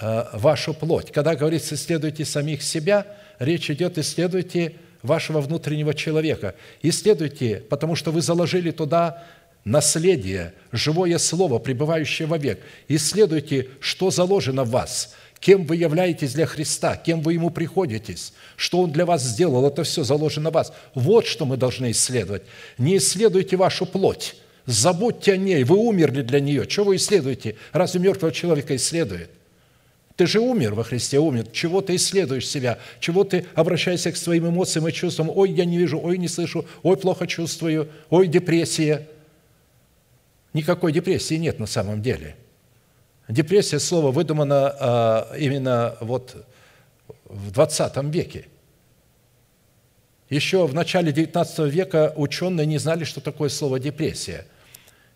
э, 0.00 0.24
вашу 0.34 0.74
плоть? 0.74 1.10
Когда 1.10 1.34
говорится, 1.34 1.74
исследуйте 1.74 2.24
самих 2.24 2.62
себя, 2.62 3.06
речь 3.38 3.70
идет, 3.70 3.98
исследуйте 3.98 4.74
вашего 5.02 5.40
внутреннего 5.40 5.94
человека. 5.94 6.54
Исследуйте, 6.82 7.62
потому 7.68 7.96
что 7.96 8.10
вы 8.10 8.20
заложили 8.20 8.70
туда 8.70 9.24
наследие, 9.64 10.52
живое 10.70 11.18
слово, 11.18 11.58
пребывающее 11.58 12.28
вовек. 12.28 12.60
Исследуйте, 12.88 13.68
что 13.80 14.10
заложено 14.10 14.64
в 14.64 14.70
вас– 14.70 15.14
кем 15.40 15.64
вы 15.64 15.76
являетесь 15.76 16.34
для 16.34 16.46
Христа, 16.46 16.96
кем 16.96 17.20
вы 17.20 17.34
Ему 17.34 17.50
приходитесь, 17.50 18.32
что 18.56 18.80
Он 18.80 18.92
для 18.92 19.04
вас 19.04 19.22
сделал, 19.22 19.66
это 19.66 19.84
все 19.84 20.02
заложено 20.02 20.50
в 20.50 20.54
вас. 20.54 20.72
Вот 20.94 21.26
что 21.26 21.44
мы 21.44 21.56
должны 21.56 21.90
исследовать. 21.90 22.42
Не 22.78 22.96
исследуйте 22.96 23.56
вашу 23.56 23.86
плоть, 23.86 24.36
забудьте 24.64 25.34
о 25.34 25.36
ней, 25.36 25.64
вы 25.64 25.76
умерли 25.76 26.22
для 26.22 26.40
нее. 26.40 26.66
Чего 26.66 26.86
вы 26.86 26.96
исследуете? 26.96 27.56
Разве 27.72 28.00
мертвого 28.00 28.32
человека 28.32 28.74
исследует? 28.76 29.30
Ты 30.16 30.26
же 30.26 30.40
умер 30.40 30.74
во 30.74 30.82
Христе, 30.82 31.18
умер. 31.18 31.46
Чего 31.52 31.82
ты 31.82 31.96
исследуешь 31.96 32.48
себя? 32.48 32.78
Чего 33.00 33.22
ты 33.22 33.44
обращаешься 33.54 34.12
к 34.12 34.16
своим 34.16 34.48
эмоциям 34.48 34.88
и 34.88 34.92
чувствам? 34.92 35.30
Ой, 35.34 35.50
я 35.50 35.66
не 35.66 35.76
вижу, 35.76 36.00
ой, 36.02 36.16
не 36.16 36.28
слышу, 36.28 36.64
ой, 36.82 36.96
плохо 36.96 37.26
чувствую, 37.26 37.90
ой, 38.08 38.26
депрессия. 38.26 39.06
Никакой 40.54 40.92
депрессии 40.92 41.34
нет 41.34 41.58
на 41.58 41.66
самом 41.66 42.00
деле– 42.00 42.34
Депрессия, 43.28 43.80
слово 43.80 44.12
выдумано 44.12 44.74
а, 44.78 45.34
именно 45.36 45.96
вот 46.00 46.46
в 47.24 47.50
20 47.50 47.96
веке. 48.04 48.46
Еще 50.30 50.66
в 50.66 50.74
начале 50.74 51.12
XIX 51.12 51.68
века 51.68 52.12
ученые 52.16 52.66
не 52.66 52.78
знали, 52.78 53.04
что 53.04 53.20
такое 53.20 53.48
слово 53.48 53.80
депрессия. 53.80 54.46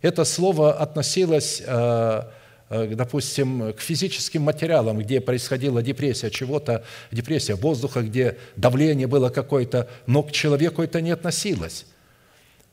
Это 0.02 0.24
слово 0.24 0.72
относилось, 0.72 1.62
а, 1.64 2.32
а, 2.68 2.86
допустим, 2.88 3.72
к 3.74 3.80
физическим 3.80 4.42
материалам, 4.42 4.98
где 4.98 5.20
происходила 5.20 5.80
депрессия 5.80 6.30
чего-то, 6.30 6.84
депрессия 7.12 7.54
воздуха, 7.54 8.02
где 8.02 8.38
давление 8.56 9.06
было 9.06 9.28
какое-то, 9.28 9.88
но 10.06 10.24
к 10.24 10.32
человеку 10.32 10.82
это 10.82 11.00
не 11.00 11.12
относилось. 11.12 11.86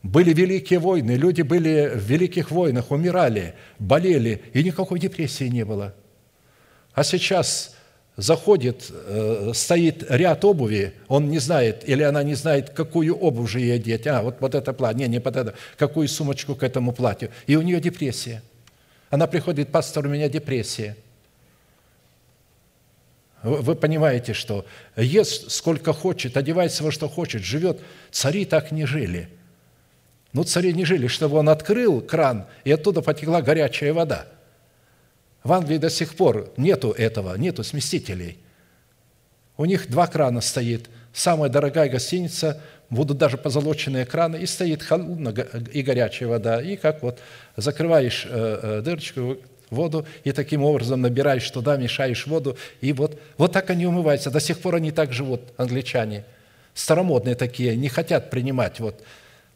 Были 0.04 0.34
великие 0.34 0.80
войны, 0.80 1.12
люди 1.12 1.42
были 1.42 1.92
в 1.94 2.04
великих 2.04 2.52
войнах, 2.52 2.92
умирали, 2.92 3.56
болели, 3.80 4.42
и 4.54 4.64
никакой 4.64 5.00
депрессии 5.00 5.46
не 5.46 5.66
было. 5.66 5.94
А 6.94 7.04
сейчас 7.04 7.76
заходит, 8.16 8.90
э, 8.90 9.52
стоит 9.54 10.06
ряд 10.10 10.46
обуви, 10.46 10.94
он 11.08 11.30
не 11.30 11.40
знает, 11.40 11.88
или 11.88 12.04
она 12.04 12.24
не 12.24 12.36
знает, 12.36 12.70
какую 12.72 13.16
обувь 13.16 13.50
же 13.50 13.60
ей 13.60 13.76
одеть. 13.76 14.08
А, 14.08 14.22
вот, 14.22 14.38
вот 14.40 14.56
это 14.56 14.72
платье, 14.72 15.08
не, 15.08 15.14
не 15.14 15.20
под 15.20 15.36
это, 15.36 15.54
какую 15.78 16.08
сумочку 16.08 16.56
к 16.56 16.64
этому 16.64 16.94
платью. 16.94 17.30
И 17.48 17.56
у 17.56 17.62
нее 17.62 17.80
депрессия. 17.80 18.42
Она 19.10 19.28
приходит, 19.28 19.70
пастор, 19.70 20.06
у 20.06 20.10
меня 20.10 20.30
депрессия. 20.30 20.96
Вы 23.44 23.76
понимаете, 23.76 24.34
что 24.34 24.66
ест 24.96 25.52
сколько 25.52 25.94
хочет, 25.94 26.38
одевается 26.38 26.84
во 26.84 26.92
что 26.92 27.08
хочет, 27.08 27.44
живет. 27.44 27.80
Цари 28.12 28.46
так 28.46 28.72
не 28.72 28.86
жили– 28.86 29.30
ну, 30.38 30.44
цари 30.44 30.72
не 30.72 30.86
жили, 30.86 31.08
чтобы 31.08 31.38
он 31.38 31.50
открыл 31.50 32.00
кран, 32.00 32.46
и 32.64 32.72
оттуда 32.72 33.02
потекла 33.02 33.42
горячая 33.42 33.92
вода. 33.92 34.28
В 35.44 35.52
Англии 35.52 35.80
до 35.80 35.90
сих 35.90 36.16
пор 36.16 36.54
нету 36.58 36.92
этого, 36.92 37.36
нету 37.38 37.64
сместителей. 37.64 38.38
У 39.58 39.66
них 39.66 39.90
два 39.90 40.06
крана 40.06 40.42
стоит. 40.42 40.92
Самая 41.12 41.50
дорогая 41.50 41.90
гостиница, 41.90 42.62
будут 42.92 43.18
даже 43.18 43.40
позолоченные 43.40 44.06
краны, 44.06 44.36
и 44.36 44.46
стоит 44.46 44.84
холодная 44.84 45.34
и 45.74 45.82
горячая 45.82 46.30
вода. 46.30 46.62
И 46.62 46.76
как 46.76 47.02
вот 47.02 47.18
закрываешь 47.56 48.28
э, 48.30 48.60
э, 48.62 48.82
дырочку, 48.84 49.38
воду, 49.72 50.06
и 50.24 50.32
таким 50.34 50.64
образом 50.64 51.02
набираешь 51.02 51.50
туда, 51.50 51.78
мешаешь 51.78 52.28
воду, 52.28 52.60
и 52.80 52.94
вот, 52.94 53.20
вот 53.40 53.54
так 53.54 53.72
они 53.72 53.88
умываются. 53.88 54.30
До 54.30 54.40
сих 54.40 54.60
пор 54.60 54.76
они 54.76 54.92
так 54.92 55.14
живут, 55.14 55.42
англичане. 55.58 56.26
Старомодные 56.76 57.34
такие, 57.34 57.76
не 57.76 57.90
хотят 57.90 58.30
принимать 58.30 58.80
вот 58.80 59.02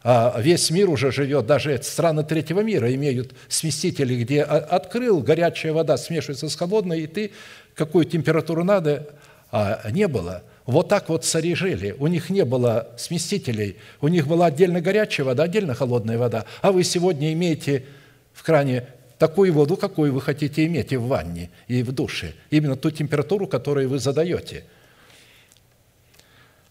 весь 0.04 0.70
мир 0.70 0.90
уже 0.90 1.12
живет, 1.12 1.46
даже 1.46 1.80
страны 1.82 2.24
третьего 2.24 2.60
мира 2.60 2.92
имеют 2.94 3.32
смесители, 3.48 4.22
где 4.22 4.42
открыл, 4.42 5.20
горячая 5.20 5.72
вода 5.72 5.96
смешивается 5.96 6.48
с 6.48 6.56
холодной, 6.56 7.02
и 7.02 7.06
ты 7.06 7.30
какую 7.74 8.04
температуру 8.04 8.64
надо, 8.64 9.08
а 9.50 9.90
не 9.90 10.08
было. 10.08 10.42
Вот 10.66 10.88
так 10.88 11.08
вот 11.08 11.24
цари 11.24 11.54
жили. 11.54 11.94
У 11.98 12.06
них 12.06 12.30
не 12.30 12.44
было 12.44 12.88
смесителей, 12.96 13.76
у 14.00 14.08
них 14.08 14.26
была 14.26 14.46
отдельно 14.46 14.80
горячая 14.80 15.26
вода, 15.26 15.44
отдельно 15.44 15.74
холодная 15.74 16.18
вода. 16.18 16.46
А 16.60 16.72
вы 16.72 16.84
сегодня 16.84 17.32
имеете 17.32 17.84
в 18.32 18.42
кране 18.42 18.86
такую 19.18 19.52
воду, 19.52 19.76
какую 19.76 20.12
вы 20.12 20.20
хотите 20.20 20.64
иметь 20.66 20.92
и 20.92 20.96
в 20.96 21.06
ванне, 21.06 21.50
и 21.68 21.82
в 21.82 21.92
душе. 21.92 22.34
Именно 22.50 22.76
ту 22.76 22.90
температуру, 22.90 23.46
которую 23.46 23.88
вы 23.88 23.98
задаете– 23.98 24.64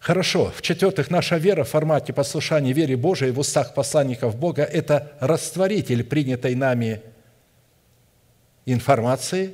Хорошо. 0.02 0.52
В-четвертых, 0.58 1.12
наша 1.12 1.38
вера 1.38 1.64
в 1.64 1.70
формате 1.70 2.12
послушания 2.12 2.74
вере 2.74 2.98
Божией 2.98 3.30
в 3.30 3.38
устах 3.38 3.76
посланников 3.76 4.36
Бога– 4.36 4.64
это 4.74 5.12
растворитель 5.20 6.04
принятой 6.04 6.56
нами 6.56 7.02
информации, 8.66 9.54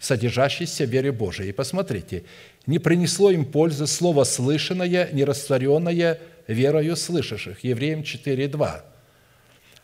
содержащейся 0.00 0.86
в 0.86 0.90
вере 0.90 1.12
Божией. 1.12 1.50
И 1.50 1.52
посмотрите, 1.52 2.24
не 2.66 2.80
принесло 2.80 3.30
им 3.30 3.44
пользы 3.44 3.86
слово 3.86 4.24
слышанное, 4.24 5.08
не 5.12 5.22
растворенное 5.24 6.18
верою 6.48 6.96
слышащих. 6.96 7.62
Евреям 7.62 8.00
4.2. 8.00 8.82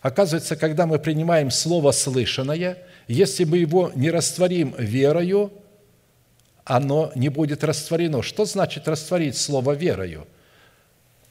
Оказывается, 0.00 0.56
когда 0.56 0.86
мы 0.86 0.98
принимаем 0.98 1.52
слово 1.52 1.92
слышанное, 1.92 2.78
если 3.06 3.44
мы 3.44 3.58
его 3.58 3.92
не 3.94 4.10
растворим 4.10 4.74
верою– 4.78 5.52
оно 6.66 7.12
не 7.14 7.28
будет 7.28 7.62
растворено. 7.64 8.22
Что 8.22 8.44
значит 8.44 8.88
растворить 8.88 9.36
слово 9.36 9.72
верою? 9.72 10.26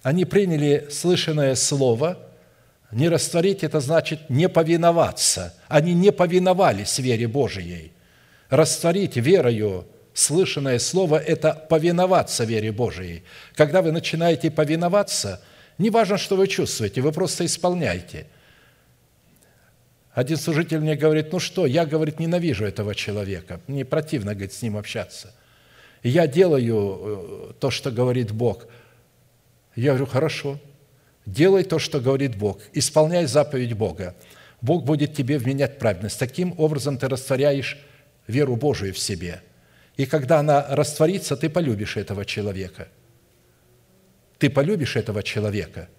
Они 0.01 0.23
приняли 0.23 0.87
слышанное 0.89 1.55
слово, 1.55 2.17
не 2.91 3.09
растворить– 3.09 3.63
это 3.63 3.81
значит 3.81 4.29
не 4.29 4.47
повиноваться. 4.47 5.53
Они 5.67 5.93
не 5.93 6.11
повиновались 6.11 6.99
вере 6.99 7.27
Божией. 7.27 7.91
Растворить 8.49 9.17
верою 9.17 9.85
слышанное 10.13 10.79
слово– 10.79 11.17
это 11.27 11.53
повиноваться 11.53 12.45
вере 12.45 12.71
Божией. 12.71 13.23
Когда 13.55 13.81
вы 13.81 13.91
начинаете 13.91 14.49
повиноваться, 14.49 15.41
не 15.77 15.89
важно, 15.89 16.17
что 16.17 16.37
вы 16.37 16.47
чувствуете, 16.47 17.01
вы 17.01 17.11
просто 17.11 17.45
исполняете– 17.45 18.27
один 20.15 20.37
служитель 20.37 20.79
мне 20.79 20.95
говорит, 20.95 21.33
ну 21.33 21.39
что, 21.39 21.65
я, 21.65 21.85
говорит, 21.85 22.19
ненавижу 22.19 22.65
этого 22.65 22.95
человека, 22.95 23.59
мне 23.67 23.83
противно, 23.83 24.31
говорит, 24.31 24.53
с 24.53 24.61
ним 24.61 24.77
общаться. 24.77 25.33
Я 26.03 26.25
делаю 26.25 27.49
э, 27.49 27.53
то, 27.59 27.69
что 27.69 27.91
говорит 27.91 28.31
Бог. 28.31 28.65
Я 29.75 29.89
говорю, 29.89 30.05
хорошо, 30.05 30.57
делай 31.25 31.65
то, 31.65 31.79
что 31.79 31.99
говорит 31.99 32.37
Бог, 32.37 32.61
исполняй 32.71 33.25
заповедь 33.25 33.73
Бога. 33.73 34.15
Бог 34.61 34.85
будет 34.85 35.13
тебе 35.13 35.37
вменять 35.37 35.79
праведность. 35.79 36.17
Таким 36.17 36.57
образом 36.57 36.97
ты 36.97 37.09
растворяешь 37.09 37.77
веру 38.25 38.55
Божию 38.55 38.93
в 38.93 38.97
себе. 38.99 39.41
И 39.97 40.05
когда 40.05 40.39
она 40.39 40.65
растворится, 40.69 41.35
ты 41.35 41.49
полюбишь 41.49 41.97
этого 41.97 42.23
человека. 42.23 42.87
Ты 44.37 44.49
полюбишь 44.49 44.95
этого 44.95 45.23
человека. 45.23 45.89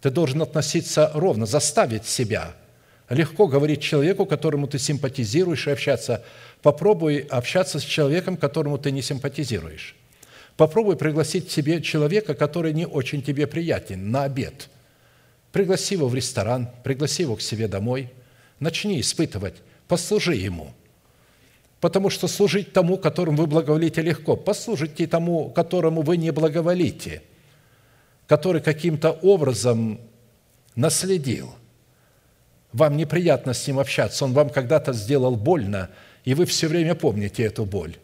Ты 0.00 0.10
должен 0.10 0.42
относиться 0.42 1.10
ровно, 1.12 1.44
заставить 1.44 2.06
себя– 2.06 2.54
Легко 3.08 3.46
говорить 3.46 3.80
человеку, 3.80 4.26
которому 4.26 4.66
ты 4.66 4.78
симпатизируешь, 4.78 5.66
и 5.66 5.70
общаться. 5.70 6.22
Попробуй 6.60 7.20
общаться 7.20 7.78
с 7.78 7.82
человеком, 7.82 8.36
которому 8.36 8.76
ты 8.76 8.90
не 8.90 9.00
симпатизируешь. 9.00 9.96
Попробуй 10.56 10.96
пригласить 10.96 11.48
к 11.48 11.50
себе 11.50 11.80
человека, 11.80 12.34
который 12.34 12.74
не 12.74 12.86
очень 12.86 13.22
тебе 13.22 13.46
приятен, 13.46 14.10
на 14.10 14.24
обед. 14.24 14.68
Пригласи 15.52 15.94
его 15.94 16.08
в 16.08 16.14
ресторан, 16.14 16.68
пригласи 16.84 17.22
его 17.22 17.36
к 17.36 17.40
себе 17.40 17.66
домой. 17.66 18.10
Начни 18.60 19.00
испытывать, 19.00 19.54
послужи 19.86 20.34
ему. 20.34 20.74
Потому 21.80 22.10
что 22.10 22.28
служить 22.28 22.72
тому, 22.72 22.98
которому 22.98 23.38
вы 23.38 23.46
благоволите, 23.46 24.02
легко. 24.02 24.36
Послужите 24.36 25.06
тому, 25.06 25.48
которому 25.48 26.02
вы 26.02 26.16
не 26.18 26.32
благоволите, 26.32 27.22
который 28.26 28.60
каким-то 28.60 29.12
образом 29.12 29.98
наследил– 30.74 31.54
вам 32.72 32.96
неприятно 32.96 33.54
с 33.54 33.66
ним 33.66 33.78
общаться, 33.78 34.24
он 34.24 34.32
вам 34.32 34.50
когда-то 34.50 34.92
сделал 34.92 35.36
больно, 35.36 35.90
и 36.24 36.34
вы 36.34 36.44
все 36.44 36.68
время 36.68 36.94
помните 36.94 37.44
эту 37.44 37.64
боль. 37.64 37.96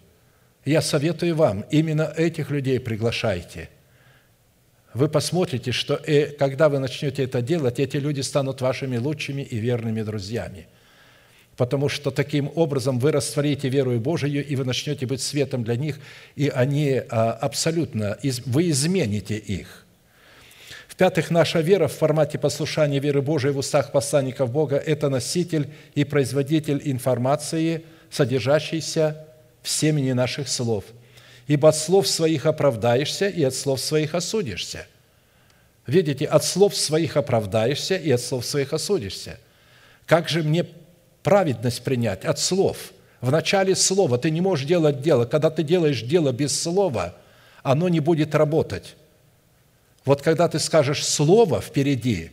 Я 0.64 0.80
советую 0.80 1.36
вам, 1.36 1.64
именно 1.70 2.12
этих 2.16 2.50
людей 2.50 2.80
приглашайте. 2.80 3.68
Вы 4.94 5.08
посмотрите, 5.08 5.72
что 5.72 5.96
и 5.96 6.26
когда 6.36 6.68
вы 6.68 6.78
начнете 6.78 7.24
это 7.24 7.42
делать, 7.42 7.80
эти 7.80 7.96
люди 7.96 8.20
станут 8.20 8.60
вашими 8.60 8.96
лучшими 8.96 9.42
и 9.42 9.58
верными 9.58 10.02
друзьями. 10.02 10.68
Потому 11.56 11.88
что 11.88 12.10
таким 12.10 12.50
образом 12.54 12.98
вы 12.98 13.12
растворите 13.12 13.68
веру 13.68 13.98
Божию, 14.00 14.44
и 14.44 14.56
вы 14.56 14.64
начнете 14.64 15.06
быть 15.06 15.20
светом 15.20 15.62
для 15.62 15.76
них, 15.76 15.98
и 16.34 16.48
они 16.48 17.02
а, 17.08 17.32
абсолютно, 17.32 18.18
вы 18.46 18.70
измените 18.70 19.36
их. 19.36 19.84
В-пятых, 20.94 21.32
наша 21.32 21.58
вера 21.58 21.88
в 21.88 21.92
формате 21.92 22.38
послушания 22.38 23.00
веры 23.00 23.20
Божией 23.20 23.52
в 23.52 23.58
устах 23.58 23.90
посланников 23.90 24.52
Бога– 24.52 24.76
это 24.86 25.08
носитель 25.08 25.68
и 25.96 26.04
производитель 26.04 26.80
информации, 26.84 27.84
содержащейся 28.12 29.26
в 29.60 29.68
семени 29.68 30.12
наших 30.12 30.48
слов. 30.48 30.84
Ибо 31.48 31.70
от 31.70 31.76
слов 31.76 32.06
своих 32.06 32.46
оправдаешься 32.46 33.26
и 33.26 33.42
от 33.42 33.56
слов 33.56 33.80
своих 33.80 34.14
осудишься. 34.14 34.86
Видите, 35.88 36.26
от 36.26 36.44
слов 36.44 36.76
своих 36.76 37.16
оправдаешься 37.16 37.96
и 37.96 38.12
от 38.12 38.20
слов 38.20 38.46
своих 38.46 38.72
осудишься. 38.72 39.40
Как 40.06 40.28
же 40.28 40.44
мне 40.44 40.64
праведность 41.24 41.82
принять? 41.82 42.24
От 42.24 42.38
слов. 42.38 42.92
В 43.20 43.32
начале 43.32 43.74
слова 43.74 44.16
ты 44.16 44.30
не 44.30 44.40
можешь 44.40 44.64
делать 44.64 45.02
дело. 45.02 45.24
Когда 45.24 45.50
ты 45.50 45.64
делаешь 45.64 46.02
дело 46.02 46.30
без 46.30 46.56
слова, 46.56 47.16
оно 47.64 47.88
не 47.88 47.98
будет 47.98 48.36
работать 48.36 48.94
вот 50.05 50.20
когда 50.22 50.48
ты 50.48 50.59
скажешь 50.59 51.05
слово 51.05 51.60
впереди, 51.60 52.31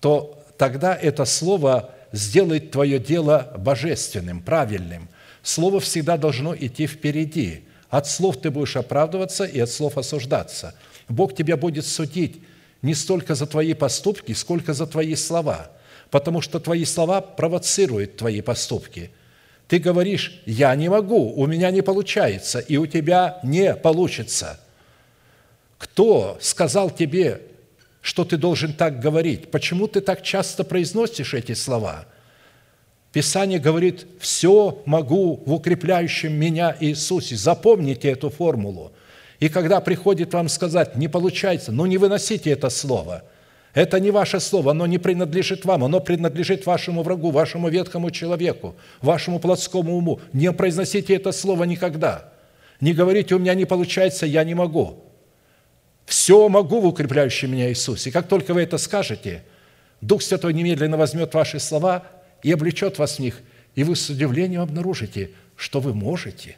то 0.00 0.44
тогда 0.58 0.94
это 0.94 1.24
слово 1.24 1.90
сделает 2.12 2.70
твое 2.70 2.98
дело 2.98 3.52
божественным, 3.56 4.40
правильным. 4.40 5.08
Слово 5.42 5.80
всегда 5.80 6.16
должно 6.16 6.54
идти 6.54 6.86
впереди. 6.86 7.64
От 7.88 8.06
слов 8.06 8.40
ты 8.40 8.50
будешь 8.50 8.76
оправдываться 8.76 9.44
и 9.44 9.58
от 9.58 9.70
слов 9.70 9.96
осуждаться. 9.96 10.74
Бог 11.08 11.34
тебя 11.34 11.56
будет 11.56 11.86
судить 11.86 12.42
не 12.82 12.94
столько 12.94 13.34
за 13.34 13.46
твои 13.46 13.72
поступки, 13.72 14.32
сколько 14.32 14.74
за 14.74 14.86
твои 14.86 15.14
слова, 15.14 15.70
потому 16.10 16.42
что 16.42 16.60
твои 16.60 16.84
слова 16.84 17.22
провоцируют 17.22 18.18
твои 18.18 18.42
поступки. 18.42 19.10
Ты 19.66 19.78
говоришь, 19.78 20.42
я 20.44 20.74
не 20.74 20.88
могу, 20.88 21.32
у 21.32 21.46
меня 21.46 21.70
не 21.70 21.82
получается, 21.82 22.58
и 22.58 22.76
у 22.76 22.86
тебя 22.86 23.40
не 23.42 23.74
получится– 23.74 24.60
кто 25.78 26.36
сказал 26.40 26.90
тебе, 26.90 27.40
что 28.00 28.24
ты 28.24 28.36
должен 28.36 28.72
так 28.72 29.00
говорить? 29.00 29.50
Почему 29.50 29.86
ты 29.86 30.00
так 30.00 30.22
часто 30.22 30.64
произносишь 30.64 31.34
эти 31.34 31.54
слова? 31.54 32.06
Писание 33.12 33.58
говорит, 33.58 34.06
все 34.20 34.82
могу 34.84 35.42
в 35.46 35.52
укрепляющем 35.54 36.32
меня 36.32 36.76
Иисусе. 36.80 37.36
Запомните 37.36 38.10
эту 38.10 38.28
формулу. 38.28 38.92
И 39.40 39.48
когда 39.48 39.80
приходит 39.80 40.34
вам 40.34 40.48
сказать, 40.48 40.96
не 40.96 41.08
получается, 41.08 41.72
ну 41.72 41.86
не 41.86 41.96
выносите 41.96 42.50
это 42.50 42.70
слово. 42.70 43.24
Это 43.72 44.00
не 44.00 44.10
ваше 44.10 44.40
слово, 44.40 44.72
оно 44.72 44.86
не 44.86 44.98
принадлежит 44.98 45.64
вам, 45.64 45.84
оно 45.84 46.00
принадлежит 46.00 46.66
вашему 46.66 47.02
врагу, 47.02 47.30
вашему 47.30 47.68
ветхому 47.68 48.10
человеку, 48.10 48.74
вашему 49.00 49.38
плотскому 49.38 49.96
уму. 49.96 50.20
Не 50.32 50.52
произносите 50.52 51.14
это 51.14 51.30
слово 51.32 51.64
никогда. 51.64 52.32
Не 52.80 52.92
говорите, 52.92 53.34
у 53.34 53.38
меня 53.38 53.54
не 53.54 53.66
получается, 53.66 54.26
я 54.26 54.42
не 54.44 54.54
могу. 54.54 55.07
Все 56.08 56.48
могу 56.48 56.80
в 56.80 56.86
укрепляющем 56.86 57.52
меня 57.52 57.68
Иисусе. 57.68 58.10
Как 58.10 58.28
только 58.28 58.54
вы 58.54 58.62
это 58.62 58.78
скажете, 58.78 59.44
Дух 60.00 60.22
Святой 60.22 60.54
немедленно 60.54 60.96
возьмет 60.96 61.34
ваши 61.34 61.60
слова 61.60 62.02
и 62.42 62.50
облечет 62.50 62.98
вас 62.98 63.16
в 63.16 63.18
них, 63.18 63.42
и 63.74 63.84
вы 63.84 63.94
с 63.94 64.08
удивлением 64.08 64.62
обнаружите, 64.62 65.32
что 65.54 65.80
вы 65.80 65.92
можете, 65.92 66.56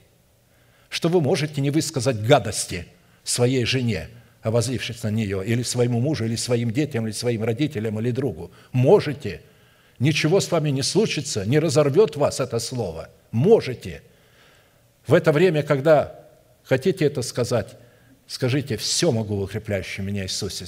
что 0.89 1.09
вы 1.09 1.20
можете 1.20 1.60
не 1.60 1.70
высказать 1.70 2.22
гадости 2.22 2.86
своей 3.24 3.64
жене, 3.64 4.09
обозлившись 4.43 5.02
на 5.02 5.10
нее, 5.10 5.44
или 5.44 5.64
своему 5.64 5.98
мужу, 5.98 6.27
или 6.27 6.36
своим 6.36 6.70
детям, 6.70 7.09
или 7.09 7.12
своим 7.12 7.43
родителям, 7.43 7.98
или 7.98 8.12
другу. 8.12 8.52
Можете. 8.70 9.43
Ничего 9.98 10.39
с 10.39 10.48
вами 10.52 10.70
не 10.70 10.82
случится, 10.82 11.44
не 11.44 11.59
разорвет 11.59 12.14
вас 12.14 12.39
это 12.39 12.60
слово. 12.60 13.10
Можете. 13.32 14.02
В 15.09 15.12
это 15.12 15.32
время, 15.32 15.64
когда 15.64 16.20
хотите 16.62 17.05
это 17.05 17.22
сказать, 17.22 17.77
Скажите, 18.31 18.77
все 18.77 19.11
могу 19.11 19.35
в 19.35 19.43
укрепляющем 19.43 20.07
меня 20.07 20.23
Иисусе. 20.23 20.65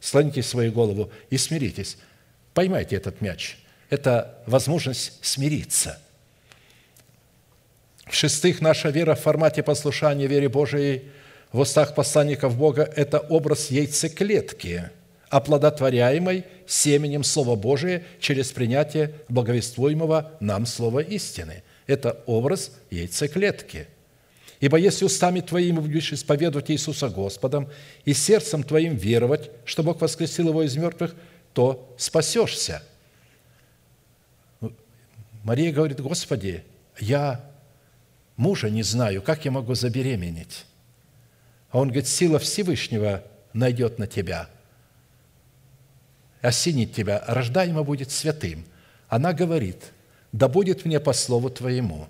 Слоните 0.00 0.42
свою 0.42 0.72
голову 0.72 1.12
и 1.30 1.38
смиритесь. 1.38 1.98
Поймайте 2.52 2.96
этот 2.96 3.20
мяч. 3.20 3.58
Это 3.90 4.42
возможность 4.44 5.12
смириться. 5.22 6.02
В-шестых, 8.06 8.60
наша 8.60 8.88
вера 8.88 9.14
в 9.14 9.20
формате 9.20 9.62
послушания 9.62 10.26
вере 10.26 10.48
Божией 10.48 11.04
в 11.52 11.60
устах 11.60 11.94
посланников 11.94 12.56
Бога– 12.56 12.82
это 12.96 13.20
образ 13.20 13.70
яйцеклетки, 13.70 14.90
оплодотворяемой 15.28 16.44
семенем 16.66 17.22
Слова 17.22 17.54
Божия 17.54 18.02
через 18.18 18.50
принятие 18.50 19.14
благовествуемого 19.28 20.32
нам 20.40 20.66
Слова 20.66 20.98
истины. 21.04 21.62
Это 21.86 22.24
образ 22.26 22.72
яйцеклетки. 22.90 23.86
Ибо 24.60 24.78
если 24.78 25.04
устами 25.04 25.40
твоими 25.40 25.80
будешь 25.80 26.12
исповедовать 26.12 26.70
Иисуса 26.70 27.08
Господом 27.08 27.68
и 28.04 28.14
сердцем 28.14 28.62
твоим 28.62 28.96
веровать, 28.96 29.50
что 29.64 29.82
Бог 29.82 30.00
воскресил 30.00 30.48
его 30.48 30.62
из 30.62 30.76
мертвых, 30.76 31.14
то 31.52 31.94
спасешься. 31.98 32.82
Мария 35.42 35.72
говорит, 35.72 36.00
Господи, 36.00 36.64
я 36.98 37.44
мужа 38.36 38.70
не 38.70 38.82
знаю, 38.82 39.22
как 39.22 39.44
я 39.44 39.50
могу 39.50 39.74
забеременеть? 39.74 40.64
А 41.70 41.78
он 41.78 41.88
говорит, 41.88 42.08
сила 42.08 42.38
Всевышнего 42.38 43.22
найдет 43.52 43.98
на 43.98 44.06
тебя, 44.06 44.48
осенит 46.40 46.94
тебя, 46.94 47.22
рождаемо 47.26 47.82
будет 47.82 48.10
святым. 48.10 48.64
Она 49.08 49.32
говорит, 49.32 49.92
да 50.32 50.48
будет 50.48 50.84
мне 50.84 51.00
по 51.00 51.12
слову 51.12 51.50
твоему. 51.50 52.08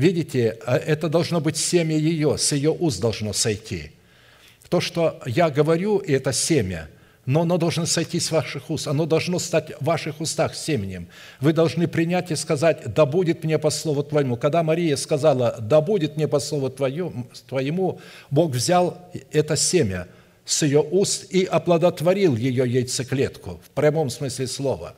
Видите, 0.00 0.58
а 0.64 0.78
это 0.78 1.10
должно 1.10 1.40
быть 1.40 1.58
семя 1.58 1.96
ее, 1.96 2.38
с 2.38 2.52
ее 2.52 2.70
уст 2.70 3.00
должно 3.00 3.34
сойти. 3.34 3.92
То, 4.70 4.80
что 4.80 5.20
я 5.26 5.50
говорю, 5.50 5.98
и 5.98 6.12
это 6.12 6.32
семя– 6.32 6.88
но 7.26 7.42
оно 7.42 7.58
должно 7.58 7.86
сойти 7.86 8.18
с 8.18 8.30
ваших 8.30 8.70
уст, 8.70 8.88
оно 8.88 9.06
должно 9.06 9.38
стать 9.38 9.72
в 9.78 9.84
ваших 9.84 10.20
устах 10.20 10.54
семенем. 10.54 11.06
Вы 11.38 11.52
должны 11.52 11.86
принять 11.86 12.30
и 12.30 12.34
сказать, 12.34 12.92
да 12.94 13.06
будет 13.06 13.44
мне 13.44 13.58
по 13.58 13.70
слову 13.70 14.02
Твоему. 14.02 14.36
Когда 14.36 14.62
Мария 14.62 14.96
сказала, 14.96 15.56
да 15.60 15.80
будет 15.80 16.16
мне 16.16 16.26
по 16.26 16.40
слову 16.40 16.70
Твоему, 16.70 18.00
Бог 18.30 18.50
взял 18.52 18.98
это 19.30 19.54
семя 19.54 20.08
с 20.44 20.62
ее 20.62 20.80
уст 20.80 21.26
и 21.30 21.44
оплодотворил 21.44 22.34
ее 22.34 22.68
яйцеклетку, 22.68 23.60
в 23.64 23.70
прямом 23.70 24.10
смысле 24.10 24.46
слова. 24.46 24.94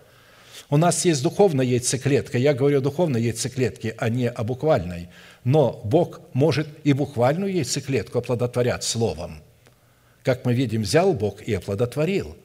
У 0.71 0.77
нас 0.77 1.05
есть 1.05 1.23
духовная 1.23 1.65
яйцеклетка, 1.65 2.39
я 2.39 2.55
говорю 2.55 2.79
о 2.79 2.81
духовной 2.81 3.23
яйцеклетке, 3.23 3.95
а 3.99 4.09
не 4.09 4.29
о 4.29 4.43
буквальной. 4.43 5.09
Но 5.45 5.81
Бог 5.85 6.21
может 6.33 6.69
и 6.85 6.93
буквальную 6.93 7.53
яйцеклетку 7.53 8.19
оплодотворять 8.19 8.85
словом– 8.85 9.43
как 10.23 10.45
мы 10.45 10.55
видим, 10.55 10.83
взял 10.83 11.13
Бог 11.13 11.43
и 11.43 11.55
оплодотворил. 11.55 12.37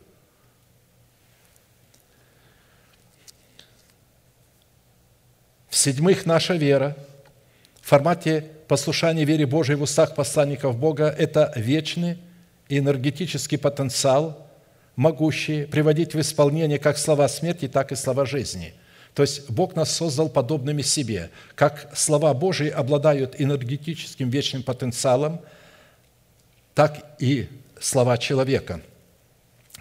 В-седьмых, 5.69 6.25
наша 6.25 6.55
вера 6.55 6.97
в 7.81 7.87
формате 7.87 8.45
послушания 8.67 9.25
вере 9.25 9.45
Божией 9.45 9.77
в 9.77 9.83
устах 9.83 10.15
посланников 10.15 10.77
Бога– 10.77 11.13
это 11.17 11.53
вечный 11.55 12.17
энергетический 12.67 13.59
потенциал, 13.59 14.46
могущий 14.97 15.65
приводить 15.65 16.13
в 16.13 16.19
исполнение 16.19 16.79
как 16.79 16.97
слова 16.97 17.29
смерти, 17.29 17.69
так 17.69 17.93
и 17.93 17.95
слова 17.95 18.25
жизни. 18.25 18.73
То 19.13 19.23
есть 19.23 19.49
Бог 19.49 19.75
нас 19.75 19.91
создал 19.91 20.27
подобными 20.27 20.81
себе. 20.81 21.29
Как 21.55 21.89
слова 21.95 22.33
Божии 22.33 22.69
обладают 22.69 23.39
энергетическим 23.39 24.29
вечным 24.29 24.63
потенциалом, 24.63 25.39
так 26.75 27.15
и 27.19 27.47
слова 27.79 28.17
человека. 28.17 28.81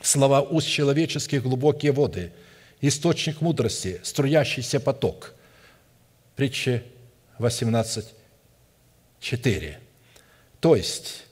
Слова 0.02 0.42
уст 0.42 0.68
человеческих– 0.68 1.42
глубокие 1.44 1.92
воды, 1.92 2.32
источник 2.80 3.40
мудрости, 3.40 4.00
струящийся 4.02 4.80
поток. 4.80 5.34
Притча 6.36 6.82
18, 7.38 8.06
4. 9.20 9.80
То 10.60 10.76
есть, 10.76 11.25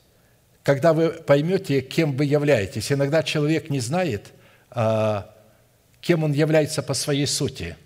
когда 0.65 0.95
вы 0.95 1.11
поймете, 1.11 1.83
кем 1.83 2.17
вы 2.17 2.25
являетесь, 2.25 2.91
иногда 2.91 3.23
человек 3.23 3.69
не 3.69 3.81
знает, 3.81 4.33
а, 4.71 5.31
кем 6.01 6.25
он 6.25 6.33
является 6.33 6.83
по 6.83 6.95
своей 6.95 7.27
сути, 7.27 7.77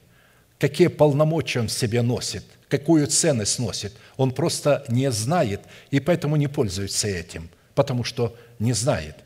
какие 0.58 0.86
полномочия 0.86 1.58
он 1.58 1.66
в 1.66 1.72
себе 1.72 2.02
носит, 2.02 2.44
какую 2.68 3.08
ценность 3.08 3.58
носит. 3.58 3.94
Он 4.16 4.30
просто 4.30 4.84
не 4.88 5.10
знает 5.10 5.60
и 5.90 5.98
поэтому 5.98 6.36
не 6.36 6.46
пользуется 6.46 7.08
этим, 7.08 7.50
потому 7.74 8.04
что 8.04 8.36
не 8.60 8.72
знает. 8.72 9.16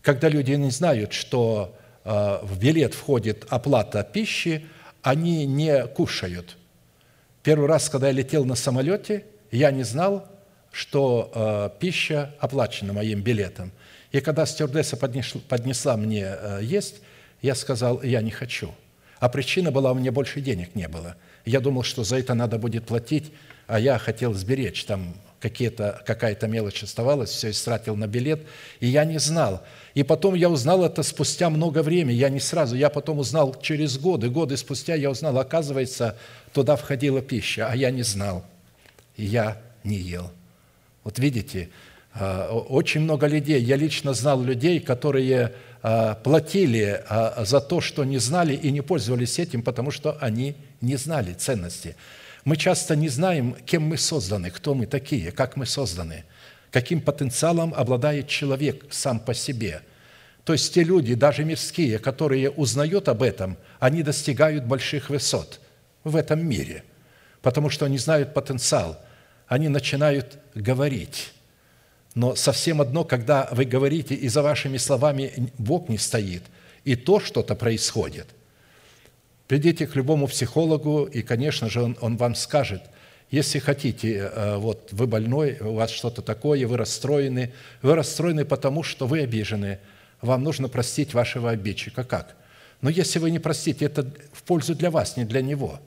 Когда 0.00 0.28
люди 0.28 0.52
не 0.52 0.70
знают, 0.70 1.12
что 1.12 1.76
э, 2.04 2.38
в 2.42 2.56
билет 2.58 2.94
входит 2.94 3.46
оплата 3.48 4.04
пищи, 4.04 4.66
они 5.02 5.44
не 5.44 5.88
кушают. 5.88 6.56
Первый 7.42 7.66
раз, 7.66 7.88
когда 7.88 8.08
я 8.08 8.12
летел 8.12 8.44
на 8.44 8.54
самолете, 8.54 9.24
я 9.50 9.72
не 9.72 9.82
знал, 9.82 10.31
что 10.72 11.30
э, 11.34 11.70
пища 11.78 12.34
оплачена 12.40 12.92
моим 12.92 13.20
билетом. 13.20 13.70
И 14.10 14.20
когда 14.20 14.44
стюардесса 14.46 14.96
поднесла 14.96 15.96
мне 15.96 16.24
э, 16.26 16.60
есть, 16.62 16.96
я 17.42 17.54
сказал, 17.54 18.02
я 18.02 18.22
не 18.22 18.30
хочу. 18.30 18.74
А 19.20 19.28
причина 19.28 19.70
была, 19.70 19.92
у 19.92 19.94
меня 19.94 20.10
больше 20.10 20.40
денег 20.40 20.74
не 20.74 20.88
было. 20.88 21.14
Я 21.44 21.60
думал, 21.60 21.82
что 21.82 22.02
за 22.02 22.16
это 22.18 22.34
надо 22.34 22.58
будет 22.58 22.86
платить, 22.86 23.32
а 23.66 23.78
я 23.78 23.98
хотел 23.98 24.34
сберечь 24.34 24.84
там 24.84 25.14
какие-то, 25.40 26.02
какая-то 26.06 26.46
мелочь 26.46 26.82
оставалась, 26.82 27.30
все 27.30 27.50
истратил 27.50 27.96
на 27.96 28.06
билет, 28.06 28.46
и 28.80 28.86
я 28.86 29.04
не 29.04 29.18
знал. 29.18 29.62
И 29.94 30.04
потом 30.04 30.34
я 30.34 30.48
узнал 30.48 30.84
это 30.84 31.02
спустя 31.02 31.50
много 31.50 31.82
времени, 31.82 32.16
я 32.16 32.28
не 32.30 32.40
сразу, 32.40 32.76
я 32.76 32.88
потом 32.90 33.18
узнал 33.18 33.60
через 33.60 33.98
годы, 33.98 34.30
годы 34.30 34.56
спустя 34.56 34.94
я 34.94 35.10
узнал, 35.10 35.38
оказывается, 35.38 36.16
туда 36.52 36.76
входила 36.76 37.20
пища, 37.20 37.68
а 37.68 37.76
я 37.76 37.90
не 37.90 38.02
знал, 38.02 38.44
и 39.16 39.24
я 39.24 39.60
не 39.84 39.96
ел. 39.96 40.30
Вот 41.04 41.18
видите, 41.18 41.70
а, 42.14 42.52
очень 42.52 43.00
много 43.00 43.26
людей, 43.26 43.60
я 43.60 43.76
лично 43.76 44.12
знал 44.14 44.42
людей, 44.42 44.80
которые 44.80 45.52
а, 45.82 46.14
платили 46.14 47.02
а, 47.08 47.44
за 47.44 47.60
то, 47.60 47.80
что 47.80 48.04
не 48.04 48.18
знали 48.18 48.54
и 48.54 48.70
не 48.70 48.82
пользовались 48.82 49.38
этим, 49.38 49.62
потому 49.62 49.90
что 49.90 50.16
они 50.20 50.54
не 50.80 50.96
знали 50.96 51.32
ценности. 51.32 51.96
Мы 52.44 52.56
часто 52.56 52.96
не 52.96 53.08
знаем, 53.08 53.56
кем 53.64 53.84
мы 53.84 53.96
созданы, 53.96 54.50
кто 54.50 54.74
мы 54.74 54.86
такие, 54.86 55.32
как 55.32 55.56
мы 55.56 55.64
созданы, 55.64 56.24
каким 56.70 57.00
потенциалом 57.00 57.72
обладает 57.74 58.28
человек 58.28 58.86
сам 58.90 59.20
по 59.20 59.32
себе. 59.32 59.82
То 60.44 60.52
есть 60.52 60.74
те 60.74 60.82
люди, 60.82 61.14
даже 61.14 61.44
мирские, 61.44 61.98
которые 61.98 62.50
узнают 62.50 63.08
об 63.08 63.22
этом, 63.22 63.56
они 63.78 64.02
достигают 64.02 64.64
больших 64.64 65.08
высот 65.08 65.60
в 66.02 66.16
этом 66.16 66.44
мире, 66.44 66.82
потому 67.42 67.70
что 67.70 67.86
они 67.86 67.96
знают 67.96 68.34
потенциал, 68.34 68.98
они 69.52 69.68
начинают 69.68 70.38
говорить. 70.54 71.32
Но 72.14 72.34
совсем 72.34 72.80
одно, 72.80 73.04
когда 73.04 73.48
вы 73.52 73.64
говорите, 73.64 74.14
и 74.14 74.28
за 74.28 74.42
вашими 74.42 74.76
словами 74.76 75.50
Бог 75.58 75.88
не 75.88 75.98
стоит, 75.98 76.42
и 76.84 76.96
то 76.96 77.20
что-то 77.20 77.54
происходит– 77.54 78.26
Придите 79.52 79.86
к 79.86 79.96
любому 79.96 80.28
психологу, 80.28 81.04
и, 81.04 81.20
конечно 81.20 81.68
же, 81.68 81.82
он, 81.82 81.98
он 82.00 82.16
вам 82.16 82.34
скажет, 82.34 82.80
если 83.30 83.58
хотите, 83.58 84.30
э, 84.32 84.56
вот 84.56 84.88
вы 84.92 85.06
больной, 85.06 85.58
у 85.60 85.74
вас 85.74 85.90
что-то 85.90 86.22
такое, 86.22 86.66
вы 86.66 86.78
расстроены, 86.78 87.52
вы 87.82 87.94
расстроены 87.94 88.46
потому, 88.46 88.82
что 88.82 89.06
вы 89.06 89.20
обижены, 89.20 89.78
вам 90.22 90.42
нужно 90.42 90.68
простить 90.68 91.12
вашего 91.12 91.50
обидчика. 91.50 92.02
Как? 92.02 92.34
Но 92.80 92.88
если 92.88 93.18
вы 93.18 93.30
не 93.30 93.40
простите, 93.40 93.84
это 93.84 94.10
в 94.32 94.42
пользу 94.44 94.74
для 94.74 94.90
вас, 94.90 95.18
не 95.18 95.26
для 95.26 95.42
него. 95.42 95.80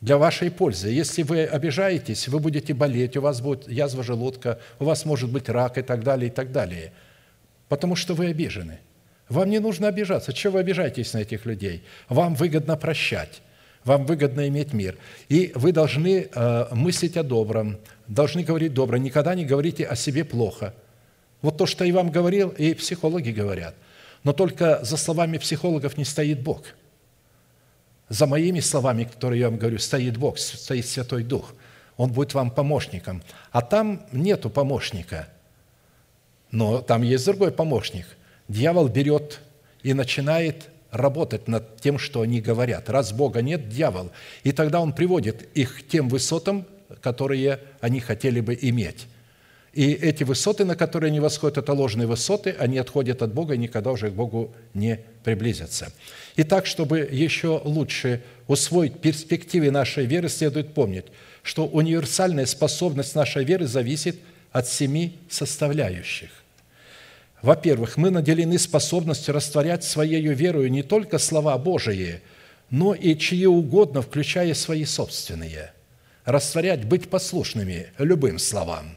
Для 0.00 0.18
вашей 0.18 0.50
пользы. 0.50 0.90
Если 0.90 1.22
вы 1.22 1.44
обижаетесь, 1.44 2.28
вы 2.28 2.38
будете 2.38 2.74
болеть, 2.74 3.16
у 3.16 3.22
вас 3.22 3.40
будет 3.40 3.68
язва 3.68 4.02
желудка, 4.02 4.58
у 4.78 4.84
вас 4.84 5.04
может 5.04 5.30
быть 5.30 5.48
рак 5.48 5.78
и 5.78 5.82
так 5.82 6.04
далее, 6.04 6.28
и 6.28 6.30
так 6.30 6.52
далее. 6.52 6.92
Потому 7.68 7.96
что 7.96 8.14
вы 8.14 8.26
обижены. 8.26 8.78
Вам 9.28 9.50
не 9.50 9.58
нужно 9.58 9.88
обижаться. 9.88 10.32
Чего 10.32 10.54
вы 10.54 10.60
обижаетесь 10.60 11.12
на 11.14 11.18
этих 11.18 11.46
людей? 11.46 11.82
Вам 12.08 12.34
выгодно 12.34 12.76
прощать. 12.76 13.42
Вам 13.84 14.04
выгодно 14.04 14.48
иметь 14.48 14.72
мир. 14.72 14.98
И 15.28 15.52
вы 15.54 15.72
должны 15.72 16.28
э, 16.32 16.66
мыслить 16.72 17.16
о 17.16 17.22
добром, 17.22 17.78
должны 18.08 18.42
говорить 18.42 18.74
добро. 18.74 18.98
Никогда 18.98 19.34
не 19.34 19.44
говорите 19.44 19.84
о 19.84 19.96
себе 19.96 20.24
плохо. 20.24 20.74
Вот 21.40 21.56
то, 21.56 21.66
что 21.66 21.84
я 21.84 21.94
вам 21.94 22.10
говорил, 22.10 22.50
и 22.50 22.74
психологи 22.74 23.30
говорят. 23.30 23.74
Но 24.24 24.32
только 24.32 24.80
за 24.82 24.96
словами 24.96 25.38
психологов 25.38 25.96
не 25.96 26.04
стоит 26.04 26.42
Бог. 26.42 26.64
За 28.08 28.26
моими 28.26 28.60
словами, 28.60 29.04
которые 29.04 29.40
я 29.40 29.50
вам 29.50 29.58
говорю, 29.58 29.78
стоит 29.78 30.16
Бог, 30.16 30.38
стоит 30.38 30.86
Святой 30.86 31.24
Дух. 31.24 31.54
Он 31.96 32.12
будет 32.12 32.34
вам 32.34 32.50
помощником. 32.50 33.22
А 33.50 33.62
там 33.62 34.02
нету 34.12 34.50
помощника. 34.50 35.28
Но 36.50 36.80
там 36.80 37.02
есть 37.02 37.24
другой 37.24 37.52
помощник– 37.52 38.06
дьявол 38.48 38.88
берет 38.88 39.40
и 39.82 39.94
начинает 39.94 40.68
работать 40.90 41.48
над 41.48 41.80
тем, 41.80 41.98
что 41.98 42.22
они 42.22 42.40
говорят. 42.40 42.88
Раз 42.88 43.12
Бога 43.12 43.42
нет, 43.42 43.68
дьявол. 43.68 44.10
И 44.44 44.52
тогда 44.52 44.80
он 44.80 44.92
приводит 44.92 45.48
их 45.54 45.78
к 45.78 45.88
тем 45.88 46.08
высотам, 46.08 46.66
которые 47.02 47.60
они 47.80 48.00
хотели 48.00 48.40
бы 48.40 48.58
иметь. 48.60 49.06
И 49.76 49.92
эти 49.92 50.24
высоты, 50.24 50.64
на 50.64 50.74
которые 50.74 51.10
они 51.10 51.20
восходят, 51.20 51.58
это 51.58 51.74
ложные 51.74 52.06
высоты, 52.06 52.56
они 52.58 52.78
отходят 52.78 53.20
от 53.20 53.34
Бога 53.34 53.52
и 53.52 53.58
никогда 53.58 53.92
уже 53.92 54.10
к 54.10 54.14
Богу 54.14 54.54
не 54.72 55.00
приблизятся. 55.22 55.92
Итак, 56.36 56.64
чтобы 56.64 57.00
еще 57.00 57.60
лучше 57.62 58.22
усвоить 58.48 59.00
перспективы 59.00 59.70
нашей 59.70 60.06
веры, 60.06 60.30
следует 60.30 60.72
помнить, 60.72 61.04
что 61.42 61.66
универсальная 61.66 62.46
способность 62.46 63.14
нашей 63.14 63.44
веры 63.44 63.66
зависит 63.66 64.16
от 64.50 64.66
семи 64.66 65.18
составляющих. 65.28 66.30
Во-первых, 67.42 67.98
мы 67.98 68.08
наделены 68.08 68.58
способностью 68.58 69.34
растворять 69.34 69.84
своей 69.84 70.22
верою 70.22 70.70
не 70.70 70.84
только 70.84 71.18
слова 71.18 71.58
Божии, 71.58 72.22
но 72.70 72.94
и 72.94 73.14
чьи 73.14 73.44
угодно, 73.44 74.00
включая 74.00 74.54
свои 74.54 74.86
собственные. 74.86 75.72
Растворять, 76.24 76.86
быть 76.86 77.10
послушными 77.10 77.88
любым 77.98 78.38
словам. 78.38 78.96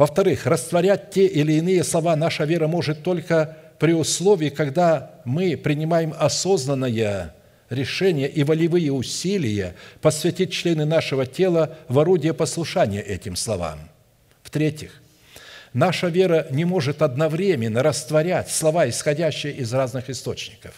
Во-вторых, 0.00 0.46
растворять 0.46 1.10
те 1.10 1.26
или 1.26 1.52
иные 1.52 1.84
слова 1.84 2.16
наша 2.16 2.46
вера 2.46 2.66
может 2.66 3.02
только 3.02 3.58
при 3.78 3.92
условии, 3.92 4.48
когда 4.48 5.10
мы 5.26 5.58
принимаем 5.58 6.14
осознанное 6.18 7.34
решение 7.68 8.26
и 8.26 8.42
волевые 8.42 8.92
усилия 8.92 9.74
посвятить 10.00 10.54
члены 10.54 10.86
нашего 10.86 11.26
тела 11.26 11.76
в 11.88 11.98
орудие 11.98 12.32
послушания 12.32 13.02
этим 13.02 13.36
словам. 13.36 13.78
В-третьих, 14.42 15.02
наша 15.74 16.06
вера 16.08 16.46
не 16.50 16.64
может 16.64 17.02
одновременно 17.02 17.82
растворять 17.82 18.50
слова, 18.50 18.88
исходящие 18.88 19.52
из 19.52 19.70
разных 19.74 20.08
источников. 20.08 20.72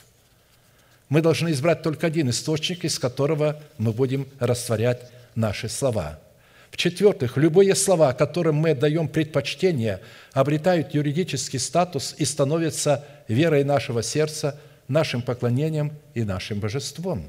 Мы 1.08 1.22
должны 1.22 1.52
избрать 1.52 1.84
только 1.84 2.08
один 2.08 2.28
источник, 2.28 2.84
из 2.84 2.98
которого 2.98 3.62
мы 3.78 3.92
будем 3.92 4.26
растворять 4.40 5.12
наши 5.36 5.68
слова. 5.68 6.18
В-четвертых, 6.72 7.36
любые 7.36 7.76
слова, 7.76 8.12
которым 8.12 8.56
мы 8.56 8.70
отдаем 8.70 9.06
предпочтение, 9.06 10.00
обретают 10.32 10.92
юридический 10.94 11.60
статус 11.60 12.16
и 12.18 12.24
становятся 12.24 13.06
верой 13.28 13.62
нашего 13.62 14.02
сердца– 14.02 14.60
нашим 14.92 15.22
поклонением 15.22 15.92
и 16.14 16.22
нашим 16.22 16.60
божеством. 16.60 17.28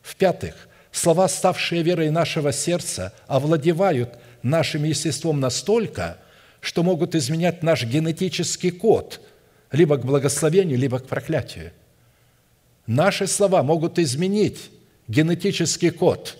В-пятых, 0.00 0.68
слова, 0.90 1.28
ставшие 1.28 1.82
верой 1.82 2.10
нашего 2.10 2.52
сердца, 2.52 3.12
овладевают 3.26 4.18
нашим 4.42 4.84
естеством 4.84 5.40
настолько, 5.40 6.18
что 6.60 6.82
могут 6.82 7.14
изменять 7.14 7.62
наш 7.62 7.84
генетический 7.84 8.70
код 8.70 9.20
либо 9.70 9.96
к 9.96 10.04
благословению, 10.04 10.78
либо 10.78 10.98
к 10.98 11.06
проклятию. 11.06 11.72
Наши 12.86 13.26
слова 13.26 13.62
могут 13.62 13.98
изменить 13.98 14.70
генетический 15.08 15.90
код, 15.90 16.38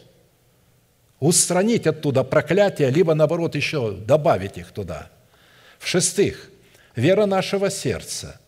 устранить 1.23 1.87
оттуда 1.87 2.25
проклятие, 2.25 2.91
либо, 2.91 3.15
наоборот, 3.15 3.55
еще 3.55 3.93
добавить 3.93 4.59
их 4.59 4.73
туда. 4.73 5.09
В-шестых, 5.79 6.51
вера 6.97 7.27
нашего 7.27 7.71
сердца 7.71 8.41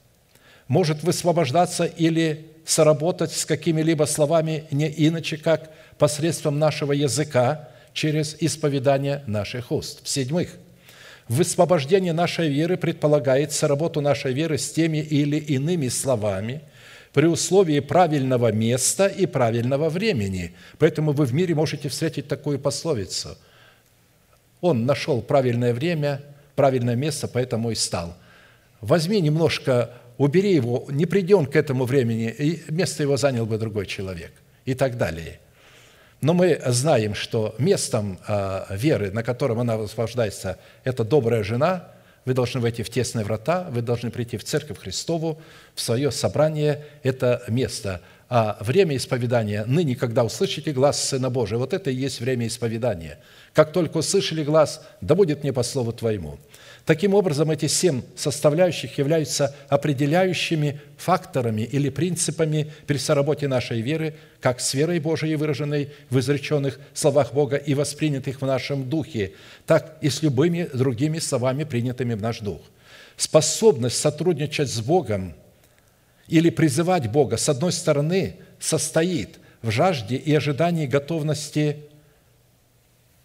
может 0.67 1.05
высвобождаться 1.05 1.85
или 1.85 2.51
соработать 2.67 3.31
с 3.31 3.47
какими-либо 3.47 4.05
словами 4.07 4.65
не 4.73 4.89
иначе, 4.89 5.37
как 5.37 5.71
посредством 5.99 6.59
нашего 6.59 6.91
языка 6.91 7.69
через 7.93 8.37
исповедание 8.41 9.23
наших 9.29 9.71
уст. 9.71 10.01
В-седьмых, 10.03 10.49
высвобождение 11.29 12.13
нашей 12.13 12.49
веры 12.49 12.77
предполагает 12.77 13.53
соработу 13.53 14.01
нашей 14.01 14.33
веры 14.33 14.59
с 14.59 14.73
теми 14.73 14.99
или 14.99 15.37
иными 15.37 15.87
словами 15.87 16.63
при 17.15 17.27
условии 17.27 17.79
правильного 17.79 18.51
места 18.51 19.07
и 19.07 19.25
правильного 19.27 19.89
времени. 19.89 20.53
Поэтому 20.79 21.13
вы 21.13 21.27
в 21.27 21.33
мире 21.33 21.55
можете 21.55 21.89
встретить 21.89 22.27
такую 22.27 22.59
пословицу. 22.59 23.39
Он 24.61 24.85
нашел 24.85 25.23
правильное 25.23 25.73
время, 25.73 26.21
правильное 26.57 26.97
место, 26.97 27.29
поэтому 27.29 27.71
и 27.71 27.77
стал. 27.77 28.17
Возьми 28.81 29.21
немножко 29.21 29.93
убери 30.19 30.55
его, 30.55 30.87
не 30.91 31.07
приди 31.07 31.35
он 31.35 31.47
к 31.47 31.55
этому 31.55 31.85
времени, 31.85 32.35
и 32.37 32.63
место 32.69 33.05
его 33.05 33.17
занял 33.17 33.47
бы 33.47 33.59
другой 33.59 33.87
человек 33.87 34.33
и 34.65 34.75
так 34.75 34.99
далее. 34.99 35.39
Но 36.21 36.35
мы 36.35 36.61
знаем, 36.67 37.15
что 37.15 37.55
местом 37.59 38.19
а, 38.27 38.67
веры, 38.71 39.13
на 39.13 39.23
котором 39.23 39.61
она 39.61 39.77
высвобождается, 39.77 40.59
это 40.83 41.05
добрая 41.05 41.45
жена, 41.45 41.94
вы 42.25 42.35
должны 42.35 42.61
войти 42.61 42.83
в 42.83 42.91
тесные 42.91 43.25
врата, 43.25 43.69
вы 43.71 43.83
должны 43.83 44.11
прийти 44.11 44.37
в 44.37 44.45
Церковь 44.45 44.79
Христову, 44.79 45.41
в 45.75 45.81
свое 45.81 46.11
собрание, 46.11 46.85
это 47.03 47.43
место. 47.49 48.01
А 48.29 48.57
время 48.61 48.97
исповедания, 48.97 49.65
ныне, 49.67 49.97
когда 49.97 50.25
услышите 50.25 50.73
глаз 50.73 51.03
Сына 51.03 51.31
Божия, 51.31 51.59
вот 51.59 51.73
это 51.73 51.91
и 51.91 51.95
есть 51.95 52.21
время 52.21 52.47
исповедания. 52.47 53.19
Как 53.53 53.73
только 53.73 53.99
услышали 53.99 54.43
глаз, 54.43 54.83
да 55.01 55.15
будет 55.15 55.43
мне 55.43 55.53
по 55.53 55.63
слову 55.63 55.93
Твоему. 55.93 56.39
Таким 56.85 57.15
образом, 57.15 57.51
эти 57.51 57.67
семь 57.67 58.03
составляющих 58.15 58.99
являются 58.99 59.55
определяющими 59.69 60.81
факторами 60.99 61.63
или 61.63 61.89
принципами 61.89 62.71
при 62.87 62.99
соработе 62.99 63.49
нашей 63.49 63.81
веры, 63.81 64.17
как 64.41 64.61
с 64.61 64.75
верой 64.75 65.01
Божией, 65.01 65.37
выраженной 65.37 65.91
в 66.11 66.19
изреченных 66.19 66.79
словах 66.93 67.33
Бога 67.33 67.57
и 67.57 67.73
воспринятых 67.73 68.43
в 68.43 68.47
нашем 68.47 68.91
духе, 68.91 69.33
так 69.65 69.97
и 70.03 70.11
с 70.11 70.23
любыми 70.23 70.69
другими 70.75 71.21
словами, 71.21 71.65
принятыми 71.65 72.13
в 72.13 72.21
наш 72.21 72.41
дух. 72.41 72.61
Способность 73.17 73.97
сотрудничать 73.97 74.69
с 74.69 74.81
Богом 74.81 75.35
или 76.29 76.51
призывать 76.51 77.11
Бога, 77.11 77.39
с 77.39 77.49
одной 77.49 77.73
стороны, 77.73 78.37
состоит 78.61 79.39
в 79.63 79.71
жажде 79.71 80.17
и 80.17 80.35
ожидании 80.35 80.87
готовности 80.87 81.79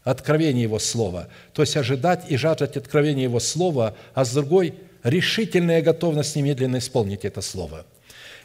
откровения 0.04 0.64
Его 0.64 0.80
Слова. 0.80 1.28
То 1.54 1.62
есть 1.62 1.78
ожидать 1.78 2.26
и 2.30 2.38
жаждать 2.38 2.78
откровения 2.78 3.24
Его 3.24 3.40
Слова, 3.40 3.96
а 4.14 4.26
с 4.26 4.34
другой– 4.34 4.74
решительная 5.04 5.82
готовность 5.82 6.36
немедленно 6.36 6.78
исполнить 6.78 7.26
это 7.26 7.42
Слово. 7.42 7.86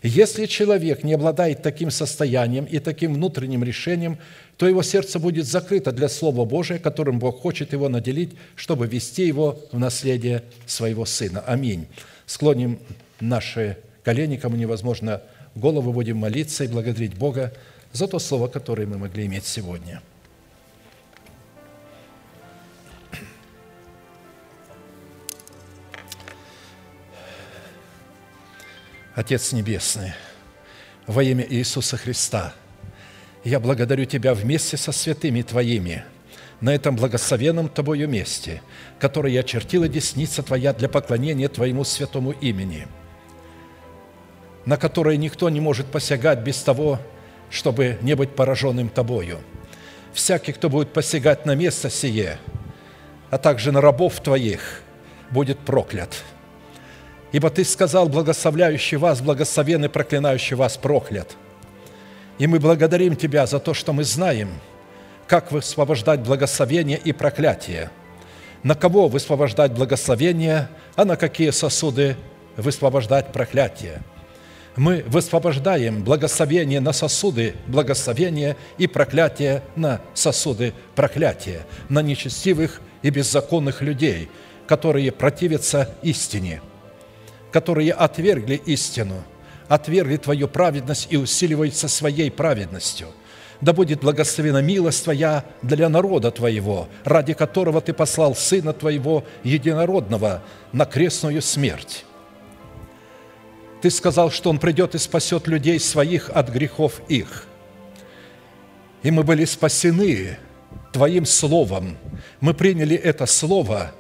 Если 0.03 0.45
человек 0.45 1.03
не 1.03 1.15
обладает 1.15 1.63
таким 1.63 1.91
состоянием 1.91 2.67
и 2.67 2.79
таким 2.79 3.15
внутренним 3.15 3.65
решением, 3.65 4.19
то 4.59 4.69
его 4.69 4.83
сердце 4.83 5.19
будет 5.19 5.47
закрыто 5.47 5.93
для 5.93 6.09
Слова 6.09 6.45
Божия, 6.45 6.79
которым 6.79 7.19
Бог 7.19 7.41
хочет 7.41 7.73
его 7.73 7.89
наделить, 7.89 8.33
чтобы 8.55 8.87
вести 8.87 9.27
его 9.27 9.59
в 9.73 9.79
наследие 9.79 10.43
своего 10.67 11.07
Сына. 11.07 11.43
Аминь. 11.47 11.87
Склоним 12.27 12.79
наши 13.19 13.79
колени, 14.03 14.37
кому 14.37 14.57
невозможно 14.57 15.23
голову, 15.55 15.93
будем 15.93 16.19
молиться 16.19 16.65
и 16.65 16.69
благодарить 16.69 17.15
Бога 17.15 17.55
за 17.93 18.07
то 18.07 18.19
Слово, 18.19 18.49
которое 18.49 18.87
мы 18.87 18.99
могли 18.99 19.25
иметь 19.25 19.47
сегодня– 19.47 20.03
Отец 29.15 29.53
Небесный, 29.53 30.12
во 31.07 31.23
имя 31.23 31.47
Иисуса 31.49 31.97
Христа, 31.97 32.53
я 33.45 33.61
благодарю 33.61 34.07
Тебя 34.07 34.35
вместе 34.35 34.77
со 34.77 34.91
святыми 34.91 35.43
Твоими 35.43 36.05
на 36.61 36.74
этом 36.74 36.97
благословенном 36.97 37.69
Тобою 37.69 38.09
месте, 38.09 38.61
которое 38.99 39.39
очертила 39.39 39.86
десница 39.86 40.43
Твоя 40.43 40.73
для 40.73 40.89
поклонения 40.89 41.49
Твоему 41.49 41.85
святому 41.85 42.32
имени, 42.32 42.89
на 44.66 44.77
которое 44.77 45.16
никто 45.16 45.49
не 45.49 45.61
может 45.61 45.86
посягать 45.86 46.41
без 46.41 46.61
того, 46.61 46.99
чтобы 47.51 47.99
не 48.03 48.16
быть 48.16 48.35
пораженным 48.35 48.89
Тобою. 48.89 49.39
Всякий, 50.12 50.53
кто 50.53 50.69
будет 50.69 50.93
посягать 50.93 51.47
на 51.47 51.55
место 51.55 51.89
сие, 51.89 52.39
а 53.31 53.39
также 53.39 53.70
на 53.70 53.81
рабов 53.81 54.19
Твоих, 54.19 54.82
будет 55.31 55.61
проклят– 55.61 56.24
Ибо 57.35 57.51
Ты 57.51 57.65
сказал, 57.65 58.09
благословляющий 58.09 58.97
вас, 58.97 59.20
благословен 59.20 59.85
и 59.85 59.89
проклинающий 59.89 60.55
вас 60.55 60.77
проклят. 60.77 61.35
И 62.39 62.47
мы 62.47 62.61
благодарим 62.61 63.16
Тебя 63.16 63.44
за 63.47 63.59
то, 63.59 63.74
что 63.74 63.93
мы 63.93 64.05
знаем, 64.05 64.51
как 65.27 65.51
высвобождать 65.51 66.20
благословение 66.20 66.97
и 66.97 67.12
проклятие, 67.12 67.90
на 68.62 68.77
кого 68.77 69.09
высвобождать 69.09 69.73
благословение, 69.73 70.69
а 70.94 71.05
на 71.05 71.16
какие 71.16 71.51
сосуды 71.51 72.16
высвобождать 72.56 73.32
проклятие. 73.32 74.02
Мы 74.77 75.02
высвобождаем 75.05 76.05
благословение 76.05 76.78
на 76.78 76.93
сосуды 76.93 77.56
благословения 77.66 78.56
и 78.78 78.86
проклятие 78.86 79.65
на 79.74 80.01
сосуды 80.15 80.73
проклятия, 80.94 81.66
на 81.89 82.01
нечестивых 82.01 82.81
и 83.02 83.11
беззаконных 83.11 83.82
людей, 83.82 84.31
которые 84.69 85.11
противятся 85.11 85.97
истине– 86.01 86.62
которые 87.55 87.93
отвергли 87.93 88.61
истину, 88.67 89.23
отвергли 89.69 90.17
Твою 90.17 90.49
праведность 90.49 91.07
и 91.11 91.17
усиливаются 91.17 91.87
своей 91.87 92.29
праведностью. 92.29 93.07
Да 93.61 93.73
будет 93.73 94.01
благословена 94.01 94.61
милость 94.61 95.05
Твоя 95.05 95.45
для 95.63 95.89
народа 95.89 96.33
Твоего, 96.33 96.89
ради 97.05 97.33
которого 97.33 97.81
Ты 97.81 97.93
послал 97.93 98.35
Сына 98.35 98.73
Твоего 98.73 99.23
Единородного 99.45 100.43
на 100.73 100.85
крестную 100.85 101.41
смерть. 101.41 102.05
Ты 103.83 103.89
сказал, 103.89 104.33
что 104.33 104.51
Он 104.51 104.59
придет 104.59 104.97
и 104.97 104.99
спасет 104.99 105.47
людей 105.47 105.79
своих 105.79 106.31
от 106.31 106.49
грехов 106.49 107.03
их. 107.07 107.47
И 109.05 109.13
мы 109.13 109.23
были 109.23 109.45
спасены 109.45 110.39
Твоим 110.93 111.25
Словом. 111.25 111.99
Мы 112.41 112.53
приняли 112.53 112.97
это 112.97 113.27
Слово 113.27 113.93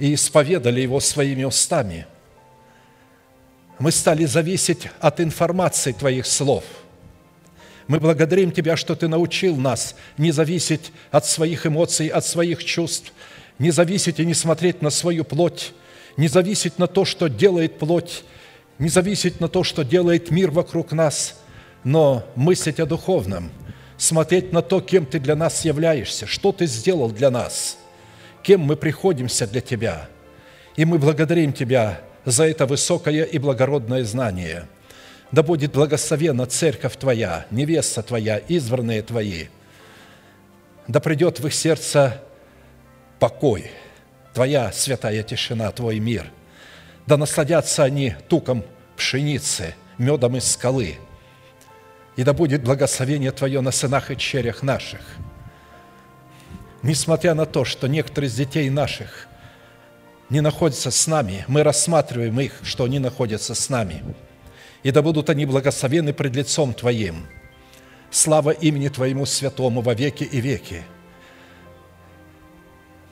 и 0.00 0.14
исповедали 0.14 0.80
его 0.80 0.98
своими 0.98 1.44
устами– 1.44 2.06
мы 3.80 3.90
стали 3.92 4.26
зависеть 4.26 4.88
от 5.00 5.20
информации 5.20 5.92
Твоих 5.92 6.26
слов. 6.26 6.64
Мы 7.88 7.98
благодарим 7.98 8.52
Тебя, 8.52 8.76
что 8.76 8.94
Ты 8.94 9.08
научил 9.08 9.56
нас 9.56 9.96
не 10.18 10.30
зависеть 10.32 10.92
от 11.10 11.24
своих 11.24 11.66
эмоций, 11.66 12.08
от 12.08 12.24
своих 12.24 12.62
чувств, 12.62 13.12
не 13.58 13.70
зависеть 13.70 14.20
и 14.20 14.26
не 14.26 14.34
смотреть 14.34 14.82
на 14.82 14.90
свою 14.90 15.24
плоть, 15.24 15.72
не 16.18 16.28
зависеть 16.28 16.78
на 16.78 16.86
то, 16.86 17.06
что 17.06 17.28
делает 17.28 17.78
плоть, 17.78 18.22
не 18.78 18.90
зависеть 18.90 19.40
на 19.40 19.48
то, 19.48 19.64
что 19.64 19.82
делает 19.82 20.30
мир 20.30 20.50
вокруг 20.50 20.92
нас, 20.92 21.40
но 21.82 22.24
мыслить 22.36 22.80
о 22.80 22.86
духовном, 22.86 23.50
смотреть 23.96 24.52
на 24.52 24.60
то, 24.60 24.82
кем 24.82 25.06
ты 25.06 25.18
для 25.18 25.36
нас 25.36 25.64
являешься, 25.64 26.26
что 26.26 26.52
ты 26.52 26.66
сделал 26.66 27.10
для 27.10 27.30
нас, 27.30 27.78
кем 28.42 28.60
мы 28.60 28.76
приходимся 28.76 29.46
для 29.46 29.62
Тебя. 29.62 30.06
И 30.76 30.84
мы 30.84 30.98
благодарим 30.98 31.54
Тебя 31.54 32.02
за 32.24 32.44
это 32.44 32.66
высокое 32.66 33.24
и 33.24 33.38
благородное 33.38 34.04
знание. 34.04 34.66
Да 35.32 35.42
будет 35.42 35.72
благословена 35.72 36.46
церковь 36.46 36.96
Твоя, 36.96 37.46
невеста 37.50 38.02
Твоя, 38.02 38.38
избранные 38.38 39.02
Твои. 39.02 39.46
Да 40.88 41.00
придет 41.00 41.38
в 41.38 41.46
их 41.46 41.54
сердце 41.54 42.20
покой, 43.20 43.70
Твоя 44.34 44.72
святая 44.72 45.22
тишина, 45.22 45.70
Твой 45.70 46.00
мир. 46.00 46.30
Да 47.06 47.16
насладятся 47.16 47.84
они 47.84 48.14
туком 48.28 48.64
пшеницы, 48.96 49.74
медом 49.98 50.36
из 50.36 50.50
скалы. 50.50 50.96
И 52.16 52.24
да 52.24 52.32
будет 52.32 52.62
благословение 52.62 53.30
Твое 53.30 53.60
на 53.60 53.70
сынах 53.70 54.10
и 54.10 54.16
черях 54.16 54.62
наших. 54.62 55.00
Несмотря 56.82 57.34
на 57.34 57.46
то, 57.46 57.64
что 57.64 57.86
некоторые 57.86 58.28
из 58.28 58.34
детей 58.34 58.68
наших 58.68 59.28
не 60.30 60.40
находятся 60.40 60.90
с 60.90 61.06
нами, 61.06 61.44
мы 61.48 61.62
рассматриваем 61.62 62.40
их, 62.40 62.60
что 62.62 62.84
они 62.84 62.98
находятся 62.98 63.54
с 63.54 63.68
нами. 63.68 64.02
И 64.82 64.90
да 64.90 65.02
будут 65.02 65.28
они 65.28 65.44
благословены 65.44 66.12
пред 66.12 66.34
лицом 66.34 66.72
Твоим. 66.72 67.26
Слава 68.10 68.50
имени 68.50 68.88
Твоему 68.88 69.26
святому 69.26 69.82
во 69.82 69.94
веки 69.94 70.24
и 70.24 70.40
веки– 70.40 70.82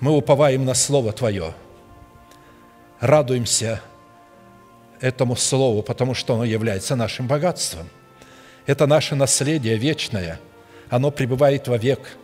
мы 0.01 0.13
уповаем 0.13 0.65
на 0.65 0.75
Слово 0.75 1.13
Твое, 1.13 1.55
радуемся 3.01 3.81
этому 5.01 5.35
Слову, 5.35 5.83
потому 5.83 6.15
что 6.15 6.35
оно 6.35 6.45
является 6.45 6.95
нашим 6.95 7.27
богатством. 7.27 7.89
Это 8.67 8.87
наше 8.87 9.17
наследие 9.17 9.77
вечное, 9.77 10.39
оно 10.89 11.11
пребывает 11.11 11.67
вовек. 11.67 12.17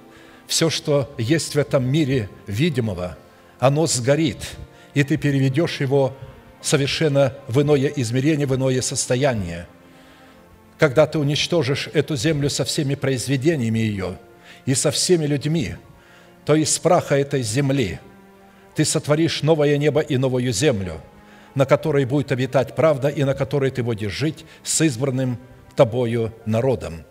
Все, 0.46 0.70
что 0.70 1.12
есть 1.18 1.56
в 1.56 1.58
этом 1.58 1.84
мире 1.84 2.28
видимого, 2.46 3.16
оно 3.58 3.86
сгорит, 3.86 4.56
и 4.94 5.02
ты 5.02 5.16
переведешь 5.16 5.80
его 5.80 6.16
совершенно 6.62 7.34
в 7.48 7.60
иное 7.60 7.88
измерение, 7.96 8.46
в 8.46 8.54
иное 8.54 8.80
состояние. 8.80 9.66
Когда 10.78 11.06
ты 11.06 11.18
уничтожишь 11.18 11.88
эту 11.92 12.16
землю 12.16 12.50
со 12.50 12.64
всеми 12.64 12.94
произведениями 12.94 13.78
ее 13.78 14.18
и 14.66 14.74
со 14.74 14.90
всеми 14.90 15.26
людьми– 15.26 15.74
то 16.44 16.54
из 16.54 16.78
праха 16.78 17.16
этой 17.16 17.42
земли 17.42 18.00
ты 18.74 18.84
сотворишь 18.84 19.42
новое 19.42 19.76
небо 19.76 20.00
и 20.00 20.16
новую 20.16 20.52
землю, 20.52 21.00
на 21.54 21.64
которой 21.64 22.04
будет 22.04 22.32
обитать 22.32 22.74
правда 22.74 23.08
и 23.08 23.24
на 23.24 23.34
которой 23.34 23.70
ты 23.70 23.82
будешь 23.82 24.12
жить 24.12 24.44
с 24.62 24.80
избранным 24.80 25.38
тобою 25.76 26.34
народом. 26.44 27.04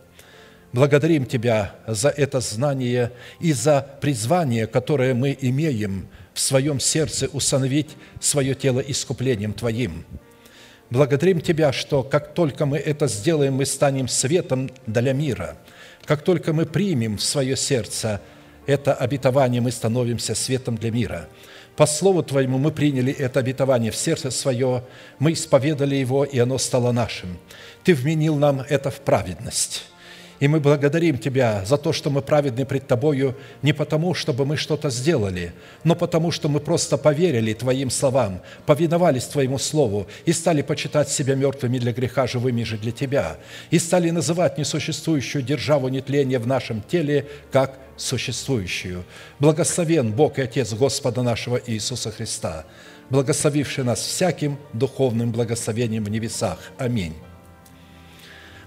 Благодарим 0.71 1.25
Тебя 1.25 1.75
за 1.87 2.09
это 2.09 2.39
знание 2.39 3.11
и 3.39 3.53
за 3.53 3.87
призвание, 4.01 4.67
которое 4.67 5.13
мы 5.13 5.37
имеем 5.39 6.09
в 6.33 6.39
своем 6.39 6.79
сердце 6.79 7.27
усыновить 7.27 7.91
свое 8.19 8.55
тело 8.55 8.79
искуплением 8.79 9.53
Твоим. 9.53 10.05
Благодарим 10.89 11.41
Тебя, 11.41 11.71
что 11.71 12.03
как 12.03 12.33
только 12.33 12.65
мы 12.65 12.77
это 12.77 13.07
сделаем, 13.07 13.55
мы 13.55 13.65
станем 13.65 14.07
светом 14.07 14.69
для 14.85 15.13
мира. 15.13 15.57
Как 16.05 16.23
только 16.23 16.53
мы 16.53 16.65
примем 16.65 17.17
в 17.17 17.23
свое 17.23 17.55
сердце– 17.55 18.21
это 18.65 18.93
обетование 18.93 19.61
мы 19.61 19.71
становимся 19.71 20.35
светом 20.35 20.77
для 20.77 20.91
мира. 20.91 21.27
По 21.75 21.85
Слову 21.85 22.23
Твоему 22.23 22.57
мы 22.57 22.71
приняли 22.71 23.11
это 23.11 23.39
обетование 23.39 23.91
в 23.91 23.95
сердце 23.95 24.31
свое, 24.31 24.83
мы 25.19 25.33
исповедали 25.33 25.95
его, 25.95 26.23
и 26.23 26.37
оно 26.39 26.57
стало 26.57 26.91
нашим. 26.91 27.39
Ты 27.83 27.93
вменил 27.93 28.35
нам 28.35 28.63
это 28.69 28.91
в 28.91 29.01
праведность. 29.01 29.85
И 30.43 30.47
мы 30.49 30.59
благодарим 30.59 31.17
Тебя 31.17 31.63
за 31.63 31.77
то, 31.77 31.93
что 31.93 32.09
мы 32.09 32.21
праведны 32.21 32.65
пред 32.65 32.85
Тобою 32.85 33.33
не 33.61 33.71
потому, 33.71 34.13
чтобы 34.13 34.45
мы 34.45 34.57
что-то 34.57 34.89
сделали, 34.89 35.53
но 35.85 35.95
потому, 35.95 36.31
что 36.31 36.49
мы 36.49 36.59
просто 36.59 36.97
поверили 36.97 37.53
Твоим 37.53 37.89
словам, 37.89 38.41
повиновались 38.65 39.23
Твоему 39.23 39.57
Слову 39.57 40.05
и 40.25 40.33
стали 40.33 40.61
почитать 40.61 41.07
себя 41.07 41.35
мертвыми 41.35 41.77
для 41.79 41.93
греха, 41.93 42.27
живыми 42.27 42.63
же 42.63 42.77
для 42.77 42.91
Тебя, 42.91 43.37
и 43.71 43.79
стали 43.79 44.09
называть 44.09 44.57
несуществующую 44.57 45.45
державу 45.45 45.87
нетления 45.87 46.39
в 46.39 46.45
нашем 46.45 46.81
теле 46.81 47.25
как 47.49 47.79
существующую. 47.95 49.05
Благословен 49.39 50.11
Бог 50.11 50.39
и 50.39 50.41
Отец 50.41 50.73
Господа 50.73 51.23
нашего 51.23 51.61
Иисуса 51.67 52.11
Христа, 52.11 52.65
благословивший 53.09 53.85
нас 53.85 54.01
всяким 54.01 54.57
духовным 54.73 55.31
благословением 55.31 56.03
в 56.03 56.09
небесах. 56.09 56.59
Аминь. 56.77 57.13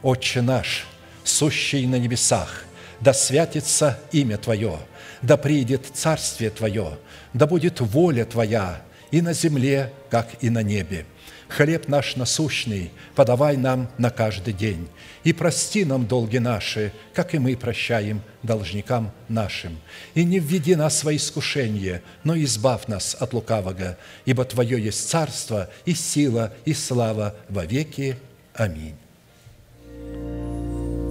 Отче 0.02 0.40
наш– 0.40 0.86
сущий 1.28 1.86
на 1.86 1.96
небесах, 1.96 2.64
да 3.00 3.12
святится 3.12 3.98
имя 4.12 4.38
Твое, 4.38 4.78
да 5.22 5.36
приидет 5.36 5.86
Царствие 5.92 6.50
Твое, 6.50 6.98
да 7.32 7.46
будет 7.46 7.80
воля 7.80 8.24
Твоя 8.24 8.82
и 9.10 9.20
на 9.20 9.32
земле, 9.32 9.92
как 10.10 10.28
и 10.40 10.50
на 10.50 10.62
небе. 10.62 11.06
Хлеб 11.48 11.86
наш 11.86 12.16
насущный 12.16 12.90
подавай 13.14 13.56
нам 13.56 13.88
на 13.98 14.10
каждый 14.10 14.52
день, 14.52 14.88
и 15.22 15.32
прости 15.32 15.84
нам 15.84 16.06
долги 16.06 16.40
наши, 16.40 16.92
как 17.14 17.34
и 17.34 17.38
мы 17.38 17.56
прощаем 17.56 18.20
должникам 18.42 19.12
нашим. 19.28 19.78
И 20.14 20.24
не 20.24 20.40
введи 20.40 20.74
нас 20.74 21.04
во 21.04 21.14
искушение, 21.14 22.02
но 22.24 22.36
избавь 22.36 22.88
нас 22.88 23.16
от 23.18 23.32
лукавого, 23.32 23.96
ибо 24.24 24.44
Твое 24.44 24.82
есть 24.82 25.08
царство 25.08 25.70
и 25.84 25.94
сила 25.94 26.52
и 26.64 26.74
слава 26.74 27.36
во 27.48 27.64
веки. 27.64 28.18
Аминь. 28.54 28.96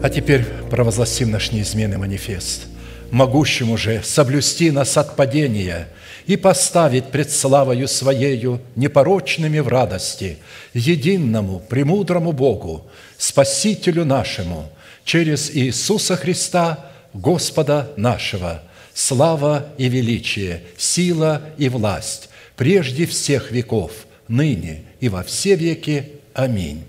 А 0.05 0.09
теперь 0.11 0.45
провозгласим 0.69 1.31
наш 1.31 1.51
неизменный 1.51 1.97
манифест. 1.97 2.67
Могущему 3.09 3.75
же 3.75 4.03
соблюсти 4.03 4.69
нас 4.69 4.97
от 4.97 5.15
падения 5.15 5.87
и 6.27 6.37
поставить 6.37 7.05
пред 7.05 7.31
славою 7.31 7.87
Своею 7.87 8.61
непорочными 8.75 9.57
в 9.57 9.67
радости, 9.67 10.37
единому, 10.75 11.59
премудрому 11.59 12.33
Богу, 12.33 12.85
Спасителю 13.17 14.05
нашему, 14.05 14.69
через 15.05 15.49
Иисуса 15.49 16.17
Христа, 16.17 16.85
Господа 17.15 17.91
нашего, 17.97 18.61
слава 18.93 19.65
и 19.79 19.89
величие, 19.89 20.61
сила 20.77 21.41
и 21.57 21.67
власть, 21.67 22.29
прежде 22.55 23.07
всех 23.07 23.51
веков, 23.51 23.91
ныне 24.27 24.83
и 24.99 25.09
во 25.09 25.23
все 25.23 25.55
веки. 25.55 26.11
Аминь. 26.35 26.83